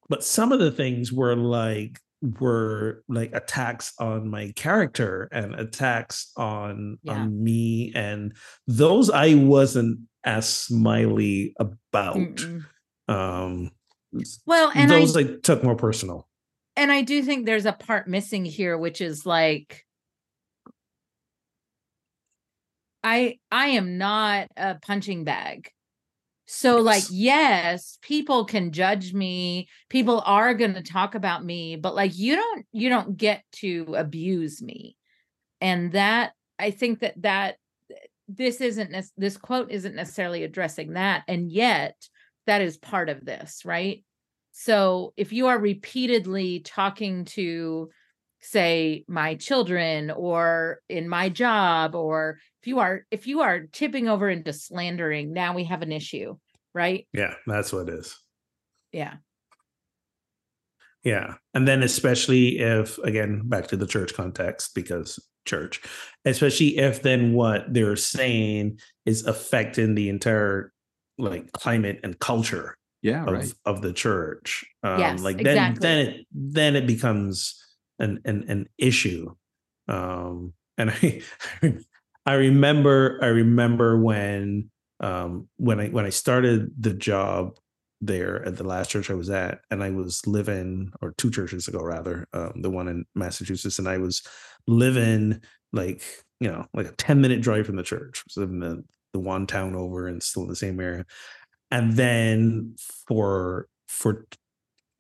but 0.09 0.25
some 0.25 0.53
of 0.53 0.59
the 0.59 0.71
things 0.71 1.13
were 1.13 1.37
like 1.37 1.99
were 2.41 3.03
like 3.09 3.35
attacks 3.35 3.93
on 3.99 4.29
my 4.29 4.53
character 4.57 5.29
and 5.33 5.55
attacks 5.55 6.33
on 6.37 6.99
Yeah. 7.03 7.15
on 7.15 7.43
me 7.45 7.93
and 7.95 8.35
those 8.67 9.11
i 9.11 9.35
wasn't 9.35 10.01
as 10.25 10.49
smiley 10.49 11.55
about 11.59 12.17
mm-mm. 12.17 12.65
um 13.09 13.71
well 14.47 14.73
and 14.75 14.93
i 14.93 15.01
those 15.01 15.17
I 15.17 15.25
took 15.25 15.63
more 15.63 15.77
personal 15.77 16.27
and 16.77 16.93
I 16.93 17.03
do 17.03 17.23
think 17.23 17.47
there's 17.47 17.65
a 17.67 17.73
part 17.73 18.07
missing 18.07 18.45
here, 18.45 18.77
which 18.77 19.01
is 19.01 19.25
like 19.25 19.85
I 23.03 23.39
I 23.51 23.69
am 23.69 23.97
not 23.99 24.49
a 24.57 24.75
punching 24.75 25.25
bag. 25.25 25.71
So 26.47 26.79
like 26.79 27.05
Yes. 27.11 27.99
people 28.03 28.45
can 28.45 28.73
judge 28.73 29.13
me. 29.13 29.69
People 29.89 30.23
are 30.25 30.55
going 30.55 30.75
to 30.75 30.83
talk 30.83 31.15
about 31.15 31.45
me, 31.45 31.77
but 31.77 31.95
like 31.95 32.17
you 32.17 32.37
don't 32.37 32.67
you 32.73 32.89
don't 32.89 33.17
get 33.17 33.43
to 33.57 33.95
abuse 33.97 34.63
me. 34.63 34.97
And 35.61 35.93
that 35.93 36.33
I 36.59 36.71
think 36.71 37.01
that 37.01 37.21
that 37.23 37.57
this 38.29 38.61
isn't 38.61 38.95
this 39.17 39.37
quote 39.37 39.71
isn't 39.71 39.95
necessarily 39.95 40.43
addressing 40.43 40.95
that 40.95 41.23
and 41.29 41.51
yet 41.51 41.95
that 42.47 42.63
is 42.63 42.77
part 42.77 43.09
of 43.09 43.25
this, 43.25 43.65
right? 43.65 44.05
So 44.53 45.13
if 45.17 45.33
you 45.33 45.49
are 45.49 45.59
repeatedly 45.59 46.61
talking 46.61 47.25
to, 47.27 47.91
say, 48.41 49.05
my 49.09 49.35
children 49.35 50.11
or 50.11 50.81
in 50.89 51.09
my 51.09 51.29
job, 51.29 51.95
or 51.95 52.39
if 52.67 52.71
you 52.71 52.81
are 52.81 53.07
if 53.13 53.29
you 53.29 53.41
are 53.43 53.61
tipping 53.61 54.09
over 54.09 54.29
into 54.29 54.53
slandering, 54.53 55.33
now 55.33 55.55
we 55.55 55.63
have 55.65 55.83
an 55.83 55.93
issue, 55.93 56.37
right? 56.75 57.07
yeah 57.13 57.35
that's 57.47 57.73
what 57.73 57.89
it 57.89 57.95
is 57.95 58.19
Yeah. 58.93 59.15
Yeah. 61.05 61.35
And 61.55 61.69
then 61.69 61.85
especially 61.85 62.59
if 62.59 62.99
again 62.99 63.43
back 63.45 63.69
to 63.69 63.77
the 63.77 63.87
church 63.87 64.15
context 64.15 64.75
because 64.75 65.21
church, 65.45 65.81
especially 66.25 66.79
if 66.79 67.03
then 67.03 67.33
what 67.35 67.73
they're 67.73 67.95
saying 67.95 68.81
is 69.05 69.25
affecting 69.25 69.95
the 69.95 70.09
entire 70.09 70.73
like 71.19 71.53
climate 71.53 72.01
and 72.03 72.19
culture 72.19 72.77
Yeah. 73.03 73.25
of, 73.27 73.33
Right. 73.35 73.53
of 73.65 73.81
the 73.81 73.93
church. 73.93 74.65
Um 74.83 74.99
Yes, 74.99 75.23
like 75.23 75.37
then 75.37 75.47
exactly. 75.47 75.81
then 75.87 75.99
it 76.07 76.27
then 76.33 76.75
it 76.75 76.87
becomes 76.89 77.63
an 78.01 78.21
an, 78.25 78.45
an 78.49 78.69
issue. 78.77 79.33
Um 79.87 80.53
and 80.77 80.91
I 81.03 81.23
I 81.63 81.79
remember 82.35 83.19
I 83.23 83.27
remember 83.27 83.99
when 84.01 84.71
um 85.01 85.49
when 85.57 85.81
I 85.81 85.89
when 85.89 86.05
I 86.07 86.11
started 86.11 86.71
the 86.79 86.95
job 86.95 87.57
there 88.01 88.45
at 88.45 88.57
the 88.57 88.65
last 88.65 88.91
church 88.91 89.11
I 89.11 89.15
was 89.15 89.31
at, 89.31 89.61
and 89.71 89.83
I 89.83 89.91
was 89.91 90.27
living, 90.27 90.93
or 91.01 91.15
two 91.19 91.31
churches 91.31 91.67
ago 91.69 91.83
rather, 91.83 92.29
um, 92.35 92.53
the 92.63 92.71
one 92.71 92.89
in 92.89 93.05
Massachusetts, 93.15 93.79
and 93.79 93.89
I 93.89 93.99
was 93.99 94.23
living 94.67 95.41
like 95.73 96.03
you 96.41 96.51
know 96.51 96.67
like 96.75 96.87
a 96.87 96.93
ten 96.93 97.21
minute 97.21 97.41
drive 97.43 97.67
from 97.67 97.77
the 97.77 97.83
church. 97.83 98.23
I 98.37 98.41
living 98.41 98.61
the 98.61 98.85
the 99.13 99.21
one 99.21 99.47
town 99.47 99.75
over 99.75 100.07
and 100.09 100.23
still 100.23 100.43
in 100.43 100.49
the 100.49 100.57
same 100.57 100.79
area, 100.81 101.05
and 101.71 101.95
then 101.95 102.77
for 103.09 103.69
for 103.89 104.27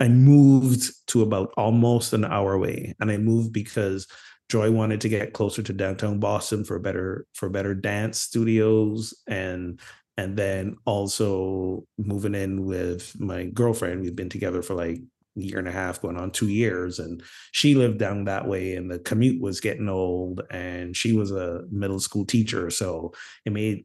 I 0.01 0.09
moved 0.09 0.93
to 1.09 1.23
about 1.23 1.53
almost 1.57 2.13
an 2.13 2.25
hour 2.25 2.53
away, 2.53 2.95
and 3.01 3.11
I 3.11 3.17
moved 3.17 3.53
because 3.53 4.07
Joy 4.49 4.71
wanted 4.71 5.01
to 5.01 5.09
get 5.09 5.33
closer 5.33 5.63
to 5.63 5.73
downtown 5.73 6.21
Boston 6.21 6.65
for 6.65 6.79
better 6.79 7.27
for 7.35 7.49
better 7.49 7.75
dance 7.75 8.19
studios 8.19 9.15
and 9.27 9.81
and 10.17 10.37
then 10.37 10.77
also 10.87 11.85
moving 11.99 12.35
in 12.35 12.65
with 12.65 13.19
my 13.21 13.45
girlfriend. 13.47 14.01
We've 14.01 14.17
been 14.17 14.31
together 14.31 14.63
for 14.63 14.75
like 14.75 14.99
a 15.37 15.41
year 15.41 15.59
and 15.59 15.69
a 15.69 15.73
half, 15.73 16.01
going 16.01 16.17
on 16.17 16.31
two 16.31 16.49
years, 16.49 16.99
and 16.99 17.23
she 17.53 17.75
lived 17.75 17.99
down 17.99 18.25
that 18.25 18.49
way, 18.49 18.77
and 18.77 18.91
the 18.91 18.99
commute 18.99 19.41
was 19.41 19.61
getting 19.61 19.89
old, 19.89 20.41
and 20.51 20.97
she 20.97 21.13
was 21.13 21.33
a 21.33 21.65
middle 21.71 22.01
school 22.01 22.25
teacher, 22.25 22.71
so 22.71 23.13
it 23.45 23.53
made 23.53 23.85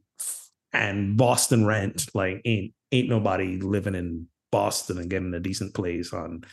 and 0.72 1.16
Boston 1.16 1.66
rent 1.66 2.06
like 2.14 2.40
ain't 2.44 2.72
ain't 2.92 3.08
nobody 3.08 3.58
living 3.58 3.94
in 3.94 4.26
Boston 4.50 4.98
and 4.98 5.10
getting 5.10 5.34
a 5.34 5.40
decent 5.40 5.74
place 5.74 6.12
on 6.12 6.44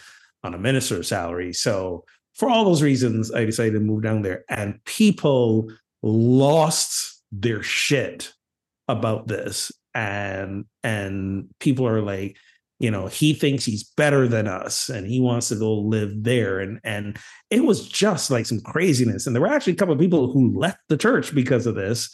on 0.43 0.53
a 0.53 0.57
minister's 0.57 1.07
salary. 1.07 1.53
So 1.53 2.05
for 2.35 2.49
all 2.49 2.65
those 2.65 2.81
reasons, 2.81 3.33
I 3.33 3.45
decided 3.45 3.73
to 3.73 3.79
move 3.79 4.03
down 4.03 4.21
there, 4.21 4.43
and 4.49 4.83
people 4.85 5.71
lost 6.01 7.21
their 7.31 7.61
shit 7.61 8.31
about 8.87 9.27
this, 9.27 9.71
and 9.93 10.65
and 10.83 11.49
people 11.59 11.87
are 11.87 12.01
like, 12.01 12.37
you 12.79 12.89
know, 12.89 13.07
he 13.07 13.33
thinks 13.33 13.65
he's 13.65 13.83
better 13.83 14.27
than 14.27 14.47
us, 14.47 14.89
and 14.89 15.05
he 15.07 15.19
wants 15.19 15.49
to 15.49 15.55
go 15.55 15.73
live 15.73 16.11
there, 16.23 16.59
and 16.59 16.79
and 16.83 17.17
it 17.49 17.65
was 17.65 17.87
just 17.87 18.31
like 18.31 18.45
some 18.45 18.61
craziness, 18.61 19.27
and 19.27 19.35
there 19.35 19.41
were 19.41 19.47
actually 19.47 19.73
a 19.73 19.77
couple 19.77 19.93
of 19.93 19.99
people 19.99 20.31
who 20.31 20.57
left 20.57 20.79
the 20.87 20.97
church 20.97 21.35
because 21.35 21.65
of 21.65 21.75
this. 21.75 22.09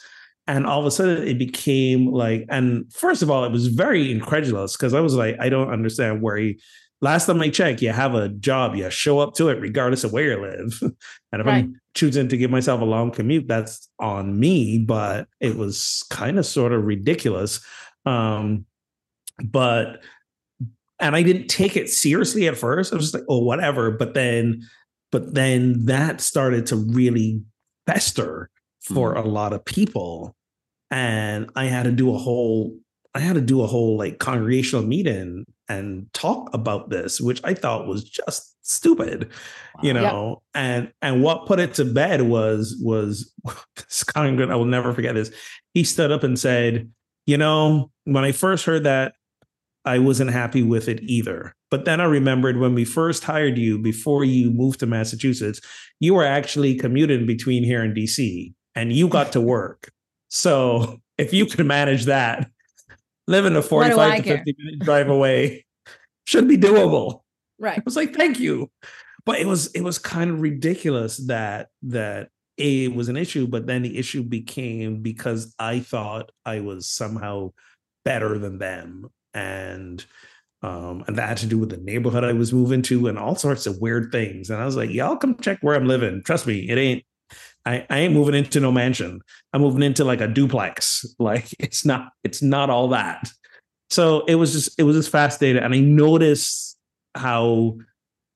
And 0.47 0.67
all 0.67 0.79
of 0.79 0.85
a 0.85 0.91
sudden, 0.91 1.27
it 1.27 1.39
became 1.39 2.05
like, 2.05 2.45
and 2.49 2.85
first 2.93 3.23
of 3.23 3.31
all, 3.31 3.45
it 3.45 3.51
was 3.51 3.65
very 3.65 4.11
incredulous 4.11 4.77
because 4.77 4.93
I 4.93 4.99
was 4.99 5.15
like, 5.15 5.35
I 5.39 5.49
don't 5.49 5.71
understand 5.71 6.21
where 6.21 6.37
he, 6.37 6.59
last 7.01 7.25
time 7.25 7.41
I 7.41 7.49
checked, 7.49 7.81
you 7.81 7.91
have 7.91 8.15
a 8.15 8.29
job, 8.29 8.75
you 8.75 8.89
show 8.89 9.19
up 9.19 9.33
to 9.35 9.49
it 9.49 9.59
regardless 9.59 10.03
of 10.03 10.13
where 10.13 10.31
you 10.31 10.41
live. 10.41 10.79
and 11.31 11.41
if 11.41 11.45
Right. 11.45 11.65
I'm 11.65 11.79
choosing 11.93 12.27
to 12.29 12.37
give 12.37 12.51
myself 12.51 12.81
a 12.81 12.85
long 12.85 13.11
commute, 13.11 13.47
that's 13.47 13.89
on 13.99 14.39
me. 14.39 14.79
But 14.79 15.27
it 15.39 15.55
was 15.55 16.03
kind 16.09 16.39
of 16.39 16.45
sort 16.45 16.73
of 16.73 16.85
ridiculous. 16.85 17.59
Um, 18.05 18.65
but 19.43 20.01
and 20.99 21.15
I 21.15 21.23
didn't 21.23 21.47
take 21.47 21.75
it 21.75 21.89
seriously 21.89 22.47
at 22.47 22.57
first. 22.57 22.93
I 22.93 22.95
was 22.95 23.05
just 23.05 23.13
like, 23.13 23.25
oh, 23.27 23.39
whatever. 23.39 23.91
But 23.91 24.13
then, 24.13 24.61
but 25.11 25.33
then 25.33 25.85
that 25.85 26.21
started 26.21 26.65
to 26.67 26.77
really 26.77 27.41
fester 27.85 28.49
for 28.81 29.13
a 29.13 29.21
lot 29.21 29.51
of 29.53 29.65
people. 29.65 30.35
And 30.91 31.49
I 31.55 31.65
had 31.65 31.83
to 31.83 31.91
do 31.91 32.13
a 32.13 32.17
whole, 32.17 32.77
I 33.15 33.19
had 33.19 33.35
to 33.35 33.41
do 33.41 33.61
a 33.61 33.67
whole 33.67 33.97
like 33.97 34.19
congregational 34.19 34.85
meeting 34.85 35.45
and 35.69 36.11
talk 36.13 36.53
about 36.53 36.89
this, 36.89 37.19
which 37.21 37.41
I 37.43 37.53
thought 37.53 37.87
was 37.87 38.03
just 38.03 38.55
stupid, 38.61 39.31
you 39.81 39.93
Wow. 39.93 40.01
Yep. 40.01 40.13
know. 40.13 40.41
And 40.53 40.91
and 41.01 41.23
what 41.23 41.47
put 41.47 41.59
it 41.59 41.73
to 41.75 41.85
bed 41.85 42.23
was 42.23 42.77
was 42.81 43.31
this 43.77 44.03
congregant, 44.03 44.51
I 44.51 44.55
will 44.55 44.65
never 44.65 44.93
forget 44.93 45.15
this. 45.15 45.31
He 45.73 45.83
stood 45.83 46.11
up 46.11 46.23
and 46.23 46.37
said, 46.37 46.91
you 47.25 47.37
know, 47.37 47.89
when 48.03 48.23
I 48.23 48.31
first 48.33 48.65
heard 48.65 48.83
that, 48.83 49.13
I 49.85 49.99
wasn't 49.99 50.31
happy 50.31 50.63
with 50.63 50.87
it 50.89 51.01
either. 51.03 51.53
But 51.71 51.85
then 51.85 52.01
I 52.01 52.05
remembered 52.05 52.57
when 52.57 52.73
we 52.75 52.85
first 52.85 53.23
hired 53.23 53.57
you 53.57 53.77
before 53.79 54.23
you 54.25 54.51
moved 54.51 54.79
to 54.81 54.85
Massachusetts, 54.87 55.61
you 55.99 56.13
were 56.13 56.25
actually 56.25 56.75
commuting 56.75 57.25
between 57.25 57.63
here 57.63 57.81
and 57.81 57.95
DC 57.95 58.53
and 58.75 58.91
you 58.93 59.07
got 59.07 59.31
to 59.33 59.41
work. 59.41 59.91
So 60.29 60.99
if 61.17 61.33
you 61.33 61.45
could 61.45 61.65
manage 61.65 62.05
that, 62.05 62.49
living 63.27 63.55
a 63.55 63.61
45 63.61 63.99
I 63.99 64.17
to 64.17 64.23
care? 64.23 64.37
50 64.37 64.55
minute 64.57 64.79
drive 64.79 65.09
away 65.09 65.65
should 66.25 66.47
be 66.47 66.57
doable. 66.57 67.21
Right. 67.59 67.77
I 67.77 67.81
was 67.85 67.95
like, 67.95 68.15
thank 68.15 68.39
you. 68.39 68.69
But 69.25 69.39
it 69.39 69.47
was 69.47 69.67
it 69.67 69.81
was 69.81 69.97
kind 69.97 70.29
of 70.29 70.41
ridiculous 70.41 71.17
that 71.27 71.69
that 71.83 72.29
A 72.59 72.89
was 72.89 73.09
an 73.09 73.17
issue, 73.17 73.47
but 73.47 73.65
then 73.65 73.81
the 73.81 73.97
issue 73.97 74.21
became 74.21 75.01
because 75.01 75.55
I 75.57 75.79
thought 75.79 76.31
I 76.45 76.59
was 76.59 76.87
somehow 76.87 77.53
better 78.03 78.37
than 78.37 78.59
them. 78.59 79.09
And 79.33 80.05
um, 80.61 81.03
and 81.07 81.17
that 81.17 81.29
had 81.29 81.37
to 81.39 81.47
do 81.47 81.59
with 81.59 81.69
the 81.69 81.77
neighborhood 81.77 82.23
I 82.23 82.33
was 82.33 82.53
moving 82.53 82.81
to 82.83 83.07
and 83.07 83.19
all 83.19 83.35
sorts 83.35 83.67
of 83.67 83.79
weird 83.79 84.11
things. 84.11 84.49
And 84.49 84.61
I 84.61 84.65
was 84.65 84.75
like, 84.75 84.89
y'all 84.89 85.17
come 85.17 85.37
check 85.37 85.59
where 85.61 85.75
I'm 85.75 85.87
living. 85.87 86.23
Trust 86.23 86.47
me, 86.47 86.69
it 86.69 86.77
ain't 86.77 87.03
I, 87.65 87.85
I 87.89 87.99
ain't 87.99 88.13
moving 88.13 88.35
into 88.35 88.59
no 88.59 88.71
mansion. 88.71 89.21
I'm 89.53 89.61
moving 89.61 89.83
into 89.83 90.03
like 90.03 90.21
a 90.21 90.27
duplex. 90.27 91.05
Like 91.19 91.47
it's 91.59 91.85
not, 91.85 92.09
it's 92.23 92.41
not 92.41 92.69
all 92.69 92.89
that. 92.89 93.29
So 93.89 94.25
it 94.25 94.35
was 94.35 94.51
just, 94.51 94.77
it 94.77 94.83
was 94.83 94.95
just 94.95 95.09
fascinating. 95.09 95.63
And 95.63 95.73
I 95.73 95.79
noticed 95.79 96.77
how 97.15 97.77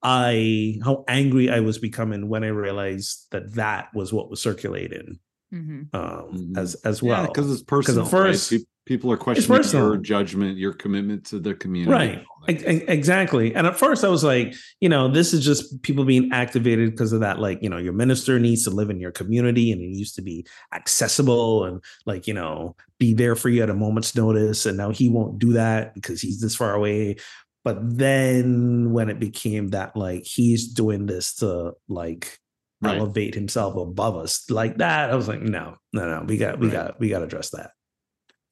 I, 0.01 0.79
how 0.83 1.03
angry 1.07 1.49
I 1.49 1.59
was 1.59 1.77
becoming 1.77 2.29
when 2.29 2.43
I 2.43 2.47
realized 2.47 3.27
that 3.31 3.53
that 3.55 3.89
was 3.93 4.13
what 4.13 4.29
was 4.29 4.41
circulating. 4.41 5.19
Mhm. 5.53 5.93
um, 5.93 6.33
Mhm. 6.33 6.57
as 6.57 6.75
as 6.85 7.01
well. 7.03 7.27
because 7.27 7.51
it's 7.51 7.63
personal. 7.63 8.05
at 8.05 8.11
first- 8.11 8.51
right? 8.51 8.61
People 8.85 9.11
are 9.11 9.17
questioning 9.17 9.61
your 9.71 9.97
judgment, 9.97 10.57
your 10.57 10.73
commitment 10.73 11.23
to 11.25 11.39
the 11.39 11.53
community, 11.53 11.91
Right. 11.91 12.09
and 12.17 12.21
all 12.21 12.43
that 12.47 12.53
Ex- 12.55 12.63
ex- 12.65 12.85
Exactly. 12.87 13.53
And 13.53 13.67
at 13.67 13.77
first 13.77 14.03
I 14.03 14.07
was 14.07 14.23
like, 14.23 14.55
you 14.81 14.89
know, 14.89 15.07
this 15.11 15.31
is 15.31 15.45
just 15.45 15.79
people 15.83 16.05
being 16.05 16.31
activated 16.31 16.89
because 16.89 17.13
of 17.13 17.19
that. 17.19 17.37
Like, 17.39 17.59
you 17.61 17.69
know, 17.69 17.77
your 17.77 17.93
minister 17.93 18.39
needs 18.39 18.63
to 18.63 18.71
live 18.71 18.89
in 18.89 18.99
your 18.99 19.11
community 19.11 19.71
and 19.71 19.79
it 19.79 19.89
used 19.95 20.15
to 20.15 20.23
be 20.23 20.43
accessible 20.73 21.65
and 21.65 21.83
like, 22.07 22.25
you 22.25 22.33
know, 22.33 22.75
be 22.97 23.13
there 23.13 23.35
for 23.35 23.49
you 23.49 23.61
at 23.61 23.69
a 23.69 23.75
moment's 23.75 24.15
notice. 24.15 24.65
And 24.65 24.75
now 24.77 24.89
he 24.89 25.07
won't 25.07 25.37
do 25.37 25.53
that 25.53 25.93
because 25.93 26.19
he's 26.19 26.41
this 26.41 26.55
far 26.55 26.73
away. 26.73 27.17
But 27.63 27.77
then 27.97 28.91
when 28.91 29.09
it 29.11 29.19
became 29.19 29.67
that 29.67 29.95
like 29.95 30.25
he's 30.25 30.67
doing 30.67 31.05
this 31.05 31.35
to 31.35 31.73
like 31.87 32.39
Right. 32.81 32.97
elevate 32.97 33.35
himself 33.35 33.75
above 33.75 34.15
us 34.15 34.49
like 34.49 34.77
that, 34.77 35.09
I 35.11 35.15
was 35.15 35.27
like, 35.27 35.41
no, 35.41 35.75
no, 35.91 36.09
no, 36.19 36.25
we 36.25 36.37
got, 36.37 36.59
we 36.59 36.67
Right. 36.67 36.73
got, 36.73 36.99
we 36.99 37.09
got 37.09 37.19
to 37.19 37.25
address 37.25 37.49
that. 37.49 37.71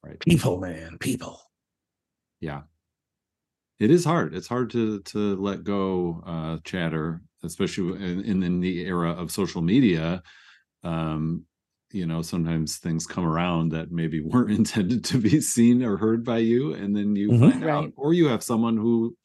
Right. 0.04 0.20
People, 0.20 0.60
man, 0.60 0.98
people. 0.98 1.40
Yeah. 2.40 2.62
It 3.80 3.90
is 3.90 4.04
hard. 4.04 4.34
It's 4.34 4.48
hard 4.48 4.70
to 4.70 5.00
to 5.02 5.36
let 5.36 5.62
go 5.64 6.22
uh 6.26 6.58
chatter, 6.64 7.22
especially 7.44 7.94
in, 8.04 8.20
in, 8.24 8.42
in 8.42 8.60
the 8.60 8.80
era 8.80 9.12
of 9.12 9.30
social 9.30 9.62
media. 9.62 10.22
Um, 10.82 11.44
you 11.90 12.04
know, 12.04 12.20
sometimes 12.20 12.76
things 12.78 13.06
come 13.06 13.24
around 13.24 13.70
that 13.72 13.90
maybe 13.92 14.20
weren't 14.24 14.50
intended 14.50 15.04
to 15.04 15.18
be 15.18 15.40
seen 15.40 15.82
or 15.84 15.96
heard 15.96 16.24
by 16.24 16.38
you, 16.38 16.74
and 16.74 16.94
then 16.94 17.16
you 17.16 17.30
Mhm. 17.30 17.50
find 17.52 17.64
out, 17.64 17.92
or 17.96 18.12
you 18.12 18.26
have 18.26 18.42
someone 18.42 18.76
who 18.76 19.16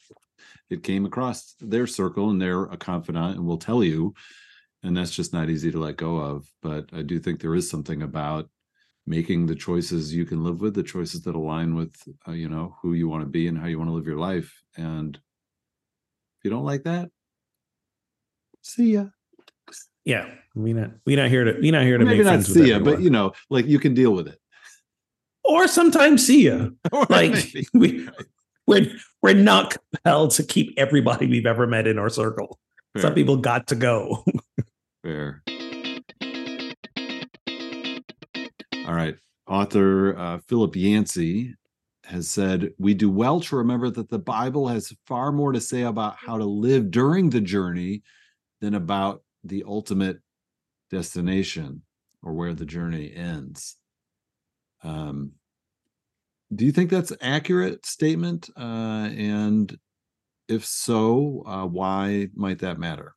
it 0.69 0.81
came 0.83 1.05
across 1.05 1.55
their 1.59 1.87
circle 1.87 2.29
and 2.29 2.41
they're 2.41 2.63
a 2.65 2.77
confidant 2.77 3.35
and 3.37 3.45
will 3.45 3.57
tell 3.57 3.83
you, 3.83 4.13
and 4.83 4.95
that's 4.95 5.11
just 5.11 5.33
not 5.33 5.49
easy 5.49 5.71
to 5.71 5.79
let 5.79 5.97
go 5.97 6.17
of. 6.17 6.47
But 6.61 6.89
I 6.93 7.01
do 7.01 7.19
think 7.19 7.39
there 7.39 7.55
is 7.55 7.69
something 7.69 8.01
about 8.01 8.49
making 9.05 9.45
the 9.47 9.55
choices 9.55 10.13
you 10.13 10.25
can 10.25 10.43
live 10.43 10.61
with, 10.61 10.75
the 10.75 10.83
choices 10.83 11.21
that 11.23 11.35
align 11.35 11.75
with 11.75 11.95
uh, 12.27 12.31
you 12.31 12.49
know 12.49 12.75
who 12.81 12.93
you 12.93 13.07
want 13.07 13.23
to 13.23 13.29
be 13.29 13.47
and 13.47 13.57
how 13.57 13.67
you 13.67 13.77
want 13.77 13.89
to 13.89 13.93
live 13.93 14.07
your 14.07 14.17
life. 14.17 14.61
And 14.77 15.15
if 15.15 16.43
you 16.43 16.49
don't 16.51 16.65
like 16.65 16.83
that, 16.83 17.09
see 18.61 18.93
ya. 18.93 19.05
Yeah, 20.05 20.29
we 20.53 20.73
not 20.73 20.91
we 21.05 21.15
not 21.15 21.29
here 21.29 21.45
to 21.45 21.59
we 21.61 21.71
not 21.71 21.83
here 21.83 21.97
to 21.97 22.03
Maybe 22.03 22.17
make 22.17 22.25
not 22.25 22.31
friends 22.31 22.49
with 22.49 22.57
see 22.57 22.69
ya, 22.71 22.79
but 22.79 23.01
you 23.01 23.09
know, 23.09 23.33
like 23.49 23.65
you 23.65 23.79
can 23.79 23.93
deal 23.93 24.11
with 24.11 24.27
it. 24.27 24.39
or 25.45 25.67
sometimes 25.67 26.25
see 26.25 26.47
ya. 26.47 26.69
Like 27.09 27.31
Maybe. 27.31 27.67
we 27.73 28.09
we're 28.67 28.87
we're 29.21 29.33
not 29.33 29.77
compelled 29.91 30.31
to 30.31 30.43
keep 30.43 30.73
everybody 30.77 31.27
we've 31.27 31.45
ever 31.45 31.67
met 31.67 31.87
in 31.87 31.97
our 31.97 32.09
circle. 32.09 32.59
Fair, 32.93 33.03
Some 33.03 33.13
people 33.13 33.37
got 33.37 33.67
to 33.67 33.75
go. 33.75 34.25
fair. 35.03 35.43
All 38.87 38.95
right. 38.95 39.15
Author 39.47 40.17
uh, 40.17 40.39
Philip 40.47 40.75
Yancey 40.75 41.53
has 42.05 42.29
said, 42.29 42.71
We 42.79 42.93
do 42.93 43.09
well 43.09 43.41
to 43.41 43.57
remember 43.57 43.89
that 43.89 44.09
the 44.09 44.19
Bible 44.19 44.67
has 44.67 44.93
far 45.05 45.31
more 45.31 45.51
to 45.51 45.61
say 45.61 45.83
about 45.83 46.15
how 46.15 46.37
to 46.37 46.45
live 46.45 46.89
during 46.89 47.29
the 47.29 47.41
journey 47.41 48.03
than 48.61 48.75
about 48.75 49.21
the 49.43 49.63
ultimate 49.67 50.19
destination 50.89 51.81
or 52.21 52.33
where 52.33 52.53
the 52.53 52.65
journey 52.65 53.13
ends. 53.13 53.77
Um, 54.83 55.33
do 56.53 56.65
you 56.65 56.71
think 56.71 56.89
that's 56.89 57.11
accurate 57.19 57.85
statement? 57.85 58.49
Uh, 58.55 59.09
and 59.15 59.77
if 60.47 60.65
so, 60.65 61.43
uh, 61.45 61.65
why 61.65 62.29
might 62.35 62.59
that 62.59 62.79
matter? 62.79 63.15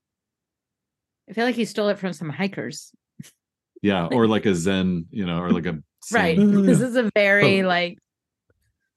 I 1.28 1.32
feel 1.32 1.44
like 1.44 1.56
he 1.56 1.64
stole 1.64 1.88
it 1.88 1.98
from 1.98 2.12
some 2.12 2.30
hikers. 2.30 2.92
Yeah, 3.82 4.06
or 4.12 4.26
like 4.26 4.46
a 4.46 4.54
Zen, 4.54 5.06
you 5.10 5.26
know, 5.26 5.40
or 5.40 5.50
like 5.50 5.66
a 5.66 5.78
Right. 6.12 6.36
Zen- 6.36 6.52
Mm. 6.52 6.66
This 6.66 6.80
is 6.80 6.96
a 6.96 7.10
very 7.14 7.62
Oh. 7.62 7.68
like 7.68 7.98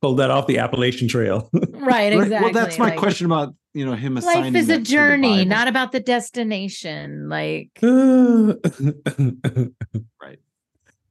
Pulled 0.02 0.20
that 0.20 0.32
off 0.32 0.48
the 0.48 0.60
Appalachian 0.60 1.10
Trail. 1.10 1.50
right, 1.54 1.74
Right, 1.74 2.14
exactly. 2.14 2.40
Well, 2.40 2.54
that's 2.54 2.80
my 2.80 2.92
like, 2.92 3.00
question 3.00 3.26
about 3.26 3.54
you 3.74 3.86
know 3.86 3.96
him 3.96 4.16
assigning 4.16 4.54
Life 4.54 4.64
is 4.64 4.70
a 4.70 4.80
journey, 4.80 5.44
not 5.44 5.68
about 5.68 5.92
the 5.92 6.00
destination. 6.00 7.28
Like, 7.28 7.72
right. 7.82 8.56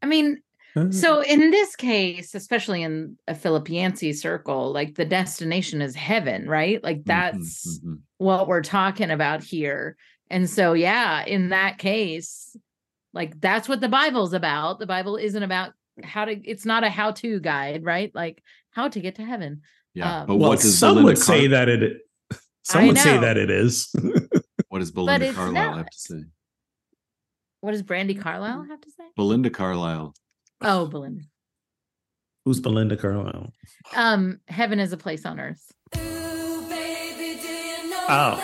I 0.02 0.06
mean, 0.06 0.38
so 0.90 1.22
in 1.22 1.50
this 1.50 1.76
case, 1.76 2.34
especially 2.34 2.82
in 2.82 3.16
a 3.26 3.34
Philip 3.34 3.68
Yancey 3.68 4.12
circle, 4.12 4.72
like 4.72 4.94
the 4.94 5.04
destination 5.04 5.82
is 5.82 5.94
heaven, 5.94 6.48
right? 6.48 6.82
Like 6.82 6.98
Mhm, 7.00 7.04
that's 7.04 7.80
mhm. 7.80 8.00
what 8.18 8.48
we're 8.48 8.62
talking 8.62 9.10
about 9.10 9.42
here. 9.42 9.96
And 10.30 10.48
so, 10.48 10.72
yeah, 10.74 11.24
in 11.24 11.50
that 11.50 11.78
case, 11.78 12.56
like 13.12 13.40
that's 13.40 13.68
what 13.68 13.80
the 13.80 13.88
Bible's 13.88 14.32
about. 14.32 14.78
The 14.78 14.86
Bible 14.86 15.16
isn't 15.16 15.42
about 15.42 15.72
how 16.04 16.24
to, 16.26 16.32
it's 16.32 16.64
not 16.64 16.84
a 16.84 16.90
how 16.90 17.12
to 17.12 17.40
guide, 17.40 17.84
right? 17.84 18.14
Like 18.14 18.42
how 18.70 18.88
to 18.88 19.00
get 19.00 19.16
to 19.16 19.24
heaven. 19.24 19.62
yeah. 19.94 20.20
um, 20.20 20.26
but 20.26 20.36
well, 20.36 20.50
what 20.50 20.60
does 20.60 20.78
some 20.78 20.90
Belinda 20.96 21.04
would 21.10 21.18
say 21.18 21.48
Car- 21.48 21.66
that 21.66 21.68
it. 21.68 21.98
Some 22.62 22.86
would 22.86 22.98
say 22.98 23.16
that 23.18 23.36
it 23.38 23.50
is. 23.50 23.94
What 24.68 24.80
does 24.80 24.90
Belinda 24.90 25.28
it's 25.28 25.34
Carlisle 25.34 25.76
have 25.78 25.88
to 25.88 25.98
say? 25.98 26.24
What 27.62 27.70
does 27.72 27.82
Brandi 27.82 28.20
Carlile 28.20 28.64
have 28.68 28.80
to 28.82 28.90
say? 28.90 29.04
Belinda 29.16 29.48
Carlisle. 29.48 30.14
Oh, 30.60 30.86
Belinda. 30.86 31.24
Who's 32.44 32.60
Belinda 32.60 32.98
Carlisle? 32.98 33.50
Um, 33.96 34.40
heaven 34.46 34.78
is 34.78 34.92
a 34.92 34.98
place 34.98 35.24
on 35.24 35.40
earth. 35.40 35.72
Oh, 38.10 38.42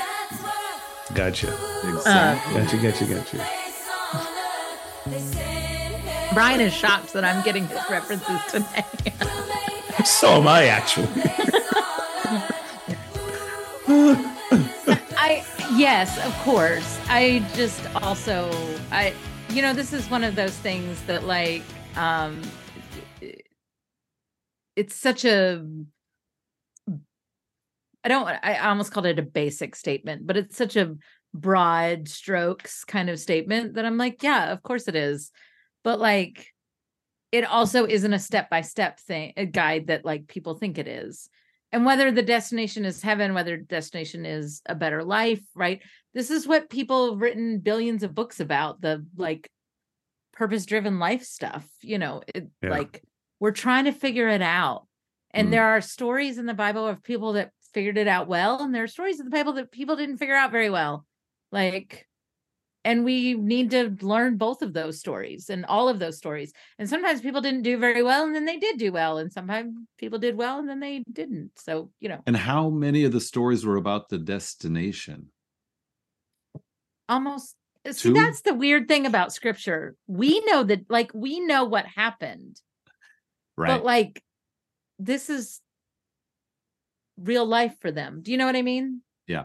gotcha, 1.13 1.53
Exactly. 1.85 2.63
gotcha, 2.63 3.05
gotcha, 3.05 3.37
gotcha. 3.37 3.49
Bryan 6.33 6.61
is 6.61 6.73
shocked 6.73 7.13
that 7.13 7.25
I'm 7.25 7.45
getting 7.45 7.67
his 7.69 7.79
references 7.91 8.41
today. 8.49 8.85
So 10.05 10.29
am 10.29 10.49
I 10.49 10.65
actually. 10.67 11.07
I 15.17 15.45
yes, 15.77 16.19
of 16.27 16.33
course. 16.43 16.99
I 17.09 17.45
just 17.55 17.81
also 18.03 18.51
I 18.91 19.15
you 19.51 19.63
know 19.63 19.73
this 19.73 19.93
is 19.93 20.11
one 20.11 20.25
of 20.25 20.35
those 20.35 20.57
things 20.57 21.01
that 21.03 21.25
like 21.25 21.63
um 21.97 22.41
it's 24.77 24.97
such 24.97 25.25
a 25.25 25.65
I 28.05 28.09
don't 28.09 28.29
I 28.43 28.59
almost 28.59 28.93
called 28.93 29.07
it 29.07 29.19
a 29.19 29.23
basic 29.23 29.75
statement, 29.75 30.27
but 30.27 30.37
it's 30.37 30.57
such 30.57 30.77
a 30.77 30.95
broad 31.33 32.09
strokes 32.09 32.85
kind 32.85 33.11
of 33.11 33.19
statement 33.19 33.75
that 33.75 33.85
I'm 33.85 33.97
like, 33.99 34.23
yeah, 34.23 34.53
of 34.53 34.63
course 34.63 34.87
it 34.89 34.95
is. 34.95 35.31
But 35.83 35.99
like 35.99 36.49
it 37.33 37.45
also 37.45 37.87
isn't 37.87 38.13
a 38.13 38.19
step 38.19 38.49
by 38.51 38.61
step 38.61 39.01
thing, 39.01 39.33
a 39.37 39.47
guide 39.47 39.89
that 39.89 40.05
like 40.05 40.29
people 40.29 40.55
think 40.55 40.79
it 40.79 40.87
is 40.87 41.29
and 41.75 41.85
whether 41.85 42.13
the 42.13 42.23
destination 42.23 42.85
is 42.85 43.03
heaven 43.03 43.35
whether 43.35 43.57
destination 43.57 44.25
is 44.25 44.63
a 44.67 44.75
better 44.77 45.03
life 45.03 45.43
right 45.55 45.83
this 46.15 46.31
is 46.31 46.47
what 46.47 46.71
people 46.71 47.11
have 47.11 47.21
written 47.21 47.59
billions 47.59 48.05
of 48.05 48.15
books 48.15 48.39
about 48.39 48.81
the 48.81 49.05
like 49.17 49.51
purpose 50.33 50.65
driven 50.67 50.99
life 51.01 51.25
stuff 51.25 51.67
you 51.83 51.99
know 51.99 52.23
it, 52.33 52.49
Yeah. 52.63 52.71
like 52.71 53.03
we're 53.41 53.51
trying 53.51 53.85
to 53.87 53.93
figure 53.93 54.29
it 54.29 54.43
out 54.43 54.87
and 55.33 55.49
Mm. 55.49 55.51
there 55.51 55.67
are 55.67 55.81
stories 55.81 56.39
in 56.39 56.47
the 56.47 56.55
bible 56.55 56.87
of 56.87 57.03
people 57.03 57.33
that 57.33 57.51
figured 57.75 57.99
it 57.99 58.09
out 58.09 58.29
well 58.29 58.63
and 58.63 58.75
there 58.75 58.83
are 58.85 58.89
stories 58.89 59.21
of 59.21 59.27
the 59.27 59.31
bible 59.31 59.53
that 59.53 59.71
people 59.71 59.97
didn't 59.97 60.19
figure 60.19 60.35
out 60.35 60.53
very 60.53 60.71
well 60.71 61.05
like 61.53 62.07
and 62.87 63.03
we 63.03 63.33
need 63.35 63.71
to 63.71 63.97
learn 64.03 64.37
both 64.37 64.61
of 64.61 64.75
those 64.75 64.99
stories 65.01 65.49
and 65.49 65.65
all 65.67 65.89
of 65.89 65.99
those 65.99 66.17
stories 66.19 66.53
and 66.79 66.89
sometimes 66.89 67.21
people 67.21 67.41
didn't 67.41 67.63
do 67.63 67.79
very 67.79 68.03
well 68.03 68.25
and 68.25 68.35
then 68.35 68.45
they 68.45 68.59
did 68.59 68.79
do 68.79 68.93
well 68.93 69.19
and 69.19 69.33
sometimes 69.33 69.75
people 69.99 70.19
did 70.19 70.37
well 70.37 70.59
and 70.59 70.69
then 70.69 70.81
they 70.81 71.03
didn't 71.13 71.51
so 71.59 71.91
you 72.01 72.09
know 72.09 72.21
And 72.27 72.37
how 72.37 72.71
many 72.71 73.05
of 73.05 73.13
the 73.13 73.21
stories 73.21 73.65
were 73.65 73.77
about 73.77 74.09
the 74.09 74.19
destination? 74.19 75.31
almost 77.09 77.57
uh, 77.87 77.93
see 77.93 78.13
that's 78.13 78.43
the 78.43 78.55
weird 78.55 78.89
thing 78.89 79.07
about 79.07 79.33
scripture 79.33 79.95
we 80.07 80.41
know 80.47 80.63
that 80.63 80.81
like 80.89 81.11
we 81.15 81.41
know 81.41 81.65
what 81.65 81.87
happened 81.87 82.61
Right. 83.57 83.77
but 83.77 83.85
like 83.85 84.23
this 84.99 85.29
is 85.29 85.61
real 87.19 87.47
life 87.47 87.75
for 87.81 87.91
them 87.91 88.21
do 88.23 88.31
you 88.31 88.37
know 88.37 88.47
what 88.47 88.57
i 88.57 88.63
mean 88.63 89.01
Yeah. 89.27 89.45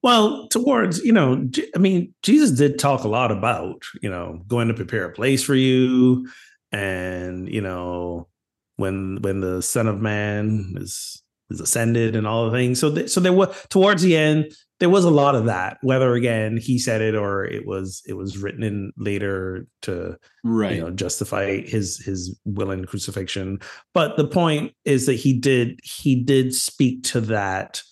Well, 0.00 0.46
towards, 0.48 1.00
you 1.00 1.12
know, 1.12 1.48
I 1.74 1.78
mean, 1.78 2.14
Jesus 2.22 2.52
did 2.52 2.78
talk 2.78 3.02
a 3.02 3.08
lot 3.08 3.32
about, 3.32 3.82
you 4.00 4.08
know, 4.08 4.38
going 4.46 4.68
to 4.68 4.74
prepare 4.74 5.06
a 5.06 5.12
place 5.12 5.42
for 5.42 5.56
you 5.56 6.28
and, 6.70 7.48
you 7.52 7.60
know, 7.60 8.28
when 8.76 9.18
when 9.22 9.40
the 9.40 9.60
son 9.60 9.88
of 9.88 10.00
man 10.00 10.74
is 10.76 11.20
is 11.50 11.60
ascended 11.60 12.14
and 12.14 12.28
all 12.28 12.44
the 12.44 12.56
things. 12.56 12.78
So 12.78 12.94
th- 12.94 13.10
so 13.10 13.20
there 13.20 13.32
was 13.32 13.48
towards 13.70 14.02
the 14.02 14.16
end 14.16 14.52
there 14.80 14.88
was 14.88 15.04
a 15.04 15.10
lot 15.10 15.34
of 15.34 15.46
that 15.46 15.78
whether 15.82 16.14
again 16.14 16.56
he 16.56 16.78
said 16.78 17.00
it 17.00 17.14
or 17.14 17.44
it 17.44 17.66
was 17.66 18.02
it 18.06 18.14
was 18.14 18.38
written 18.38 18.62
in 18.62 18.92
later 18.96 19.66
to 19.82 20.16
right. 20.44 20.76
you 20.76 20.80
know 20.80 20.90
justify 20.90 21.60
his 21.60 21.98
his 21.98 22.38
will 22.44 22.70
and 22.70 22.86
crucifixion 22.86 23.58
but 23.94 24.16
the 24.16 24.26
point 24.26 24.72
is 24.84 25.06
that 25.06 25.14
he 25.14 25.32
did 25.32 25.78
he 25.82 26.14
did 26.14 26.54
speak 26.54 27.02
to 27.02 27.20
that 27.20 27.82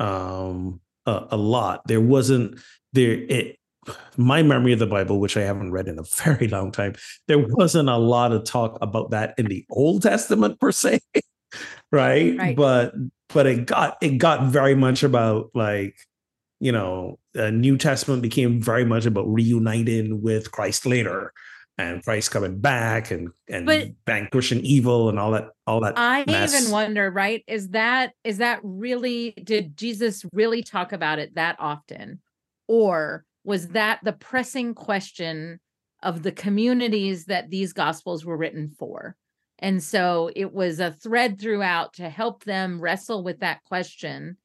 um 0.00 0.80
a, 1.06 1.26
a 1.32 1.36
lot 1.36 1.86
there 1.86 2.00
wasn't 2.00 2.58
there 2.92 3.12
it 3.28 3.58
my 4.16 4.42
memory 4.42 4.72
of 4.72 4.78
the 4.78 4.86
Bible, 4.86 5.20
which 5.20 5.36
I 5.36 5.42
haven't 5.42 5.72
read 5.72 5.88
in 5.88 5.98
a 5.98 6.02
very 6.24 6.48
long 6.48 6.72
time, 6.72 6.94
there 7.28 7.38
wasn't 7.46 7.88
a 7.88 7.96
lot 7.96 8.32
of 8.32 8.44
talk 8.44 8.78
about 8.80 9.10
that 9.10 9.34
in 9.38 9.46
the 9.46 9.64
Old 9.70 10.02
Testament 10.02 10.58
per 10.58 10.72
se, 10.72 11.00
right? 11.92 12.36
Right. 12.36 12.56
But 12.56 12.94
but 13.28 13.46
it 13.46 13.66
got 13.66 13.98
it 14.00 14.18
got 14.18 14.46
very 14.46 14.74
much 14.74 15.02
about 15.02 15.50
like 15.54 15.96
you 16.64 16.72
know, 16.72 17.18
the 17.34 17.52
New 17.52 17.76
Testament 17.76 18.22
became 18.22 18.58
very 18.58 18.86
much 18.86 19.04
about 19.04 19.26
reuniting 19.30 20.22
with 20.22 20.50
Christ 20.50 20.86
later 20.86 21.30
and 21.76 22.02
Christ 22.02 22.30
coming 22.30 22.58
back 22.58 23.10
and 23.10 23.28
and 23.50 23.66
But- 23.66 23.90
vanquishing 24.06 24.60
evil 24.64 25.10
and 25.10 25.18
all 25.18 25.32
that 25.32 25.48
all 25.66 25.80
that. 25.82 25.92
I 25.98 26.24
mess. 26.26 26.54
even 26.58 26.72
wonder, 26.72 27.10
right? 27.10 27.44
Is 27.46 27.68
that 27.70 28.12
is 28.24 28.38
that 28.38 28.60
really 28.62 29.32
did 29.44 29.76
Jesus 29.76 30.24
really 30.32 30.62
talk 30.62 30.92
about 30.92 31.18
it 31.18 31.34
that 31.34 31.56
often? 31.58 32.22
Or 32.66 33.26
was 33.44 33.68
that 33.68 34.00
the 34.02 34.14
pressing 34.14 34.74
question 34.74 35.60
of 36.02 36.22
the 36.22 36.32
communities 36.32 37.26
that 37.26 37.50
these 37.50 37.74
gospels 37.74 38.24
were 38.24 38.38
written 38.38 38.70
for? 38.78 39.16
And 39.58 39.82
so 39.82 40.30
it 40.34 40.54
was 40.54 40.80
a 40.80 40.92
thread 40.92 41.38
throughout 41.38 41.92
to 41.94 42.08
help 42.08 42.44
them 42.44 42.80
wrestle 42.80 43.22
with 43.22 43.40
that 43.40 43.62
question. 43.64 44.38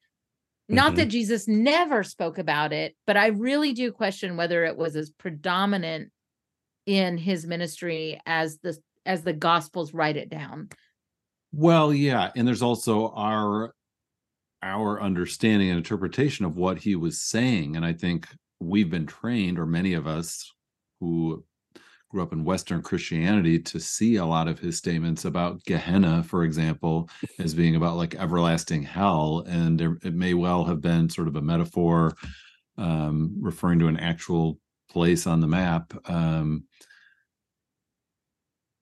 Not 0.70 0.92
Mhm. 0.92 0.96
that 0.96 1.06
Jesus 1.06 1.48
never 1.48 2.04
spoke 2.04 2.38
about 2.38 2.72
it, 2.72 2.96
but 3.06 3.16
I 3.16 3.28
really 3.28 3.72
do 3.72 3.90
question 3.92 4.36
whether 4.36 4.64
it 4.64 4.76
was 4.76 4.94
as 4.96 5.10
predominant 5.10 6.12
in 6.86 7.18
his 7.18 7.46
ministry 7.46 8.20
as 8.26 8.58
the 8.58 8.78
as 9.06 9.22
the 9.22 9.32
gospels 9.32 9.92
write 9.94 10.16
it 10.16 10.28
down. 10.28 10.68
Well, 11.52 11.92
yeah, 11.92 12.30
and 12.36 12.46
there's 12.46 12.62
also 12.62 13.10
our 13.10 13.74
our 14.62 15.00
understanding 15.00 15.70
and 15.70 15.78
interpretation 15.78 16.44
of 16.44 16.56
what 16.56 16.78
he 16.78 16.94
was 16.94 17.20
saying, 17.22 17.76
and 17.76 17.84
I 17.84 17.94
think 17.94 18.28
we've 18.60 18.90
been 18.90 19.06
trained, 19.06 19.58
or 19.58 19.66
many 19.66 19.94
of 19.94 20.06
us 20.06 20.52
who 21.00 21.44
grew 22.10 22.22
up 22.22 22.32
in 22.32 22.44
Western 22.44 22.82
Christianity, 22.82 23.58
to 23.58 23.78
see 23.78 24.16
a 24.16 24.26
lot 24.26 24.48
of 24.48 24.58
his 24.58 24.76
statements 24.76 25.24
about 25.24 25.64
Gehenna, 25.64 26.22
for 26.24 26.42
example, 26.44 27.08
as 27.38 27.54
being 27.54 27.76
about 27.76 27.96
like 27.96 28.16
everlasting 28.16 28.82
hell, 28.82 29.44
and 29.46 29.78
there, 29.78 29.96
it 30.02 30.14
may 30.14 30.34
well 30.34 30.64
have 30.64 30.80
been 30.80 31.08
sort 31.08 31.28
of 31.28 31.36
a 31.36 31.42
metaphor 31.42 32.16
um, 32.76 33.36
referring 33.40 33.78
to 33.78 33.86
an 33.86 33.96
actual 33.96 34.58
place 34.90 35.26
on 35.26 35.40
the 35.40 35.46
map. 35.46 35.92
Um, 36.10 36.64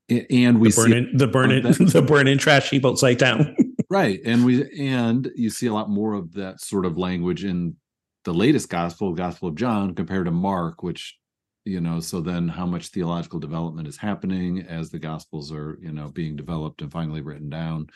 and 0.09 0.59
we 0.59 0.68
the 0.68 0.72
see 0.72 0.83
burning 0.83 1.16
the 1.16 1.29
burning 1.29 1.62
that- 1.64 1.79
the 1.93 2.03
burning 2.03 2.39
trash 2.39 2.70
heap 2.70 2.87
outside 2.87 3.18
town. 3.18 3.55
right 3.91 4.20
and 4.24 4.45
we 4.45 4.68
and 4.79 5.31
you 5.35 5.51
see 5.51 5.66
a 5.66 5.72
lot 5.72 5.91
more 5.91 6.14
of 6.14 6.33
that 6.33 6.61
sort 6.61 6.87
of 6.87 6.97
language 6.97 7.45
in 7.45 7.76
the 8.24 8.33
latest 8.33 8.68
gospel 8.68 9.12
gospel 9.14 9.49
of 9.49 9.55
john 9.55 9.95
compared 9.95 10.26
to 10.26 10.31
mark 10.31 10.83
which 10.83 11.18
you 11.69 11.81
know 11.81 12.01
so 12.01 12.21
then 12.21 12.49
how 12.49 12.66
much 12.66 12.89
theological 12.89 13.39
development 13.39 13.87
is 13.87 13.97
happening 13.97 14.62
as 14.62 14.91
the 14.91 14.99
gospels 14.99 15.53
are 15.53 15.79
you 15.81 15.93
know 15.93 16.09
being 16.09 16.35
developed 16.37 16.81
and 16.83 16.91
finally 16.91 17.21
written 17.21 17.51
down 17.51 17.87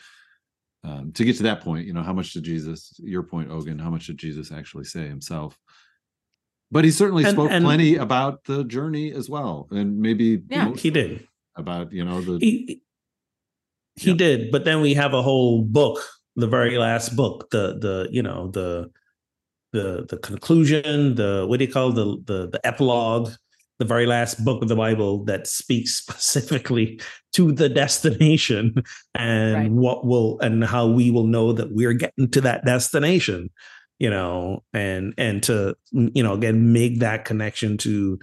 um, 0.83 1.11
to 1.13 1.25
get 1.25 1.35
to 1.37 1.43
that 1.43 1.61
point 1.61 1.87
you 1.87 1.93
know 1.93 2.03
how 2.03 2.13
much 2.13 2.33
did 2.33 2.43
jesus 2.43 2.93
your 2.99 3.23
point 3.23 3.49
ogun 3.49 3.79
how 3.79 3.89
much 3.89 4.07
did 4.07 4.17
jesus 4.17 4.51
actually 4.51 4.83
say 4.83 5.07
himself 5.07 5.57
but 6.71 6.83
he 6.85 6.91
certainly 6.91 7.23
And- 7.23 7.33
spoke 7.33 7.51
and- 7.51 7.65
plenty 7.65 7.95
about 7.95 8.43
the 8.45 8.63
journey 8.63 9.11
as 9.11 9.29
well 9.29 9.67
and 9.71 9.99
maybe 9.99 10.41
Yeah. 10.49 10.73
he 10.75 10.89
did. 10.89 11.27
about 11.55 11.91
you 11.91 12.05
know 12.05 12.21
the 12.21 12.37
He 12.39 12.81
he 13.95 14.09
Yeah. 14.11 14.17
did, 14.17 14.51
but 14.51 14.65
then 14.65 14.81
we 14.81 14.95
have 14.95 15.13
a 15.13 15.21
whole 15.21 15.61
book, 15.61 15.99
the 16.35 16.47
very 16.47 16.79
last 16.79 17.15
book, 17.15 17.51
the 17.51 17.77
the 17.85 17.95
you 18.11 18.23
know 18.23 18.47
the 18.49 18.89
the 19.71 20.05
the 20.09 20.17
conclusion, 20.17 21.13
the 21.13 21.45
what 21.47 21.59
do 21.59 21.65
you 21.65 21.71
call 21.71 21.89
it? 21.91 21.95
the 21.99 22.07
the 22.29 22.39
the 22.53 22.61
epilogue, 22.65 23.29
the 23.79 23.85
very 23.85 24.05
last 24.05 24.43
book 24.45 24.61
of 24.61 24.67
the 24.69 24.75
Bible 24.75 25.23
that 25.25 25.47
speaks 25.47 25.95
specifically 25.97 26.99
to 27.33 27.51
the 27.51 27.69
destination 27.69 28.75
and 29.15 29.53
Right. 29.55 29.71
what 29.71 30.05
will 30.05 30.39
and 30.39 30.63
how 30.63 30.87
we 30.87 31.11
will 31.11 31.27
know 31.27 31.51
that 31.53 31.71
we're 31.71 31.93
getting 31.93 32.29
to 32.31 32.41
that 32.41 32.65
destination 32.65 33.49
you 33.99 34.09
know 34.09 34.63
and 34.73 35.13
and 35.17 35.43
to 35.43 35.75
you 35.91 36.23
know 36.23 36.33
again 36.33 36.73
make 36.73 36.99
that 36.99 37.25
connection 37.25 37.77
to 37.77 38.19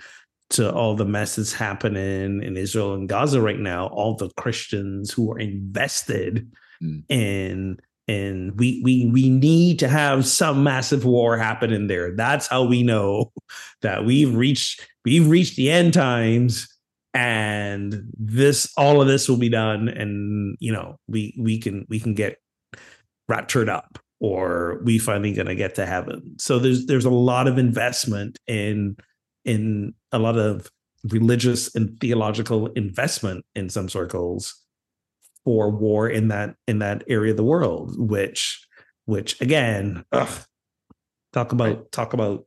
to 0.50 0.72
all 0.72 0.96
the 0.96 1.04
messes 1.04 1.52
happening 1.52 2.42
in 2.42 2.56
Israel 2.56 2.94
and 2.94 3.08
Gaza 3.08 3.40
right 3.40 3.58
now, 3.60 3.86
all 3.86 4.16
the 4.16 4.30
Christians 4.36 5.12
who 5.12 5.30
are 5.32 5.38
invested 5.38 6.50
Mm. 6.82 7.02
in 7.10 7.78
and 8.08 8.58
we 8.58 8.80
we 8.82 9.06
we 9.12 9.28
need 9.28 9.78
to 9.80 9.86
have 9.88 10.26
some 10.26 10.64
massive 10.64 11.04
war 11.04 11.36
happening 11.36 11.86
there. 11.88 12.16
That's 12.16 12.46
how 12.48 12.64
we 12.64 12.82
know 12.82 13.32
that 13.82 14.04
we've 14.04 14.34
reached 14.34 14.88
we've 15.04 15.28
reached 15.28 15.56
the 15.56 15.70
end 15.70 15.94
times 15.94 16.68
and 17.14 18.04
this 18.16 18.72
all 18.76 19.00
of 19.00 19.08
this 19.08 19.28
will 19.28 19.36
be 19.36 19.48
done 19.48 19.88
and 19.88 20.56
you 20.60 20.72
know 20.72 20.96
we 21.08 21.34
we 21.38 21.58
can 21.58 21.84
we 21.88 21.98
can 21.98 22.14
get 22.14 22.36
raptured 23.28 23.68
up 23.68 23.98
or 24.20 24.80
we 24.84 24.98
finally 24.98 25.32
gonna 25.32 25.54
get 25.54 25.74
to 25.74 25.86
heaven. 25.86 26.36
So 26.38 26.58
there's 26.58 26.86
there's 26.86 27.06
a 27.06 27.10
lot 27.10 27.48
of 27.48 27.58
investment 27.58 28.38
in 28.46 28.96
in 29.44 29.94
a 30.12 30.18
lot 30.18 30.38
of 30.38 30.70
religious 31.08 31.74
and 31.74 31.98
theological 32.00 32.66
investment 32.68 33.44
in 33.54 33.70
some 33.70 33.88
circles 33.88 34.54
for 35.44 35.70
war 35.70 36.08
in 36.08 36.28
that 36.28 36.54
in 36.68 36.80
that 36.80 37.02
area 37.08 37.30
of 37.30 37.38
the 37.38 37.44
world 37.44 37.94
which 37.96 38.66
which 39.06 39.40
again 39.40 40.04
ugh, 40.12 40.44
talk 41.32 41.52
about 41.52 41.90
talk 41.90 42.12
about 42.12 42.44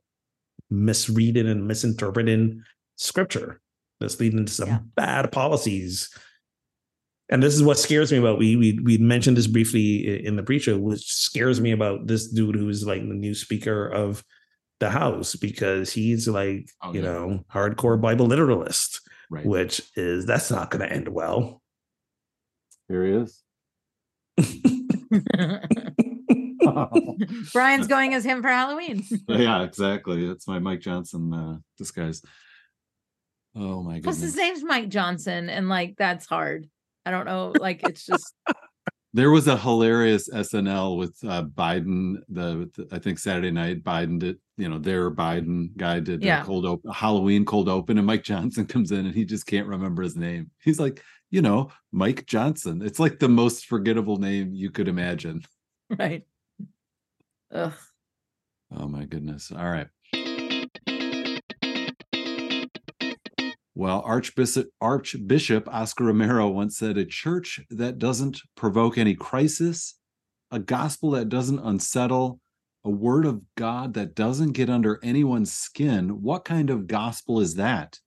misreading 0.70 1.46
and 1.48 1.66
misinterpreting 1.66 2.62
scripture. 2.96 3.60
That's 4.00 4.18
leading 4.20 4.46
to 4.46 4.52
some 4.52 4.68
Yeah. 4.68 4.78
bad 4.96 5.32
policies. 5.32 6.10
And 7.30 7.42
this 7.42 7.54
is 7.54 7.62
what 7.62 7.78
scares 7.78 8.12
me 8.12 8.18
about 8.18 8.38
we 8.38 8.54
we 8.56 8.78
we 8.82 8.98
mentioned 8.98 9.36
this 9.36 9.46
briefly 9.46 10.24
in 10.26 10.36
the 10.36 10.42
pre-show 10.42 10.78
which 10.78 11.04
scares 11.10 11.60
me 11.60 11.70
about 11.72 12.06
this 12.06 12.28
dude 12.28 12.54
who's 12.54 12.86
like 12.86 13.00
the 13.00 13.14
new 13.14 13.34
speaker 13.34 13.86
of 13.88 14.22
the 14.80 14.90
house 14.90 15.34
because 15.34 15.90
he's 15.92 16.28
like 16.28 16.68
Oh, 16.82 16.92
you 16.92 17.00
yeah. 17.02 17.06
know 17.12 17.44
hardcore 17.50 17.98
bible 17.98 18.26
literalist 18.26 19.00
right. 19.30 19.46
which 19.46 19.80
is 19.96 20.26
that's 20.26 20.50
not 20.50 20.70
going 20.70 20.86
to 20.86 20.92
end 20.94 21.08
well. 21.08 21.62
Here 22.88 23.06
he 23.06 23.12
is 23.12 23.42
Bryan's 27.52 27.86
going 27.86 28.14
as 28.14 28.24
him 28.24 28.42
for 28.42 28.48
Halloween. 28.48 29.04
yeah, 29.28 29.62
exactly. 29.62 30.26
That's 30.26 30.46
my 30.48 30.58
Mike 30.58 30.80
Johnson 30.80 31.32
uh, 31.32 31.56
disguise. 31.78 32.22
Oh 33.56 33.82
my 33.82 34.00
Plus, 34.00 34.16
goodness. 34.16 34.34
his 34.34 34.36
name's 34.36 34.64
Mike 34.64 34.88
Johnson, 34.88 35.48
and 35.48 35.68
like 35.68 35.94
that's 35.96 36.26
hard. 36.26 36.68
I 37.06 37.10
don't 37.10 37.26
know. 37.26 37.52
Like 37.58 37.82
it's 37.88 38.04
just 38.06 38.34
There 39.16 39.30
was 39.30 39.46
a 39.46 39.56
hilarious 39.56 40.28
SNL 40.28 40.98
with 40.98 41.16
uh, 41.24 41.44
Biden. 41.44 42.16
The, 42.28 42.68
the- 42.74 42.88
I 42.90 42.98
think 42.98 43.20
Saturday 43.20 43.52
night 43.52 43.84
Biden 43.84 44.18
did. 44.18 44.38
You 44.56 44.68
know, 44.68 44.78
their 44.78 45.10
Biden 45.10 45.76
guy 45.76 46.00
did 46.00 46.22
Yeah. 46.22 46.42
a 46.42 46.44
cold 46.44 46.64
open, 46.66 46.90
Halloween 46.92 47.44
cold 47.44 47.68
open, 47.68 47.96
and 47.98 48.06
Mike 48.06 48.22
Johnson 48.24 48.66
comes 48.66 48.90
in 48.92 49.06
and 49.06 49.14
he 49.14 49.24
just 49.24 49.46
can't 49.46 49.66
remember 49.68 50.02
his 50.02 50.16
name. 50.16 50.50
He's 50.62 50.78
like, 50.80 51.00
you 51.30 51.42
know, 51.42 51.70
Mike 51.92 52.26
Johnson. 52.26 52.80
It's 52.82 52.98
like 53.00 53.18
the 53.20 53.28
most 53.28 53.66
forgettable 53.66 54.16
name 54.16 54.52
you 54.52 54.70
could 54.70 54.86
imagine. 54.88 55.42
right. 55.98 56.24
Ugh. 57.54 57.72
Oh 58.76 58.88
my 58.88 59.04
goodness. 59.04 59.52
All 59.52 59.70
right. 59.70 59.86
Well, 63.76 64.02
Archbishop 64.04 64.68
Archbishop 64.80 65.68
Oscar 65.68 66.04
Romero 66.04 66.48
once 66.48 66.78
said 66.78 66.98
a 66.98 67.04
church 67.04 67.60
that 67.70 67.98
doesn't 67.98 68.40
provoke 68.56 68.98
any 68.98 69.14
crisis, 69.14 69.94
a 70.50 70.58
gospel 70.58 71.12
that 71.12 71.28
doesn't 71.28 71.58
unsettle, 71.60 72.40
a 72.84 72.90
word 72.90 73.24
of 73.24 73.40
God 73.56 73.94
that 73.94 74.14
doesn't 74.14 74.52
get 74.52 74.68
under 74.68 74.98
anyone's 75.02 75.52
skin. 75.52 76.22
What 76.22 76.44
kind 76.44 76.70
of 76.70 76.86
gospel 76.86 77.40
is 77.40 77.54
that? 77.54 77.98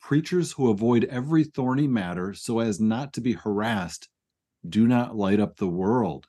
Preachers 0.00 0.52
who 0.52 0.70
avoid 0.70 1.04
every 1.04 1.44
thorny 1.44 1.86
matter 1.86 2.34
so 2.34 2.58
as 2.58 2.80
not 2.80 3.12
to 3.12 3.20
be 3.20 3.32
harassed 3.34 4.08
do 4.68 4.86
not 4.86 5.16
light 5.16 5.40
up 5.40 5.56
the 5.56 5.68
world. 5.68 6.26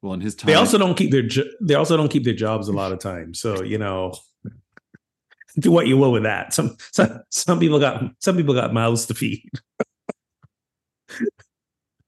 Well, 0.00 0.14
in 0.14 0.20
his 0.20 0.34
time, 0.34 0.46
they 0.46 0.54
also 0.54 0.78
don't 0.78 0.96
keep 0.96 1.10
their 1.10 1.22
jo- 1.22 1.50
they 1.60 1.74
also 1.74 1.96
don't 1.96 2.08
keep 2.08 2.24
their 2.24 2.34
jobs 2.34 2.68
a 2.68 2.72
lot 2.72 2.92
of 2.92 3.00
times 3.00 3.40
so 3.40 3.62
you 3.62 3.78
know 3.78 4.14
do 5.58 5.72
what 5.72 5.88
you 5.88 5.96
will 5.96 6.12
with 6.12 6.22
that 6.22 6.54
some 6.54 6.76
some, 6.92 7.20
some 7.30 7.58
people 7.58 7.80
got 7.80 8.04
some 8.20 8.36
people 8.36 8.54
got 8.54 8.72
mouths 8.72 9.06
to 9.06 9.14
feed 9.14 9.42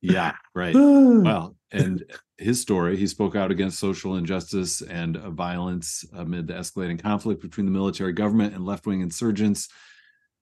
yeah, 0.00 0.34
right. 0.54 0.74
Well, 0.74 1.56
and 1.70 2.04
his 2.38 2.60
story, 2.60 2.96
he 2.96 3.06
spoke 3.06 3.36
out 3.36 3.50
against 3.50 3.78
social 3.78 4.16
injustice 4.16 4.80
and 4.82 5.16
uh, 5.16 5.30
violence 5.30 6.04
amid 6.14 6.46
the 6.48 6.54
escalating 6.54 7.00
conflict 7.00 7.42
between 7.42 7.66
the 7.66 7.72
military 7.72 8.12
government 8.12 8.54
and 8.54 8.64
left 8.64 8.86
wing 8.86 9.02
insurgents 9.02 9.68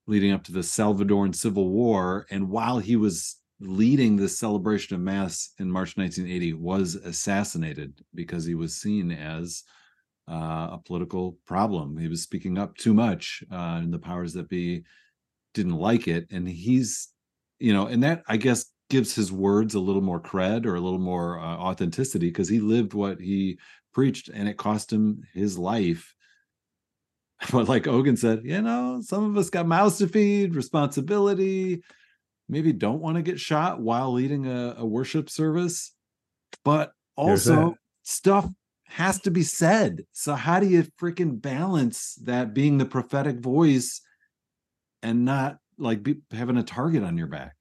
leading 0.07 0.33
up 0.33 0.45
to 0.45 0.53
the 0.53 0.61
Salvadoran 0.61 1.35
Civil 1.35 1.69
War. 1.69 2.27
And 2.31 2.49
while 2.49 2.79
he 2.79 2.97
was 2.97 3.37
leading 3.61 4.17
the 4.17 4.29
celebration 4.29 4.95
of 4.95 5.01
Mass 5.01 5.53
in 5.59 5.71
March 5.71 5.97
1980, 5.97 6.55
was 6.55 6.95
assassinated 6.95 8.05
because 8.15 8.45
he 8.45 8.55
was 8.55 8.77
seen 8.77 9.11
as 9.11 9.65
uh, 10.31 10.69
a 10.73 10.81
political 10.85 11.39
problem. 11.47 11.97
He 11.97 12.09
was 12.09 12.23
speaking 12.23 12.59
up 12.59 12.77
too 12.77 12.95
much, 12.95 13.43
uh, 13.51 13.81
and 13.83 13.93
the 13.93 13.99
powers 13.99 14.33
that 14.35 14.49
be 14.49 14.85
didn't 15.55 15.77
like 15.77 16.07
it. 16.07 16.27
And 16.31 16.49
he's, 16.49 17.09
you 17.59 17.73
know, 17.73 17.87
and 17.87 18.03
that 18.03 18.23
I 18.29 18.37
guess 18.37 18.67
gives 18.91 19.15
his 19.15 19.33
words 19.33 19.75
a 19.75 19.81
little 19.81 20.03
more 20.03 20.21
cred 20.21 20.65
or 20.65 20.75
a 20.75 20.81
little 20.81 20.99
more 20.99 21.39
uh, 21.39 21.57
authenticity 21.57 22.29
because 22.29 22.49
he 22.49 22.61
lived 22.61 22.95
what 22.95 23.21
he 23.21 23.59
preached, 23.93 24.29
and 24.29 24.49
it 24.49 24.57
cost 24.57 24.93
him 24.93 25.23
his 25.35 25.59
life. 25.59 26.15
But 27.53 27.69
like 27.69 27.87
Ogun 27.87 28.17
said, 28.17 28.41
you 28.45 28.61
know, 28.63 29.01
some 29.01 29.25
of 29.25 29.37
us 29.39 29.49
got 29.49 29.67
mouths 29.67 29.99
to 29.99 30.09
feed, 30.09 30.57
responsibility. 30.57 31.83
Maybe 32.49 32.73
don't 32.73 33.01
want 33.01 33.17
to 33.17 33.23
get 33.23 33.39
shot 33.39 33.81
while 33.81 34.13
leading 34.13 34.47
a, 34.47 34.77
a 34.79 34.87
worship 34.87 35.29
service, 35.29 35.93
but 36.65 36.93
also 37.17 37.75
stuff 38.03 38.49
has 38.87 39.21
to 39.21 39.31
be 39.31 39.43
said. 39.43 40.05
So 40.13 40.35
how 40.35 40.61
do 40.61 40.67
you 40.67 40.87
freaking 41.01 41.41
balance 41.41 42.15
that 42.25 42.55
being 42.55 42.79
the 42.79 42.87
prophetic 42.87 43.41
voice 43.41 44.01
and 45.03 45.25
not 45.25 45.59
like 45.79 46.03
be, 46.03 46.17
having 46.33 46.57
a 46.57 46.63
target 46.63 47.03
on 47.03 47.19
your 47.19 47.27
back? 47.27 47.55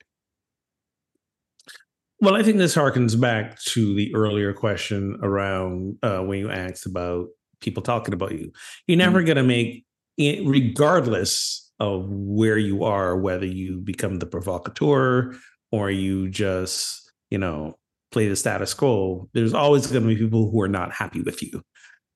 Well, 2.20 2.36
I 2.36 2.42
think 2.42 2.58
this 2.58 2.76
harkens 2.76 3.20
back 3.20 3.60
to 3.64 3.94
the 3.94 4.16
earlier 4.16 4.54
question 4.54 5.20
around 5.22 5.98
uh, 6.02 6.20
when 6.20 6.40
you 6.40 6.50
asked 6.50 6.88
about 6.88 7.28
people 7.62 7.84
talking 7.84 8.14
about 8.14 8.32
you. 8.32 8.52
You're 8.88 8.98
never 8.98 9.20
mm-hmm. 9.20 9.28
going 9.28 9.38
to 9.38 9.44
make, 9.44 9.86
regardless 10.48 11.67
of 11.80 12.06
where 12.10 12.58
you 12.58 12.84
are, 12.84 13.18
whether 13.18 13.46
you 13.46 13.80
become 13.80 14.20
the 14.20 14.26
provocateur 14.26 15.36
or 15.72 15.92
you 15.92 16.30
just, 16.30 17.12
you 17.30 17.38
know, 17.38 17.76
play 18.12 18.28
the 18.28 18.36
status 18.36 18.74
quo, 18.74 19.30
there's 19.34 19.54
always 19.54 19.88
going 19.88 20.04
to 20.04 20.10
be 20.10 20.16
people 20.16 20.50
who 20.50 20.62
are 20.62 20.68
not 20.68 20.94
happy 20.94 21.22
with 21.22 21.44
you. 21.44 21.62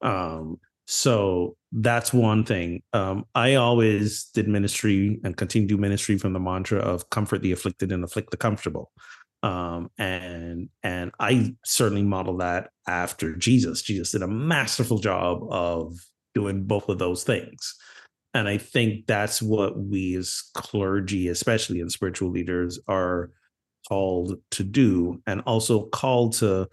Um, 0.02 0.58
so 0.88 1.56
that's 1.72 2.12
one 2.12 2.44
thing. 2.44 2.82
Um, 2.92 3.26
I 3.36 3.56
always 3.56 4.26
did 4.34 4.48
ministry 4.48 5.20
and 5.24 5.38
continue 5.38 5.68
to 5.68 5.76
do 5.76 5.82
ministry 5.82 6.18
from 6.18 6.34
the 6.34 6.40
mantra 6.40 6.80
of 6.80 7.10
comfort 7.10 7.42
the 7.42 7.52
afflicted 7.52 7.92
and 7.92 8.04
afflict 8.04 8.32
the 8.32 8.38
comfortable. 8.38 8.92
Um, 9.44 9.90
and 9.98 10.70
and 10.84 11.12
I 11.20 11.56
certainly 11.66 12.04
model 12.04 12.38
that 12.38 12.70
after 12.88 13.36
Jesus. 13.36 13.82
Jesus 13.82 14.12
did 14.12 14.22
a 14.22 14.28
masterful 14.28 15.00
job 15.00 15.44
of 15.50 15.98
doing 16.36 16.64
both 16.64 16.90
of 16.90 17.00
those 17.00 17.24
things. 17.24 17.76
And 18.34 18.48
I 18.48 18.58
think 18.58 19.08
that's 19.08 19.42
what 19.42 19.78
we 19.78 20.16
as 20.16 20.44
clergy, 20.54 21.28
especially 21.28 21.82
in 21.82 21.90
spiritual 21.90 22.30
leaders, 22.30 22.80
are 22.88 23.32
called 23.88 24.40
to 24.52 24.64
do 24.64 25.22
and 25.28 25.42
also 25.42 25.86
called 25.88 26.34
to 26.34 26.68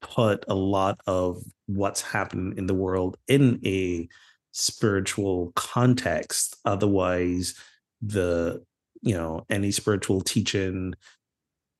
put 0.00 0.44
a 0.48 0.54
lot 0.54 1.00
of 1.06 1.42
what's 1.66 2.02
happening 2.02 2.56
in 2.58 2.66
the 2.66 2.74
world 2.74 3.16
in 3.26 3.60
a 3.64 4.08
spiritual 4.52 5.52
context. 5.54 6.56
Otherwise 6.64 7.54
the 8.02 8.62
you 9.00 9.14
know 9.14 9.46
any 9.48 9.70
spiritual 9.70 10.20
teaching 10.20 10.94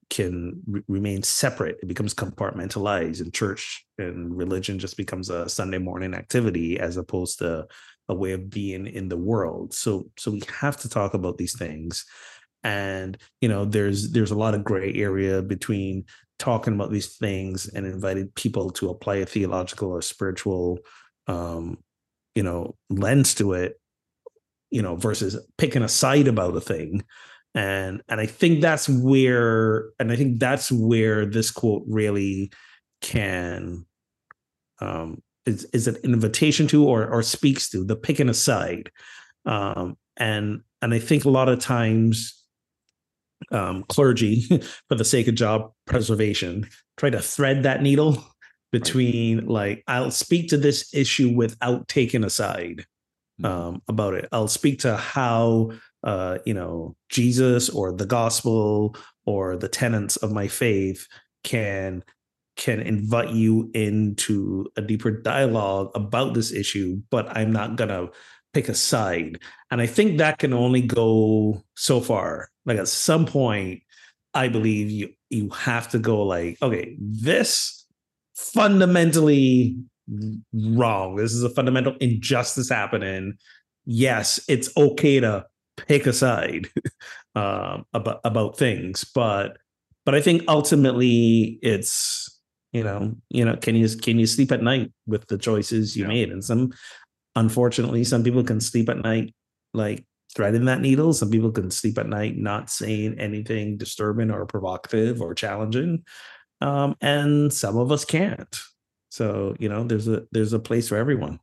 can 0.09 0.61
re- 0.67 0.83
remain 0.89 1.23
separate. 1.23 1.79
It 1.83 1.87
becomes 1.87 2.15
compartmentalized 2.15 3.21
and 3.21 3.33
church 3.33 3.85
and 3.99 4.37
religion 4.37 4.79
just 4.79 4.97
becomes 4.97 5.31
a 5.31 5.49
sunday 5.49 5.79
morning 5.79 6.15
activity 6.15 6.79
as 6.79 6.97
opposed 6.97 7.39
to 7.39 7.67
a 8.13 8.15
way 8.15 8.33
of 8.33 8.51
being 8.51 8.87
in 8.87 9.09
the 9.09 9.17
world. 9.17 9.75
So 9.75 10.11
so 10.17 10.31
we 10.31 10.43
have 10.61 10.77
to 10.79 10.89
talk 10.89 11.15
about 11.15 11.39
these 11.39 11.59
things. 11.59 12.05
And 12.63 13.19
you 13.41 13.49
know 13.49 13.65
there's 13.65 14.13
there's 14.13 14.31
a 14.31 14.37
lot 14.37 14.55
of 14.55 14.63
gray 14.63 14.95
area 14.95 15.43
between 15.43 16.05
talking 16.39 16.75
about 16.75 16.93
these 16.93 17.17
things 17.17 17.69
and 17.69 17.87
invited 17.87 18.35
people 18.35 18.71
to 18.71 18.91
apply 18.91 19.17
a 19.17 19.27
theological 19.27 19.91
or 19.91 20.03
spiritual 20.03 20.79
um 21.29 21.79
you 22.35 22.43
know 22.43 22.75
lens 22.91 23.33
to 23.33 23.53
it 23.53 23.81
you 24.71 24.83
know 24.83 24.97
versus 24.97 25.39
picking 25.57 25.83
a 25.83 25.89
side 25.89 26.27
about 26.29 26.57
a 26.57 26.61
thing. 26.61 27.05
And 27.55 28.03
and 28.09 28.19
i 28.19 28.27
think 28.27 28.63
that's 28.63 28.89
where 28.89 29.91
and 29.99 30.11
i 30.11 30.17
think 30.17 30.41
that's 30.41 30.73
where 30.73 31.27
this 31.27 31.51
quote 31.51 31.85
really 31.87 32.51
can 33.03 33.85
um 34.81 35.21
is, 35.47 35.65
is 35.73 35.87
an 35.87 35.97
invitation 36.05 36.67
to 36.69 36.87
or 36.87 37.07
or 37.07 37.23
speaks 37.23 37.69
to 37.71 37.85
the 37.85 37.97
picking 37.97 38.29
aside 38.29 38.91
um 39.47 39.97
and 40.17 40.61
and 40.81 40.95
i 40.95 40.99
think 40.99 41.25
a 41.25 41.31
lot 41.31 41.49
of 41.49 41.59
times 41.59 42.39
um, 43.51 43.85
clergy 43.89 44.43
for 44.89 44.95
the 44.95 45.05
sake 45.05 45.27
of 45.27 45.35
job 45.35 45.73
preservation 45.87 46.69
try 46.97 47.11
to 47.11 47.21
thread 47.21 47.65
that 47.65 47.83
needle 47.83 48.25
between 48.71 49.39
right. 49.39 49.49
like 49.49 49.85
i'll 49.89 50.11
speak 50.11 50.49
to 50.49 50.57
this 50.57 50.95
issue 50.95 51.35
without 51.35 51.89
taking 51.89 52.25
a 52.25 52.31
side 52.31 52.87
mm-hmm. 53.41 53.45
um, 53.45 53.83
about 53.89 54.15
it 54.15 54.29
i'll 54.33 54.49
speak 54.49 54.81
to 54.81 54.97
how 54.97 55.73
uh, 56.05 56.39
you 56.45 56.55
know 56.55 56.95
jesus 57.09 57.69
or 57.69 57.93
the 57.93 58.07
gospel 58.07 58.97
or 59.27 59.57
the 59.57 59.69
tenets 59.69 60.17
of 60.17 60.33
my 60.33 60.47
faith 60.49 61.07
can 61.43 62.03
can 62.63 62.81
invite 62.81 63.31
you 63.31 63.71
into 63.75 64.67
a 64.77 64.83
deeper 64.83 65.11
dialogue 65.11 65.91
about 65.95 66.35
this 66.35 66.53
issue 66.53 67.01
but 67.11 67.27
i'm 67.37 67.53
not 67.53 67.77
gonna 67.77 68.09
pick 68.53 68.69
a 68.69 68.75
side. 68.75 69.39
And 69.71 69.81
I 69.81 69.87
think 69.87 70.19
that 70.19 70.39
can 70.39 70.53
only 70.53 70.83
go 70.83 71.63
so 71.77 72.01
far. 72.01 72.51
Like 72.65 72.79
at 72.79 72.89
some 72.89 73.27
point, 73.27 73.83
I 74.35 74.49
believe 74.49 74.91
you 74.91 75.11
you 75.31 75.51
have 75.51 75.89
to 75.91 75.99
go 75.99 76.23
like, 76.23 76.59
okay, 76.63 76.97
this 76.99 77.87
fundamentally 78.35 79.77
wrong. 80.53 81.17
This 81.17 81.33
is 81.33 81.43
a 81.43 81.51
fundamental 81.51 81.97
injustice 82.01 82.69
happening. 82.69 83.35
Yes, 83.85 84.41
it's 84.49 84.75
okay 84.77 85.21
to 85.21 85.47
pick 85.77 86.07
a 86.07 86.13
side 86.13 86.69
um, 87.35 87.85
about 87.93 88.21
about 88.25 88.57
things, 88.57 89.05
but 89.05 89.59
but 90.05 90.15
I 90.15 90.21
think 90.21 90.45
ultimately 90.49 91.59
it's 91.63 92.32
you 92.73 92.83
know 92.83 93.15
you 93.29 93.45
know 93.45 93.57
can 93.57 93.77
you 93.77 93.89
can 93.97 94.19
you 94.19 94.27
sleep 94.27 94.51
at 94.51 94.63
night 94.63 94.93
with 95.07 95.27
the 95.29 95.39
choices 95.39 95.97
you 95.97 96.03
yeah. 96.05 96.09
made 96.09 96.31
and 96.31 96.45
some 96.45 96.73
unfortunately, 97.37 98.05
some 98.05 98.23
people 98.23 98.45
can 98.45 98.61
sleep 98.61 98.89
at 98.89 98.99
night 98.99 99.35
like 99.75 100.05
threading 100.35 100.67
that 100.67 100.81
needle. 100.81 101.13
Some 101.13 101.31
people 101.31 101.51
can 101.51 101.71
sleep 101.71 101.99
at 101.99 102.09
night 102.09 102.37
not 102.37 102.71
saying 102.71 103.19
anything 103.19 103.77
disturbing 103.77 104.31
or 104.31 104.47
provocative 104.47 105.21
or 105.21 105.35
challenging. 105.35 106.05
Um, 106.61 106.97
and 107.01 107.53
some 107.53 107.77
of 107.77 107.91
us 107.91 108.05
can't. 108.05 108.59
So, 109.11 109.55
you 109.59 109.69
know, 109.69 109.85
there's 109.85 110.09
a 110.09 110.25
there's 110.33 110.53
a 110.53 110.59
place 110.59 110.89
for 110.89 110.97
everyone. 110.97 111.41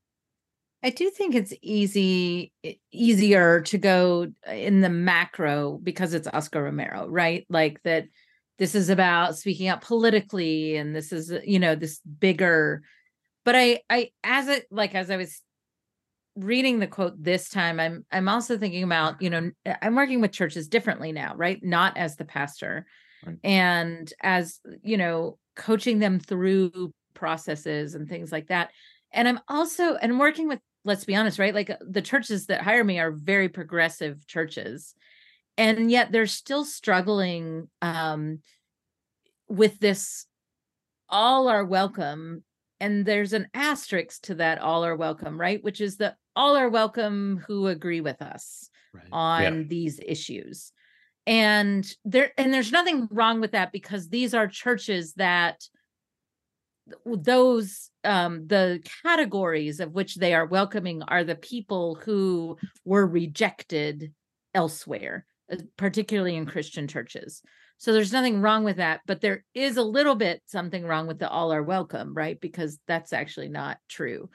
I 0.82 0.92
do 0.92 1.10
think 1.10 1.36
it's 1.36 1.54
easy 1.62 2.54
easier 2.92 3.62
to 3.62 3.78
go 3.78 4.32
in 4.48 4.80
the 4.82 4.90
macro 4.90 5.78
because 5.84 6.14
it's 6.14 6.28
Oscar 6.28 6.64
Romero, 6.64 7.08
right? 7.10 7.46
Like 7.50 7.84
that 7.84 8.06
this 8.60 8.76
is 8.76 8.90
about 8.90 9.38
speaking 9.38 9.68
out 9.68 9.82
politically 9.82 10.76
and 10.76 10.96
this 10.96 11.12
is 11.12 11.34
you 11.44 11.58
know 11.58 11.76
this 11.76 12.00
bigger 12.00 12.84
but 13.46 13.56
I 13.56 13.80
I 13.90 14.12
as 14.24 14.48
it 14.48 14.68
like 14.70 14.94
as 14.94 15.10
I 15.10 15.18
was 15.18 15.42
reading 16.36 16.80
the 16.80 16.88
quote 16.88 17.22
this 17.22 17.50
time 17.50 17.80
i'm 17.82 18.06
i'm 18.12 18.30
also 18.30 18.58
thinking 18.58 18.84
about 18.84 19.22
you 19.22 19.30
know 19.30 19.52
i'm 19.82 19.96
working 19.96 20.22
with 20.22 20.32
churches 20.32 20.68
differently 20.68 21.12
now 21.12 21.34
right? 21.36 21.60
Not 21.64 21.98
as 21.98 22.16
the 22.16 22.26
pastor. 22.26 22.86
Right. 23.26 23.38
and 23.44 24.14
as 24.22 24.62
you 24.82 24.96
know 24.96 25.38
coaching 25.58 26.00
them 26.00 26.20
through 26.20 26.94
processes 27.14 27.96
and 27.96 28.08
things 28.08 28.32
like 28.32 28.48
that. 28.48 28.72
And 29.12 29.28
i'm 29.28 29.40
also 29.50 29.96
and 29.96 30.20
working 30.20 30.48
with 30.48 30.60
let's 30.86 31.04
be 31.04 31.16
honest 31.16 31.40
right? 31.40 31.54
Like 31.54 31.70
uh, 31.70 31.78
the 31.82 32.02
churches 32.02 32.46
that 32.46 32.62
hire 32.62 32.84
me 32.84 33.00
are 33.00 33.12
very 33.12 33.50
progressive 33.50 34.26
churches 34.28 34.94
and 35.60 35.92
yet 35.92 36.12
they're 36.12 36.26
still 36.26 36.66
struggling 36.66 37.68
um 37.82 38.40
with 39.48 39.80
this 39.80 40.26
all 41.10 41.48
are 41.48 41.66
welcome 41.66 42.44
and 42.80 43.06
there's 43.06 43.34
an 43.34 43.48
asterisk 43.54 44.22
to 44.24 44.36
that 44.36 44.60
all 44.60 44.86
are 44.86 44.96
welcome 44.96 45.40
right 45.40 45.64
which 45.64 45.82
is 45.82 45.98
that 45.98 46.16
all 46.36 46.56
are 46.56 46.70
welcome 46.70 47.44
who 47.48 47.68
agree 47.68 48.02
with 48.02 48.22
us 48.22 48.70
right. 48.94 49.06
on 49.12 49.42
yeah. 49.44 49.64
these 49.68 50.00
issues 50.04 50.72
and 51.28 51.94
there 52.06 52.32
and 52.38 52.54
there's 52.54 52.72
nothing 52.72 53.08
wrong 53.12 53.42
with 53.42 53.52
that 53.52 53.72
because 53.72 54.10
these 54.10 54.34
are 54.34 54.48
churches 54.48 55.14
that 55.16 55.62
those 57.06 57.90
um 58.04 58.48
the 58.48 58.82
categories 59.04 59.80
of 59.80 59.92
which 59.92 60.16
they 60.16 60.34
are 60.34 60.46
welcoming 60.46 61.04
are 61.04 61.24
the 61.24 61.36
people 61.36 61.96
who 61.96 62.58
were 62.86 63.06
rejected 63.06 64.14
elsewhere 64.56 65.26
Uh, 65.52 65.58
particularly 65.78 66.36
in 66.36 66.46
christian 66.46 66.88
churches 66.88 67.42
so 67.80 67.94
there's 67.94 68.12
nothing 68.12 68.42
wrong 68.42 68.66
with 68.66 68.76
that, 68.76 69.00
but 69.06 69.22
there 69.22 69.46
is 69.54 69.78
a 69.78 69.84
little 69.84 70.16
bit 70.16 70.42
something 70.48 70.86
wrong 70.86 71.08
with 71.08 71.18
the 71.18 71.30
all 71.30 71.54
are 71.54 71.64
welcome, 71.64 72.14
right? 72.14 72.38
Because 72.38 72.78
that's 72.88 73.14
actually 73.14 73.48
not 73.48 73.78
true. 73.88 74.30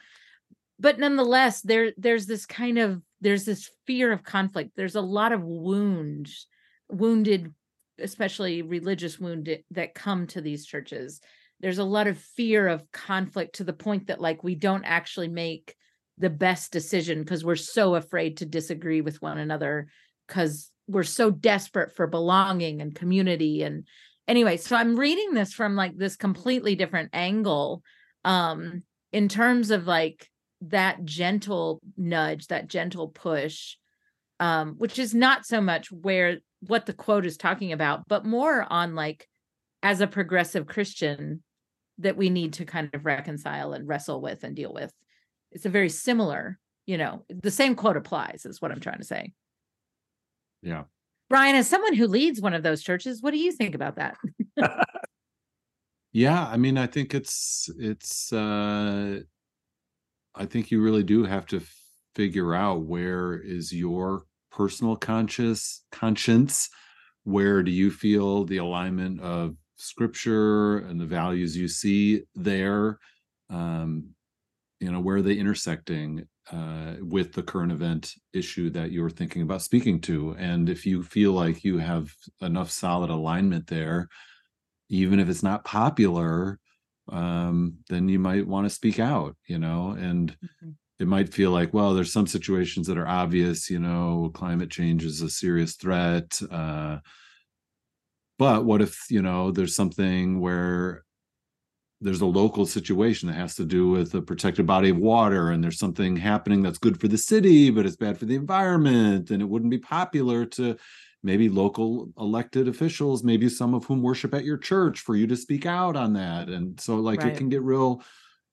But 0.81 0.99
nonetheless, 0.99 1.61
there 1.61 1.93
there's 1.99 2.25
this 2.25 2.47
kind 2.47 2.79
of 2.79 3.03
there's 3.21 3.45
this 3.45 3.71
fear 3.87 4.13
of 4.13 4.25
conflict. 4.25 4.71
There's 4.77 4.95
a 4.95 5.03
lot 5.03 5.33
of 5.33 5.43
wounds, 5.45 6.47
wounded, 6.89 7.53
especially 7.99 8.63
religious 8.63 9.21
wounded 9.21 9.63
that 9.73 9.95
come 9.95 10.27
to 10.29 10.41
these 10.41 10.65
churches 10.65 11.21
there's 11.61 11.79
a 11.79 11.85
lot 11.85 12.07
of 12.07 12.19
fear 12.19 12.69
of 12.69 12.91
conflict 12.93 13.55
to 13.55 13.65
the 13.65 13.73
point 13.73 14.09
that 14.09 14.21
like 14.21 14.45
we 14.45 14.55
don't 14.55 14.85
actually 14.85 15.29
make 15.29 15.75
the 16.19 16.29
best 16.29 16.73
decision 16.73 17.21
because 17.21 17.45
we're 17.45 17.57
so 17.57 17.95
afraid 17.95 18.37
to 18.37 18.45
disagree 18.45 19.01
with 19.01 19.23
one 19.23 19.39
another 19.39 19.89
because 20.29 20.71
we're 20.87 21.03
so 21.03 21.31
desperate 21.31 21.95
for 21.95 22.07
belonging 22.07 22.81
and 22.81 22.95
community 22.95 23.63
and 23.63 23.87
anyway 24.29 24.57
so 24.57 24.77
i'm 24.77 24.97
reading 24.97 25.35
this 25.35 25.53
from 25.53 25.77
like 25.77 25.97
this 25.97 26.17
completely 26.17 26.75
different 26.75 27.11
angle 27.13 27.83
um 28.25 28.83
in 29.13 29.29
terms 29.29 29.71
of 29.71 29.87
like 29.87 30.29
that 30.61 31.05
gentle 31.05 31.81
nudge 31.97 32.47
that 32.49 32.69
gentle 32.69 33.09
push 33.09 33.77
um 34.41 34.75
which 34.79 34.99
is 34.99 35.15
not 35.15 35.47
so 35.47 35.61
much 35.61 35.91
where 35.91 36.39
what 36.61 36.87
the 36.87 36.93
quote 36.93 37.27
is 37.27 37.37
talking 37.37 37.73
about 37.73 38.07
but 38.09 38.25
more 38.25 38.67
on 38.71 38.95
like 38.95 39.29
as 39.83 40.01
a 40.01 40.07
progressive 40.07 40.67
christian 40.67 41.43
that 41.99 42.17
we 42.17 42.29
need 42.29 42.55
to 42.55 42.65
kind 42.65 42.91
of 42.93 43.07
reconcile 43.07 43.73
and 43.73 43.87
wrestle 43.87 44.21
with 44.21 44.43
and 44.43 44.57
deal 44.57 44.73
with. 44.73 44.93
It's 45.53 45.65
a 45.65 45.69
very 45.69 45.89
similar 45.89 46.59
you 46.87 46.99
know 46.99 47.25
the 47.29 47.51
same 47.51 47.75
quote 47.75 47.97
applies 47.97 48.45
is 48.45 48.61
what 48.61 48.71
i'm 48.71 48.81
trying 48.81 48.99
to 48.99 49.05
say 49.05 49.33
Yeah. 50.65 50.85
bryan 51.29 51.55
as 51.55 51.69
someone 51.69 51.95
who 51.95 52.09
leads 52.09 52.41
one 52.41 52.55
of 52.55 52.65
those 52.65 52.83
churches 52.83 53.23
what 53.23 53.31
do 53.31 53.39
you 53.39 53.53
think 53.53 53.75
about 53.77 53.97
that? 53.97 54.17
Yeah, 56.17 56.47
I 56.47 56.57
mean, 56.59 56.79
I 56.79 56.87
think 56.87 57.13
it's 57.13 57.69
it's 57.77 58.33
uh 58.33 59.19
I 60.37 60.47
think 60.47 60.71
you 60.71 60.81
really 60.81 61.03
do 61.03 61.25
have 61.25 61.45
to 61.47 61.61
figure 62.15 62.55
out 62.55 62.83
where 62.83 63.35
is 63.35 63.73
your 63.73 64.23
personal 64.53 64.95
conscious 64.95 65.83
conscience? 65.91 66.71
Where 67.25 67.65
do 67.65 67.73
you 67.73 67.91
feel 67.91 68.45
the 68.45 68.59
alignment 68.59 69.21
of 69.23 69.57
scripture 69.75 70.79
and 70.79 71.01
the 71.01 71.05
values 71.05 71.57
you 71.57 71.67
see 71.67 72.23
there? 72.37 73.01
Um 73.51 74.15
you 74.81 74.91
know 74.91 75.01
where 75.01 75.17
are 75.17 75.23
they 75.23 75.35
intersecting 75.35 76.27
uh 76.53 76.95
with 77.01 77.33
the 77.33 77.43
current 77.43 77.73
event 77.73 78.15
issue 78.33 78.71
that 78.71 78.93
you're 78.93 79.11
thinking 79.11 79.43
about 79.43 79.63
speaking 79.63 80.01
to? 80.03 80.35
And 80.39 80.69
if 80.69 80.87
you 80.87 81.03
feel 81.03 81.33
like 81.33 81.65
you 81.65 81.79
have 81.79 82.13
enough 82.41 82.71
solid 82.71 83.11
alignment 83.11 83.67
there 83.67 84.09
even 84.91 85.19
if 85.21 85.29
it's 85.29 85.43
not 85.43 85.65
popular 85.65 86.59
um 87.11 87.79
then 87.89 88.09
you 88.09 88.19
might 88.19 88.47
want 88.47 88.67
to 88.67 88.71
speak 88.75 88.99
out 88.99 89.37
you 89.47 89.59
know? 89.59 89.91
And 89.93 90.37
it 91.01 91.09
might 91.09 91.35
feel 91.35 91.51
like 91.51 91.75
well 91.75 91.95
there's 91.95 92.13
some 92.13 92.27
situations 92.27 92.87
that 92.87 92.99
are 92.99 93.09
obvious 93.09 93.71
you 93.71 93.79
know 93.79 94.31
climate 94.35 94.71
change 94.71 95.05
is 95.05 95.21
a 95.23 95.31
serious 95.31 95.77
threat 95.77 96.41
uh 96.51 96.99
but 98.39 98.65
what 98.65 98.83
if 98.83 99.07
you 99.11 99.23
know 99.23 99.51
there's 99.51 99.77
something 99.77 100.41
where 100.41 101.04
there's 102.05 102.21
a 102.21 102.27
local 102.27 102.67
situation 102.67 103.29
that 103.29 103.35
has 103.35 103.55
to 103.57 103.65
do 103.65 103.89
with 103.89 104.15
a 104.15 104.23
protected 104.23 104.67
body 104.67 104.91
of 104.91 104.99
water 104.99 105.51
and 105.51 105.65
there's 105.65 105.79
something 105.79 106.17
happening 106.17 106.63
that's 106.63 106.79
good 106.79 107.01
for 107.01 107.09
the 107.09 107.19
city 107.19 107.71
but 107.71 107.87
it's 107.87 107.97
bad 107.97 108.19
for 108.19 108.27
the 108.27 108.35
environment 108.37 109.31
and 109.31 109.43
it 109.43 109.47
wouldn't 109.49 109.71
be 109.71 109.79
popular 109.79 110.47
to 110.47 110.77
maybe 111.23 111.49
local 111.49 112.13
elected 112.19 112.69
officials 112.69 113.25
maybe 113.25 113.49
some 113.49 113.75
of 113.75 113.85
whom 113.87 114.03
worship 114.03 114.35
at 114.35 114.45
your 114.45 114.59
church 114.59 115.01
for 115.01 115.17
you 115.17 115.27
to 115.27 115.37
speak 115.37 115.67
out 115.67 115.97
on 115.97 116.13
that 116.13 116.49
and 116.49 116.79
so 116.81 116.97
like 116.97 117.25
Right. 117.25 117.33
it 117.33 117.37
can 117.37 117.49
get 117.49 117.63
real 117.63 118.03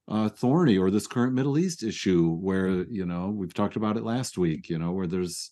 uh 0.07 0.29
thorny 0.29 0.77
or 0.77 0.89
this 0.91 1.07
current 1.07 1.33
middle 1.33 1.57
east 1.57 1.83
issue 1.83 2.33
where 2.35 2.83
you 2.89 3.05
know 3.05 3.29
we've 3.29 3.53
talked 3.53 3.75
about 3.75 3.97
it 3.97 4.03
last 4.03 4.37
week 4.37 4.69
you 4.69 4.79
know 4.79 4.91
where 4.91 5.07
there's 5.07 5.51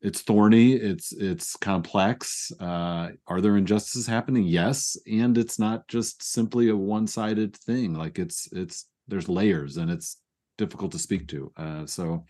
it's 0.00 0.22
thorny 0.22 0.72
it's 0.74 1.12
it's 1.12 1.56
complex 1.56 2.52
uh 2.60 3.08
are 3.26 3.40
there 3.40 3.56
injustices 3.56 4.06
happening? 4.06 4.44
Yes 4.44 4.96
and 5.06 5.36
it's 5.36 5.58
not 5.58 5.88
just 5.88 6.22
simply 6.22 6.68
a 6.68 6.76
one-sided 6.76 7.56
thing 7.56 7.94
like 7.94 8.18
it's 8.18 8.48
it's 8.52 8.86
there's 9.08 9.28
layers 9.28 9.76
and 9.76 9.90
it's 9.90 10.18
difficult 10.56 10.92
to 10.92 10.98
speak 10.98 11.28
to 11.28 11.52
uh 11.56 11.86
so 11.86 12.24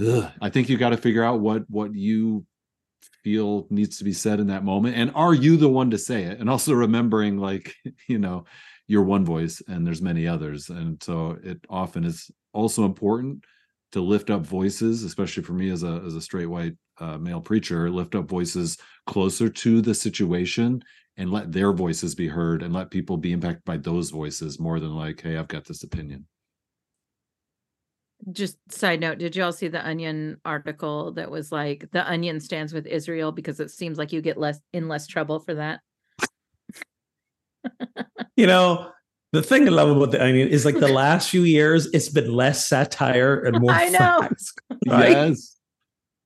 ugh, 0.00 0.30
i 0.40 0.48
think 0.48 0.68
you 0.68 0.76
got 0.76 0.90
to 0.90 0.96
figure 0.96 1.24
out 1.24 1.40
what 1.40 1.64
what 1.68 1.94
you 1.94 2.44
feel 3.22 3.66
needs 3.70 3.98
to 3.98 4.04
be 4.04 4.12
said 4.12 4.40
in 4.40 4.46
that 4.48 4.64
moment 4.64 4.96
and 4.96 5.12
are 5.14 5.34
you 5.34 5.56
the 5.56 5.68
one 5.68 5.90
to 5.90 5.98
say 5.98 6.24
it? 6.24 6.40
And 6.40 6.48
also 6.48 6.72
remembering 6.72 7.38
like 7.38 7.74
you 8.08 8.18
know 8.18 8.44
you're 8.86 9.02
one 9.02 9.24
voice 9.24 9.62
and 9.68 9.86
there's 9.86 10.02
many 10.02 10.26
others 10.26 10.70
and 10.70 11.02
so 11.02 11.36
it 11.42 11.58
often 11.68 12.04
is 12.04 12.30
also 12.52 12.84
important 12.84 13.44
to 13.92 14.00
lift 14.00 14.30
up 14.30 14.42
voices 14.42 15.02
especially 15.02 15.42
for 15.42 15.52
me 15.52 15.70
as 15.70 15.82
a 15.82 16.02
as 16.06 16.14
a 16.14 16.20
straight 16.20 16.46
white 16.46 16.74
uh, 16.98 17.16
male 17.18 17.40
preacher 17.40 17.90
lift 17.90 18.14
up 18.14 18.28
voices 18.28 18.76
closer 19.06 19.48
to 19.48 19.80
the 19.80 19.94
situation 19.94 20.82
and 21.16 21.32
let 21.32 21.50
their 21.52 21.72
voices 21.72 22.14
be 22.14 22.28
heard 22.28 22.62
and 22.62 22.72
let 22.72 22.90
people 22.90 23.16
be 23.16 23.32
impacted 23.32 23.64
by 23.64 23.76
those 23.76 24.10
voices 24.10 24.60
more 24.60 24.80
than 24.80 24.94
like 24.94 25.20
hey 25.20 25.36
i've 25.36 25.48
got 25.48 25.64
this 25.64 25.82
opinion. 25.82 26.26
Just 28.32 28.56
side 28.70 29.00
note 29.00 29.18
did 29.18 29.36
you 29.36 29.44
all 29.44 29.52
see 29.52 29.68
the 29.68 29.86
onion 29.86 30.40
article 30.44 31.12
that 31.12 31.30
was 31.30 31.52
like 31.52 31.88
the 31.92 32.08
onion 32.10 32.40
stands 32.40 32.72
with 32.72 32.86
israel 32.86 33.30
because 33.30 33.60
it 33.60 33.70
seems 33.70 33.96
like 33.96 34.12
you 34.12 34.20
get 34.20 34.36
less 34.36 34.58
in 34.72 34.88
less 34.88 35.06
trouble 35.06 35.38
for 35.40 35.54
that? 35.54 35.80
You 38.36 38.46
know, 38.46 38.92
the 39.32 39.42
thing 39.42 39.66
I 39.68 39.70
love 39.70 39.90
about 39.96 40.10
the 40.12 40.22
Onion 40.24 40.48
is 40.48 40.64
like 40.64 40.78
the 40.78 40.88
last 40.88 41.30
few 41.30 41.42
years, 41.42 41.86
it's 41.92 42.08
been 42.08 42.32
less 42.32 42.66
satire 42.66 43.44
and 43.44 43.60
more 43.60 43.72
I 43.72 43.88
know. 43.88 44.20
facts. 44.20 44.54
Right? 44.86 45.10
yes 45.28 45.54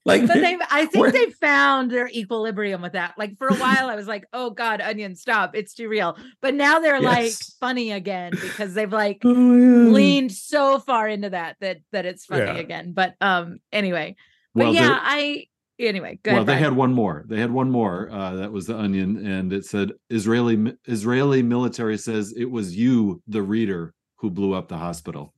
Like 0.04 0.26
but 0.26 0.34
they 0.34 0.58
i 0.70 0.86
think 0.86 1.12
they 1.12 1.30
found 1.30 1.90
their 1.92 2.08
equilibrium 2.08 2.82
with 2.82 2.92
that 2.94 3.14
like 3.16 3.38
for 3.38 3.46
a 3.48 3.54
while 3.54 3.88
i 3.88 3.94
was 3.94 4.08
like 4.08 4.24
oh 4.32 4.50
god 4.50 4.80
onion 4.80 5.14
stop 5.14 5.54
it's 5.54 5.74
too 5.74 5.88
real 5.88 6.16
but 6.40 6.54
now 6.54 6.80
they're 6.80 7.00
like 7.00 7.32
funny 7.60 7.92
again 7.92 8.32
because 8.40 8.74
they've 8.74 8.92
like 8.92 9.22
Oh, 9.24 9.30
yeah. 9.56 9.92
leaned 9.92 10.32
so 10.32 10.80
far 10.80 11.06
into 11.08 11.30
that 11.30 11.54
that 11.60 11.78
that 11.92 12.04
it's 12.04 12.26
funny 12.26 12.42
Yeah. 12.42 12.56
again 12.56 12.92
but 12.94 13.14
um 13.20 13.58
anyway 13.72 14.16
but 14.56 14.64
well 14.64 14.74
yeah 14.74 14.98
i 15.00 15.46
anyway 15.88 16.18
go 16.22 16.32
well, 16.32 16.38
ahead 16.38 16.46
they 16.46 16.52
Bryan. 16.52 16.64
had 16.64 16.76
one 16.76 16.92
more. 16.94 17.24
They 17.28 17.40
had 17.40 17.50
one 17.50 17.70
more. 17.70 18.10
Uh, 18.10 18.34
that 18.36 18.52
was 18.52 18.66
the 18.66 18.76
Onion, 18.76 19.26
and 19.26 19.52
it 19.52 19.64
said 19.64 19.92
Israeli 20.10 20.74
Israeli 20.86 21.42
military 21.42 21.98
says 21.98 22.32
it 22.36 22.50
was 22.50 22.76
you, 22.76 23.22
the 23.26 23.42
reader, 23.42 23.94
who 24.16 24.30
blew 24.30 24.54
up 24.54 24.68
the 24.68 24.78
hospital. 24.78 25.34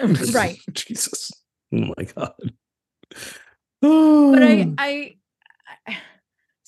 right 0.32 0.58
Jesus. 0.72 1.30
Oh 1.72 1.92
my 1.96 2.04
God. 2.04 2.32
but 3.80 4.42
I. 4.42 4.74
I 4.78 5.16
I 5.86 5.96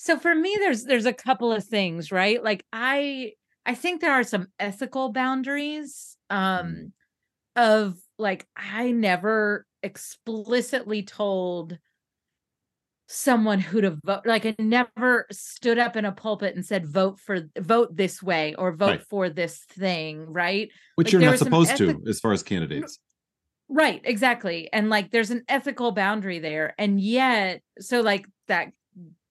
so 0.07 0.17
for 0.17 0.33
me 0.33 0.55
there's 0.59 0.85
there's 0.85 1.05
a 1.05 1.13
couple 1.13 1.51
of 1.51 1.65
things 1.65 2.11
right 2.11 2.41
like 2.41 2.63
i 2.71 3.33
i 3.65 3.75
think 3.75 3.99
there 3.99 4.13
are 4.13 4.23
some 4.23 4.47
ethical 4.57 5.11
boundaries 5.11 6.15
um 6.29 6.93
of 7.57 7.97
like 8.17 8.47
i 8.55 8.91
never 8.91 9.65
explicitly 9.83 11.03
told 11.03 11.77
someone 13.09 13.59
who 13.59 13.79
to 13.79 13.91
vote 14.03 14.25
like 14.25 14.45
i 14.45 14.53
never 14.59 15.25
stood 15.31 15.79
up 15.79 15.95
in 15.95 16.03
a 16.03 16.11
pulpit 16.11 16.55
and 16.55 16.65
said 16.65 16.85
vote 16.85 17.17
for 17.19 17.41
vote 17.57 17.95
this 17.95 18.21
way 18.21 18.53
or 18.55 18.73
vote 18.73 18.85
Right. 18.87 19.03
for 19.03 19.29
this 19.29 19.59
thing 19.59 20.25
right 20.25 20.69
Which 20.95 21.07
Like, 21.07 21.11
you're 21.13 21.21
not 21.31 21.39
supposed 21.39 21.71
ethic- 21.71 22.03
to, 22.03 22.09
as 22.09 22.19
far 22.19 22.33
as 22.33 22.43
candidates. 22.43 22.99
Right, 23.69 23.99
exactly. 24.05 24.69
And 24.71 24.89
like 24.89 25.11
there's 25.11 25.29
an 25.29 25.43
ethical 25.49 25.91
boundary 25.91 26.39
there. 26.39 26.73
And 26.77 27.01
yet, 27.01 27.61
so 27.79 27.99
like 28.01 28.25
that 28.47 28.71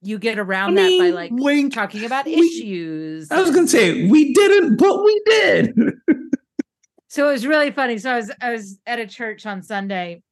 you 0.02 0.18
get 0.18 0.38
around 0.38 0.78
I 0.78 0.82
that 0.82 0.98
by 0.98 1.10
like 1.10 1.30
wink, 1.32 1.72
talking 1.72 2.04
about 2.04 2.26
wink. 2.26 2.38
issues. 2.44 3.30
I 3.30 3.40
was 3.40 3.50
gonna 3.54 3.66
say 3.66 4.06
we 4.08 4.34
didn't, 4.34 4.76
but 4.76 5.02
we 5.02 5.22
did. 5.26 5.74
so 7.08 7.28
it 7.28 7.32
was 7.32 7.46
really 7.46 7.70
funny. 7.70 7.96
So 7.98 8.10
I 8.12 8.16
was 8.16 8.30
I 8.42 8.50
was 8.52 8.78
at 8.86 8.98
a 8.98 9.06
church 9.06 9.46
on 9.46 9.62
Sunday 9.62 10.22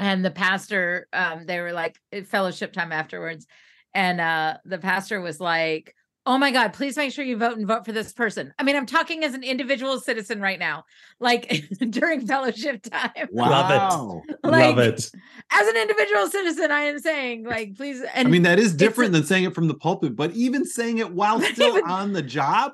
and 0.00 0.24
the 0.24 0.30
pastor 0.30 1.06
um 1.12 1.44
they 1.46 1.60
were 1.60 1.72
like 1.72 1.96
fellowship 2.26 2.72
time 2.72 2.90
afterwards 2.90 3.46
and 3.94 4.20
uh 4.20 4.56
the 4.64 4.78
pastor 4.78 5.20
was 5.20 5.38
like 5.40 5.94
oh 6.26 6.36
my 6.38 6.50
god 6.50 6.72
please 6.72 6.96
make 6.96 7.12
sure 7.12 7.24
you 7.24 7.36
vote 7.36 7.56
and 7.58 7.66
vote 7.66 7.84
for 7.84 7.92
this 7.92 8.12
person 8.12 8.52
i 8.58 8.62
mean 8.62 8.76
i'm 8.76 8.86
talking 8.86 9.22
as 9.24 9.34
an 9.34 9.42
individual 9.42 9.98
citizen 10.00 10.40
right 10.40 10.58
now 10.58 10.84
like 11.20 11.64
during 11.90 12.26
fellowship 12.26 12.82
time 12.82 13.28
Love 13.32 14.22
it. 14.26 14.36
Like 14.48 14.76
Love 14.76 14.78
it. 14.78 15.10
as 15.52 15.68
an 15.68 15.76
individual 15.76 16.26
citizen 16.28 16.70
i 16.72 16.80
am 16.80 16.98
saying 16.98 17.44
like 17.44 17.76
please 17.76 18.02
and 18.14 18.26
I 18.26 18.30
mean, 18.30 18.42
that 18.42 18.58
is 18.58 18.74
different 18.74 19.12
than 19.12 19.24
saying 19.24 19.44
it 19.44 19.54
from 19.54 19.68
the 19.68 19.74
pulpit, 19.74 20.16
but 20.16 20.32
even 20.32 20.64
saying 20.64 20.98
it 20.98 21.12
while 21.12 21.40
still 21.54 21.76
even- 21.78 21.90
on 21.90 22.12
the 22.12 22.22
job. 22.22 22.72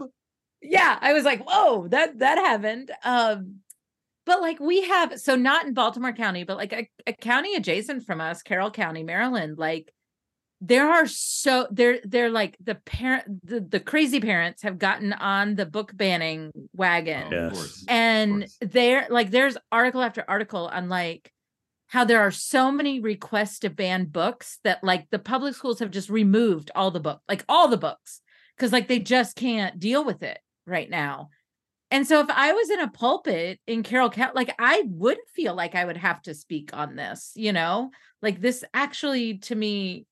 yeah 0.63 0.99
i 1.01 1.13
was 1.13 1.25
like 1.25 1.45
whoa 1.49 1.89
that 1.89 2.19
that 2.21 2.39
happened 2.39 2.91
um 3.05 3.57
but 4.27 4.41
like 4.43 4.61
we 4.61 4.83
have 4.83 5.19
so 5.19 5.35
not 5.35 5.67
in 5.67 5.73
baltimore 5.73 6.13
county 6.13 6.45
but 6.45 6.57
like 6.57 6.73
a, 6.73 6.89
a 7.07 7.13
county 7.13 7.55
adjacent 7.55 8.05
from 8.05 8.21
us 8.21 8.43
carroll 8.43 8.71
county 8.71 9.03
maryland 9.03 9.57
like 9.57 9.93
there 10.61 10.89
are 10.89 11.07
so 11.07 11.67
they're 11.71 12.01
they're 12.05 12.31
like 12.31 12.57
the 12.61 12.75
parent 12.75 13.47
the, 13.47 13.61
the 13.61 13.81
crazy 13.81 14.21
parents 14.21 14.63
have 14.63 14.79
gotten 14.79 15.13
on 15.13 15.55
the 15.55 15.67
book 15.67 15.95
banning 15.95 16.51
wagon. 16.73 17.33
Of 17.33 17.53
course. 17.53 17.85
and 17.89 18.47
there 18.61 19.07
like 19.11 19.31
there's 19.31 19.59
article 19.71 20.03
after 20.03 20.25
article 20.27 20.69
on 20.69 20.89
like 20.89 21.31
how 21.89 22.05
there 22.05 22.21
are 22.21 22.31
so 22.31 22.73
many 22.73 23.01
requests 23.01 23.61
to 23.61 23.71
ban 23.71 24.07
books 24.07 24.59
that 24.65 24.83
like 24.83 25.09
the 25.11 25.19
public 25.19 25.55
schools 25.55 25.79
have 25.81 25.91
just 25.91 26.09
removed 26.09 26.71
all 26.75 26.91
the 26.91 27.01
book 27.01 27.21
like 27.29 27.45
all 27.49 27.69
the 27.69 27.77
books 27.77 28.23
because 28.57 28.73
like 28.73 28.89
they 28.89 28.99
just 28.99 29.37
can't 29.37 29.79
deal 29.79 30.05
with 30.05 30.23
it 30.23 30.39
right 30.67 30.89
now. 30.89 31.29
And 31.91 32.07
so 32.07 32.21
if 32.21 32.27
I 32.31 32.53
was 32.53 32.71
in 32.71 32.81
a 32.81 32.89
pulpit 32.91 33.61
in 33.67 33.83
Carroll 33.83 34.11
County, 34.11 34.33
like 34.35 34.55
I 34.59 34.85
would 34.87 35.19
feel 35.35 35.55
like 35.55 35.75
I 35.75 35.85
would 35.85 35.97
have 35.97 36.21
to 36.23 36.35
speak 36.35 36.71
on 36.73 36.97
this, 36.97 37.33
you 37.37 37.53
know? 37.53 37.91
Like 38.23 38.41
this 38.41 38.65
actually 38.75 39.39
to 39.39 39.55
me 39.55 40.07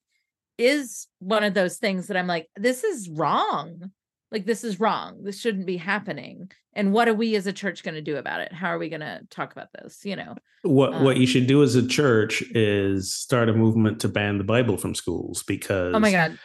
is 0.57 1.09
one 1.19 1.43
of 1.43 1.55
those 1.55 1.79
things 1.79 2.07
that 2.07 2.17
I'm 2.17 2.29
like, 2.29 2.49
this 2.57 2.85
is 2.85 3.09
wrong. 3.09 3.91
Like 4.31 4.47
this 4.47 4.63
is 4.63 4.79
wrong. 4.79 5.25
This 5.25 5.41
shouldn't 5.41 5.67
be 5.67 5.77
happening. 5.77 6.51
And 6.75 6.93
what 6.93 7.09
are 7.09 7.15
we 7.15 7.35
as 7.37 7.47
a 7.47 7.53
church 7.53 7.83
going 7.83 7.95
to 7.95 8.01
do 8.03 8.17
about 8.17 8.41
it? 8.41 8.53
How 8.53 8.69
are 8.69 8.79
we 8.79 8.89
going 8.89 9.01
to 9.01 9.21
talk 9.31 9.53
about 9.53 9.69
this? 9.73 10.05
You 10.05 10.17
know, 10.17 10.35
What 10.63 10.93
what 10.93 11.17
Um, 11.17 11.21
you 11.21 11.27
should 11.27 11.47
do 11.47 11.63
as 11.63 11.75
a 11.75 11.87
church 11.87 12.43
is 12.51 13.13
start 13.13 13.49
a 13.49 13.53
movement 13.53 14.01
to 14.01 14.09
ban 14.09 14.39
the 14.39 14.45
Bible 14.45 14.77
from 14.77 14.95
schools 14.95 15.43
because 15.45 15.95
oh 15.95 16.01
my 16.01 16.11
God, 16.11 16.39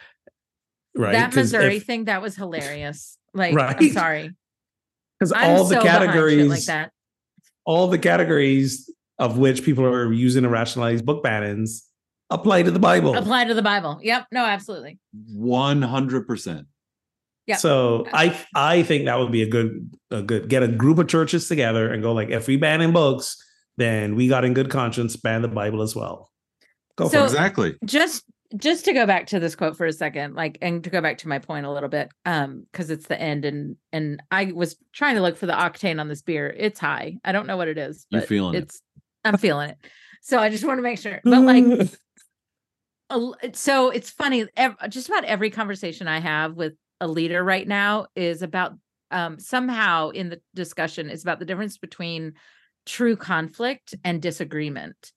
right 0.96 1.12
that 1.12 1.34
Missouri 1.34 1.76
if- 1.76 1.84
thing, 1.84 2.04
that 2.04 2.22
was 2.22 2.36
hilarious. 2.36 3.16
Like, 3.32 3.56
I'm 3.56 3.90
sorry. 3.90 4.34
'Cause 5.20 5.32
all 5.32 5.64
the 5.64 5.76
so 5.76 5.82
categories 5.82 6.48
like 6.48 6.64
that. 6.64 6.90
all 7.64 7.88
the 7.88 7.98
categories 7.98 8.90
of 9.18 9.36
which 9.38 9.62
people 9.64 9.84
are 9.84 10.12
using 10.12 10.42
to 10.44 10.48
rationalize 10.48 11.02
book 11.02 11.22
bannons 11.22 11.84
apply 12.30 12.62
to 12.62 12.70
the 12.70 12.78
Bible. 12.78 13.14
Apply 13.16 13.44
to 13.44 13.54
the 13.54 13.62
Bible. 13.62 13.98
Yep. 14.02 14.26
No, 14.32 14.44
absolutely. 14.44 14.98
100%. 15.36 16.66
Yeah. 17.46 17.56
So 17.56 18.06
I 18.12 18.38
I 18.54 18.82
think 18.84 19.06
that 19.06 19.18
would 19.18 19.32
be 19.32 19.42
a 19.42 19.48
good 19.48 19.90
a 20.10 20.22
good 20.22 20.48
get 20.48 20.62
a 20.62 20.68
group 20.68 20.98
of 20.98 21.08
churches 21.08 21.48
together 21.48 21.92
and 21.92 22.02
go 22.02 22.12
like 22.12 22.28
if 22.30 22.46
we 22.46 22.56
ban 22.56 22.80
in 22.80 22.92
books, 22.92 23.36
then 23.76 24.14
we 24.14 24.28
got 24.28 24.44
in 24.44 24.54
good 24.54 24.70
conscience 24.70 25.16
ban 25.16 25.42
the 25.42 25.48
Bible 25.48 25.82
as 25.82 25.96
well. 25.96 26.30
Go 26.96 27.06
So- 27.08 27.10
for 27.10 27.18
it. 27.18 27.24
Exactly. 27.24 27.74
just 27.84 28.24
just 28.56 28.84
to 28.84 28.92
go 28.92 29.06
back 29.06 29.26
to 29.28 29.38
this 29.38 29.54
quote 29.54 29.76
for 29.76 29.86
a 29.86 29.92
second 29.92 30.34
like 30.34 30.58
and 30.60 30.82
to 30.84 30.90
go 30.90 31.00
back 31.00 31.18
to 31.18 31.28
my 31.28 31.38
point 31.38 31.66
a 31.66 31.70
little 31.70 31.88
bit 31.88 32.10
um 32.26 32.66
because 32.72 32.90
it's 32.90 33.06
the 33.06 33.20
end 33.20 33.44
and 33.44 33.76
and 33.92 34.22
i 34.30 34.46
was 34.52 34.76
trying 34.92 35.14
to 35.14 35.22
look 35.22 35.36
for 35.36 35.46
the 35.46 35.52
octane 35.52 36.00
on 36.00 36.08
this 36.08 36.22
beer. 36.22 36.52
It's 36.56 36.80
high. 36.80 37.16
I 37.24 37.32
don't 37.32 37.46
know 37.46 37.56
what 37.56 37.68
it 37.68 37.78
is 37.78 38.06
You 38.10 38.20
but 38.20 38.28
feeling 38.28 38.54
it. 38.56 38.64
it's 38.64 38.82
i'm 39.24 39.36
feeling 39.38 39.70
it. 39.70 39.78
So 40.22 40.38
i 40.38 40.48
just 40.50 40.64
want 40.64 40.78
to 40.78 40.82
make 40.82 40.98
sure. 40.98 41.20
But 41.24 41.42
like 41.42 41.64
a 43.10 43.54
so 43.54 43.90
it's 43.90 44.10
funny 44.10 44.46
ev- 44.56 44.76
just 44.88 45.08
about 45.08 45.24
every 45.24 45.50
conversation 45.50 46.06
i 46.06 46.20
have 46.20 46.54
with 46.54 46.74
a 47.00 47.08
leader 47.08 47.42
right 47.42 47.66
now 47.66 48.06
is 48.14 48.42
about 48.42 48.74
um 49.10 49.38
somehow 49.38 50.10
in 50.10 50.28
the 50.28 50.40
discussion 50.54 51.10
is 51.10 51.22
about 51.22 51.38
the 51.40 51.44
difference 51.44 51.76
between 51.78 52.34
true 52.86 53.16
conflict 53.16 53.94
and 54.04 54.22
disagreement. 54.22 55.12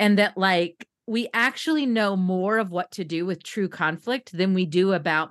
And 0.00 0.18
that 0.18 0.36
like 0.36 0.86
we 1.06 1.28
actually 1.34 1.86
know 1.86 2.16
more 2.16 2.58
of 2.58 2.70
what 2.70 2.90
to 2.92 3.04
do 3.04 3.26
with 3.26 3.42
true 3.42 3.68
conflict 3.68 4.32
than 4.32 4.54
we 4.54 4.66
do 4.66 4.92
about 4.92 5.30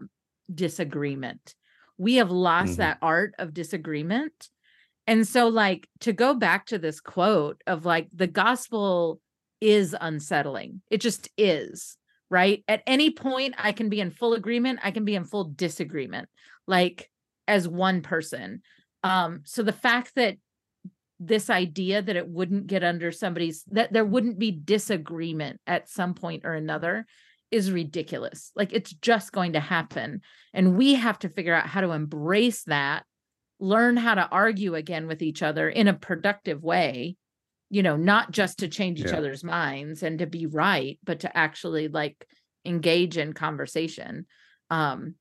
disagreement. 0.54 1.56
We 1.98 2.16
have 2.16 2.32
lost 2.32 2.74
Mhm. 2.74 2.78
that 2.78 2.98
art 3.02 3.34
of 3.40 3.54
disagreement. 3.54 4.50
And 5.08 5.28
so 5.28 5.48
like 5.48 5.88
to 6.02 6.14
go 6.14 6.34
back 6.34 6.68
to 6.68 6.78
this 6.78 7.00
quote 7.00 7.62
of 7.68 7.86
like 7.86 8.10
the 8.14 8.28
gospel 8.28 9.20
is 9.62 9.96
unsettling. 10.00 10.82
It 10.90 11.02
just 11.02 11.30
is 11.38 11.98
right? 12.30 12.64
At 12.68 12.82
any 12.88 13.12
point 13.12 13.54
i 13.60 13.72
can 13.72 13.90
be 13.90 14.00
in 14.02 14.10
full 14.10 14.34
agreement 14.34 14.80
i 14.82 14.90
can 14.92 15.06
be 15.06 15.14
in 15.14 15.24
full 15.24 15.44
disagreement 15.44 16.30
like 16.68 17.12
as 17.48 17.68
one 17.68 18.02
person. 18.02 18.62
Um 19.04 19.42
so 19.46 19.62
the 19.64 19.72
fact 19.74 20.16
that 20.16 20.38
this 21.28 21.50
idea 21.50 22.02
that 22.02 22.16
it 22.16 22.28
wouldn't 22.28 22.68
get 22.68 22.84
under 22.84 23.12
somebody's 23.12 23.64
that 23.72 23.94
there 23.94 24.06
wouldn't 24.06 24.40
be 24.40 24.52
disagreement 24.52 25.60
at 25.68 25.90
some 25.90 26.14
point 26.14 26.46
or 26.46 26.54
another 26.54 27.06
is 27.52 27.72
ridiculous. 27.72 28.52
Like 28.56 28.74
it's 28.74 28.92
just 28.94 29.32
going 29.32 29.54
to 29.54 29.60
happen. 29.60 30.22
And 30.54 30.76
we 30.78 30.96
have 30.96 31.20
to 31.20 31.30
figure 31.30 31.54
out 31.54 31.68
how 31.68 31.82
to 31.82 31.92
embrace 31.92 32.64
that 32.64 33.04
learn 33.60 33.96
how 33.96 34.16
to 34.16 34.28
argue 34.28 34.76
again 34.76 35.08
with 35.08 35.22
each 35.22 35.42
other 35.42 35.70
in 35.70 35.88
a 35.88 35.94
productive 35.94 36.64
way 36.64 37.16
you 37.70 37.82
know 37.82 37.96
not 37.96 38.32
just 38.32 38.60
to 38.60 38.68
change 38.68 39.00
each 39.00 39.08
Yeah. 39.08 39.18
other's 39.18 39.44
minds 39.44 40.04
and 40.04 40.20
to 40.20 40.26
be 40.26 40.48
right 40.48 41.00
but 41.04 41.22
to 41.22 41.38
actually 41.38 41.88
like 41.88 42.28
engage 42.66 43.18
in 43.18 43.32
conversation 43.34 44.26
um 44.70 45.16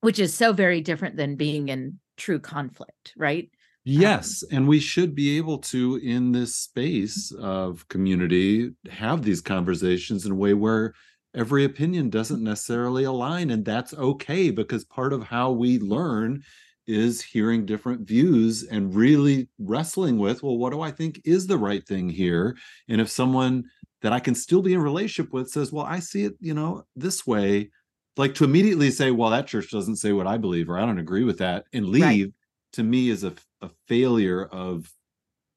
which 0.00 0.18
is 0.18 0.32
so 0.34 0.52
very 0.52 0.80
different 0.80 1.16
than 1.16 1.36
being 1.36 1.68
in 1.68 1.98
true 2.16 2.38
conflict 2.38 3.14
right 3.16 3.50
Yes, 3.84 4.44
um, 4.44 4.56
and 4.56 4.68
we 4.68 4.78
should 4.78 5.14
be 5.14 5.36
able 5.36 5.58
to, 5.58 5.96
in 5.96 6.32
this 6.32 6.54
space 6.54 7.32
of 7.32 7.86
community, 7.88 8.70
have 8.88 9.22
these 9.22 9.40
conversations 9.40 10.24
in 10.24 10.32
a 10.32 10.36
way 10.36 10.54
where 10.54 10.94
every 11.34 11.64
opinion 11.64 12.08
doesn't 12.10 12.42
necessarily 12.42 13.04
align, 13.04 13.50
and 13.50 13.64
that's 13.64 13.94
okay 13.94 14.50
because 14.50 14.84
part 14.84 15.12
of 15.12 15.24
how 15.24 15.50
we 15.50 15.78
learn 15.80 16.42
is 16.86 17.22
hearing 17.22 17.64
different 17.66 18.06
views 18.06 18.64
and 18.64 18.94
really 18.94 19.48
wrestling 19.58 20.18
with, 20.18 20.42
well, 20.42 20.58
what 20.58 20.72
do 20.72 20.80
I 20.80 20.90
think 20.90 21.20
is 21.24 21.46
the 21.46 21.58
right 21.58 21.86
thing 21.86 22.08
here? 22.08 22.56
And 22.88 23.00
if 23.00 23.08
someone 23.08 23.64
that 24.02 24.12
I 24.12 24.20
can 24.20 24.34
still 24.34 24.62
be 24.62 24.74
in 24.74 24.80
relationship 24.80 25.32
with 25.32 25.48
says, 25.48 25.72
well, 25.72 25.86
I 25.86 26.00
see 26.00 26.24
it, 26.24 26.34
you 26.40 26.54
know, 26.54 26.84
this 26.96 27.26
way, 27.26 27.70
like 28.16 28.34
to 28.34 28.44
immediately 28.44 28.90
say, 28.90 29.10
well, 29.10 29.30
that 29.30 29.46
church 29.46 29.70
doesn't 29.70 29.96
say 29.96 30.12
what 30.12 30.26
I 30.26 30.38
believe, 30.38 30.68
or 30.68 30.78
I 30.78 30.84
don't 30.84 30.98
agree 30.98 31.24
with 31.24 31.38
that, 31.38 31.64
and 31.72 31.88
leave 31.88 32.32
to 32.74 32.82
me 32.82 33.08
is 33.08 33.24
a, 33.24 33.32
a 33.62 33.70
failure 33.88 34.44
of 34.44 34.92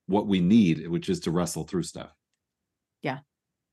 what 0.07 0.27
we 0.27 0.39
need, 0.39 0.87
which 0.87 1.09
is 1.09 1.19
to 1.21 1.31
wrestle 1.31 1.63
through 1.63 1.83
stuff. 1.83 2.11
Yeah. 3.01 3.19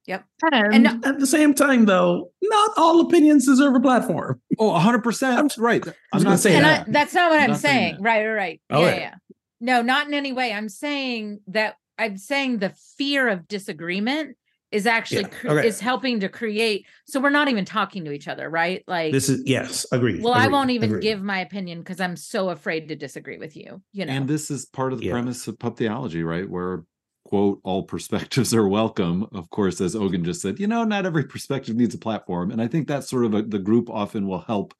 Yep. 0.06 0.24
And, 0.52 0.86
And- 0.86 1.04
at 1.04 1.20
the 1.20 1.26
same 1.26 1.54
time, 1.54 1.84
though, 1.84 2.32
not 2.42 2.70
all 2.76 3.00
opinions 3.00 3.46
deserve 3.46 3.74
a 3.74 3.80
platform. 3.80 4.40
Oh, 4.58 4.70
100%. 4.72 5.36
I'm- 5.36 5.48
right. 5.58 5.86
I'm 5.86 5.94
gonna 6.12 6.30
not 6.30 6.38
saying 6.40 6.62
that. 6.62 6.88
I, 6.88 6.90
that's 6.90 7.14
not 7.14 7.30
what 7.30 7.38
I'm 7.38 7.44
I'm, 7.44 7.50
not 7.50 7.60
saying 7.60 7.94
saying. 7.94 8.02
Right, 8.02 8.26
right, 8.26 8.34
right. 8.34 8.60
Oh, 8.70 8.80
yeah, 8.80 8.86
yeah. 8.86 8.98
yeah. 8.98 9.14
No, 9.60 9.82
not 9.82 10.08
in 10.08 10.14
any 10.14 10.32
way. 10.32 10.52
I'm 10.52 10.68
saying 10.68 11.40
that 11.48 11.76
I'm 11.98 12.16
saying 12.16 12.58
the 12.58 12.74
fear 12.96 13.28
of 13.28 13.46
disagreement 13.46 14.36
is 14.72 14.86
actually 14.86 15.22
Yeah, 15.22 15.28
cre- 15.28 15.48
okay. 15.50 15.68
is 15.68 15.78
helping 15.78 16.18
to 16.20 16.28
create. 16.28 16.86
So 17.06 17.20
we're 17.20 17.30
not 17.30 17.48
even 17.48 17.64
talking 17.64 18.04
to 18.06 18.12
each 18.12 18.26
other, 18.26 18.48
right? 18.48 18.82
Like, 18.86 19.12
This 19.12 19.28
is 19.28 19.42
yes, 19.46 19.86
agreed. 19.92 20.22
well, 20.22 20.32
I 20.32 20.48
won't 20.48 20.70
even 20.70 20.90
agreed. 20.90 21.02
give 21.02 21.22
my 21.22 21.40
opinion 21.40 21.80
because 21.80 22.00
I'm 22.00 22.16
so 22.16 22.48
afraid 22.48 22.88
to 22.88 22.96
disagree 22.96 23.38
with 23.38 23.56
you. 23.56 23.82
You 23.92 24.06
know, 24.06 24.12
And 24.12 24.26
this 24.26 24.50
is 24.50 24.64
part 24.66 24.92
of 24.92 25.00
the 25.00 25.06
Yeah. 25.06 25.12
premise 25.12 25.46
of 25.46 25.58
pub 25.58 25.76
theology, 25.76 26.22
right? 26.24 26.48
Where 26.48 26.84
quote 27.24 27.60
all 27.62 27.82
perspectives 27.84 28.52
are 28.54 28.66
welcome. 28.66 29.26
Of 29.32 29.48
course, 29.50 29.80
as 29.80 29.94
Ogun 29.94 30.24
just 30.24 30.40
said, 30.40 30.58
you 30.58 30.66
know, 30.66 30.84
not 30.84 31.06
every 31.06 31.24
perspective 31.24 31.76
needs 31.76 31.94
a 31.94 31.98
platform, 31.98 32.50
and 32.50 32.60
I 32.60 32.66
think 32.66 32.88
that's 32.88 33.08
sort 33.08 33.26
of 33.26 33.34
a, 33.34 33.42
the 33.42 33.58
group 33.58 33.88
often 33.90 34.26
will 34.26 34.40
help, 34.40 34.74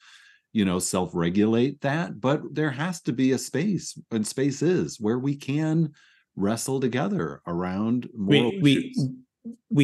you 0.53 0.65
know, 0.65 0.79
self-regulate 0.79 1.81
that. 1.83 2.21
But 2.21 2.43
there 2.55 2.71
has 2.71 3.01
to 3.03 3.13
be 3.13 3.33
a 3.33 3.39
space, 3.39 3.97
and 4.11 4.27
space 4.27 4.61
is 4.63 4.99
where 4.99 5.19
we 5.19 5.37
can 5.37 5.93
wrestle 6.35 6.81
together 6.81 7.43
around 7.47 8.09
moral 8.15 8.51
we 8.53 8.61
we 8.63 8.77
issues. 8.79 8.97
we 8.99 9.15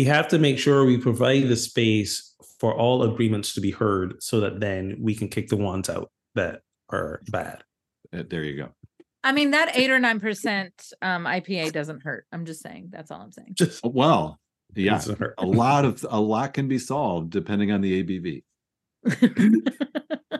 have 0.05 0.29
to 0.29 0.39
make 0.39 0.59
sure 0.59 0.85
we 0.85 0.99
provide 0.99 1.49
the 1.49 1.57
space 1.57 2.35
for 2.59 2.75
all 2.75 3.03
agreements 3.03 3.55
to 3.55 3.61
be 3.61 3.71
heard 3.71 4.23
so 4.23 4.41
that 4.41 4.61
then 4.61 4.97
we 5.01 5.15
can 5.15 5.29
kick 5.29 5.49
the 5.49 5.57
ones 5.57 5.89
out 5.89 6.11
that 6.35 6.63
are 6.91 7.21
bad. 7.31 7.63
Uh, 8.13 8.23
there 8.29 8.45
you 8.45 8.57
go. 8.57 8.69
I 9.25 9.33
mean 9.33 9.51
that 9.51 9.77
eight 9.77 9.91
or 9.91 9.99
nine 9.99 10.21
percent 10.21 10.93
um, 11.03 11.25
IPA 11.25 11.73
doesn't 11.73 12.03
hurt. 12.03 12.27
I'm 12.33 12.45
just 12.45 12.63
saying. 12.63 12.89
That's 12.91 13.11
all 13.11 13.21
I'm 13.21 13.33
saying. 13.33 13.55
Just 13.55 13.85
Well, 13.85 14.39
yeah, 14.75 15.01
a 15.39 15.47
lot 15.47 15.85
of 15.85 16.05
a 16.09 16.21
lot 16.21 16.55
can 16.55 16.69
be 16.69 16.79
solved 16.79 17.31
depending 17.31 17.73
on 17.73 17.81
the 17.81 18.03
ABV. 18.03 18.43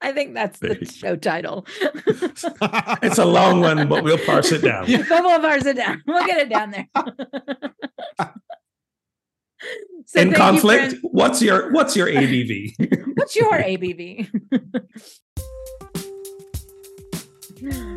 I 0.00 0.12
think 0.12 0.34
that's 0.34 0.58
There 0.58 0.74
the 0.74 0.84
show 0.84 1.16
title. 1.16 1.66
It's 2.06 3.18
a 3.18 3.24
long 3.24 3.60
one, 3.60 3.88
but 3.88 4.04
we'll 4.04 4.18
parse 4.18 4.52
it 4.52 4.62
down. 4.62 4.84
Yeah. 4.86 5.02
Couple 5.02 5.30
of 5.30 5.44
ours 5.44 5.64
it 5.64 5.76
down. 5.76 6.02
We'll 6.06 6.26
get 6.26 6.38
it 6.38 6.50
down 6.50 6.70
there. 6.72 6.88
So 10.06 10.20
In 10.20 10.28
thank 10.28 10.36
you, 10.36 10.42
conflict, 10.42 10.94
what's 11.00 11.40
your 11.40 11.72
what's 11.72 11.96
your 11.96 12.06
ABV? 12.08 12.74
What's 13.16 13.34
your 13.34 13.52
ABV? 13.52 14.28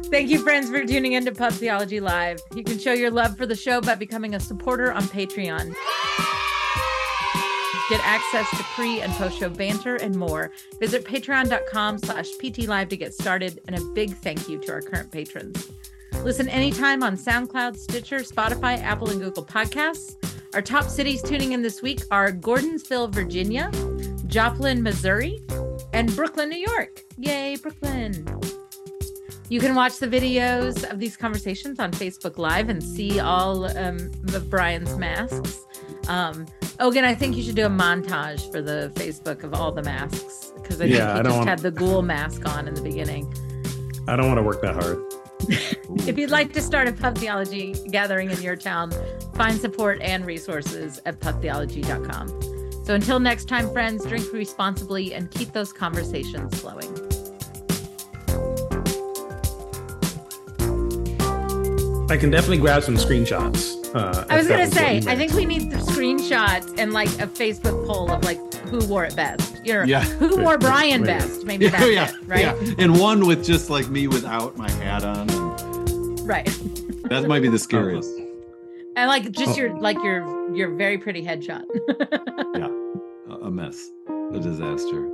Thank 0.10 0.30
you, 0.30 0.40
friends, 0.40 0.70
for 0.70 0.86
tuning 0.86 1.14
in 1.14 1.26
to 1.26 1.34
Pub 1.34 1.52
Theology 1.52 2.00
Live. 2.00 2.40
You 2.56 2.64
can 2.64 2.80
show 2.80 2.94
your 2.94 3.12
love 3.12 3.36
for 3.36 3.46
the 3.46 3.56
show 3.56 3.82
by 3.82 3.96
becoming 3.96 4.36
a 4.36 4.40
supporter 4.40 4.94
on 4.94 5.04
Patreon. 5.04 5.76
Get 7.90 8.02
access 8.06 8.50
to 8.52 8.64
pre 8.74 9.02
and 9.02 9.12
post 9.14 9.38
show 9.38 9.50
banter 9.50 9.96
and 9.96 10.16
more. 10.16 10.52
Visit 10.80 11.06
patreon.com 11.06 11.98
slash 12.00 12.28
ptlive 12.42 12.90
to 12.90 12.98
get 12.98 13.14
started. 13.14 13.60
And 13.68 13.78
a 13.78 13.82
big 13.94 14.16
thank 14.16 14.48
you 14.48 14.60
to 14.60 14.72
our 14.72 14.82
current 14.82 15.12
patrons. 15.12 15.72
Listen 16.24 16.50
anytime 16.50 17.04
on 17.04 17.16
SoundCloud, 17.16 17.78
Stitcher, 17.78 18.20
Spotify, 18.20 18.82
Apple, 18.82 19.10
and 19.10 19.22
Google 19.22 19.46
Podcasts. 19.46 20.16
Our 20.58 20.62
top 20.64 20.86
cities 20.86 21.22
tuning 21.22 21.52
in 21.52 21.62
this 21.62 21.84
week 21.84 22.02
are 22.10 22.32
Gordonsville, 22.32 23.12
Virginia, 23.12 23.70
Joplin, 24.26 24.82
Missouri, 24.82 25.40
and 25.94 26.12
Brooklyn, 26.16 26.50
New 26.50 26.58
York. 26.58 27.04
Yay, 27.16 27.58
Brooklyn. 27.58 28.26
You 29.50 29.60
can 29.60 29.76
watch 29.76 30.00
the 30.00 30.08
videos 30.08 30.84
of 30.92 30.98
these 30.98 31.16
conversations 31.16 31.78
on 31.80 31.92
Facebook 31.92 32.40
Live 32.40 32.70
and 32.70 32.82
see 32.84 33.20
all 33.20 33.66
um, 33.78 33.98
of 34.34 34.50
Bryan's 34.50 34.98
masks. 34.98 35.64
Um, 36.08 36.48
Ogun, 36.80 37.04
I 37.04 37.14
think 37.14 37.38
you 37.38 37.44
should 37.44 37.56
do 37.56 37.68
a 37.68 37.70
montage 37.70 38.52
for 38.52 38.60
the 38.60 38.92
Facebook 38.96 39.44
of 39.44 39.54
all 39.54 39.72
the 39.72 39.84
masks 39.84 40.54
because 40.56 40.78
I 40.82 40.86
think 40.86 40.96
Yeah, 40.98 41.14
he 41.14 41.20
I 41.20 41.22
just 41.22 41.36
want- 41.36 41.50
had 41.50 41.60
the 41.60 41.70
ghoul 41.70 42.02
mask 42.02 42.48
on 42.50 42.68
in 42.68 42.74
the 42.74 42.82
beginning. 42.82 43.32
I 44.08 44.16
don't 44.16 44.26
want 44.26 44.40
to 44.40 44.44
work 44.44 44.64
that 44.64 44.74
hard. 44.74 44.98
If 45.40 46.18
you'd 46.18 46.32
like 46.32 46.54
to 46.54 46.62
start 46.62 46.88
a 46.88 46.94
pub 46.94 47.18
theology 47.18 47.74
gathering 47.90 48.32
in 48.32 48.42
your 48.42 48.56
town, 48.56 48.92
find 49.36 49.60
support 49.60 50.02
and 50.02 50.26
resources 50.26 51.02
at 51.06 51.20
pubtheology.com. 51.20 52.28
So 52.86 52.96
until 52.96 53.20
next 53.20 53.50
time, 53.50 53.72
friends, 53.72 54.06
drink 54.06 54.32
responsibly 54.32 55.14
and 55.14 55.30
keep 55.30 55.52
those 55.52 55.74
conversations 55.74 56.60
flowing. 56.60 56.90
I 62.10 62.16
can 62.16 62.30
definitely 62.30 62.60
grab 62.60 62.84
some 62.84 62.96
screenshots. 62.96 63.94
Uh, 63.94 64.26
I 64.30 64.38
was 64.38 64.48
gonna 64.48 64.72
say, 64.72 65.00
I 65.00 65.16
think 65.18 65.34
we 65.34 65.46
need 65.46 65.70
the 65.70 65.78
screenshots 65.78 66.80
and 66.80 66.94
like 66.94 67.10
a 67.20 67.28
Facebook 67.28 67.86
poll 67.86 68.10
of 68.10 68.24
like 68.24 68.40
who 68.68 68.86
wore 68.88 69.04
it 69.04 69.16
best. 69.16 69.57
You 69.68 69.74
know, 69.74 69.84
Yeah. 69.84 70.02
who 70.20 70.42
wore 70.44 70.58
Bryan 70.58 71.04
best? 71.04 71.44
Maybe 71.46 71.66
Yeah, 71.66 71.72
that's 71.72 71.92
yeah, 71.92 72.10
it, 72.10 72.16
right? 72.28 72.40
yeah. 72.42 72.76
And 72.78 73.00
one 73.00 73.26
with 73.28 73.44
just 73.46 73.70
like 73.70 73.90
me 73.90 74.08
without 74.08 74.58
my 74.58 74.70
hat 74.72 75.04
on. 75.04 75.30
And 75.30 76.20
Right. 76.28 76.46
that 77.10 77.28
might 77.28 77.42
be 77.42 77.50
the 77.50 77.60
scariest. 77.60 78.10
And 78.96 79.08
like 79.10 79.30
just 79.32 79.52
Oh. 79.58 79.62
your 79.62 79.78
like 79.80 79.98
your 80.04 80.56
your 80.56 80.76
very 80.76 80.98
pretty 80.98 81.24
headshot. 81.24 81.64
Yeah, 82.58 83.38
a 83.42 83.52
mess, 83.52 83.90
a 84.34 84.40
disaster. 84.40 85.12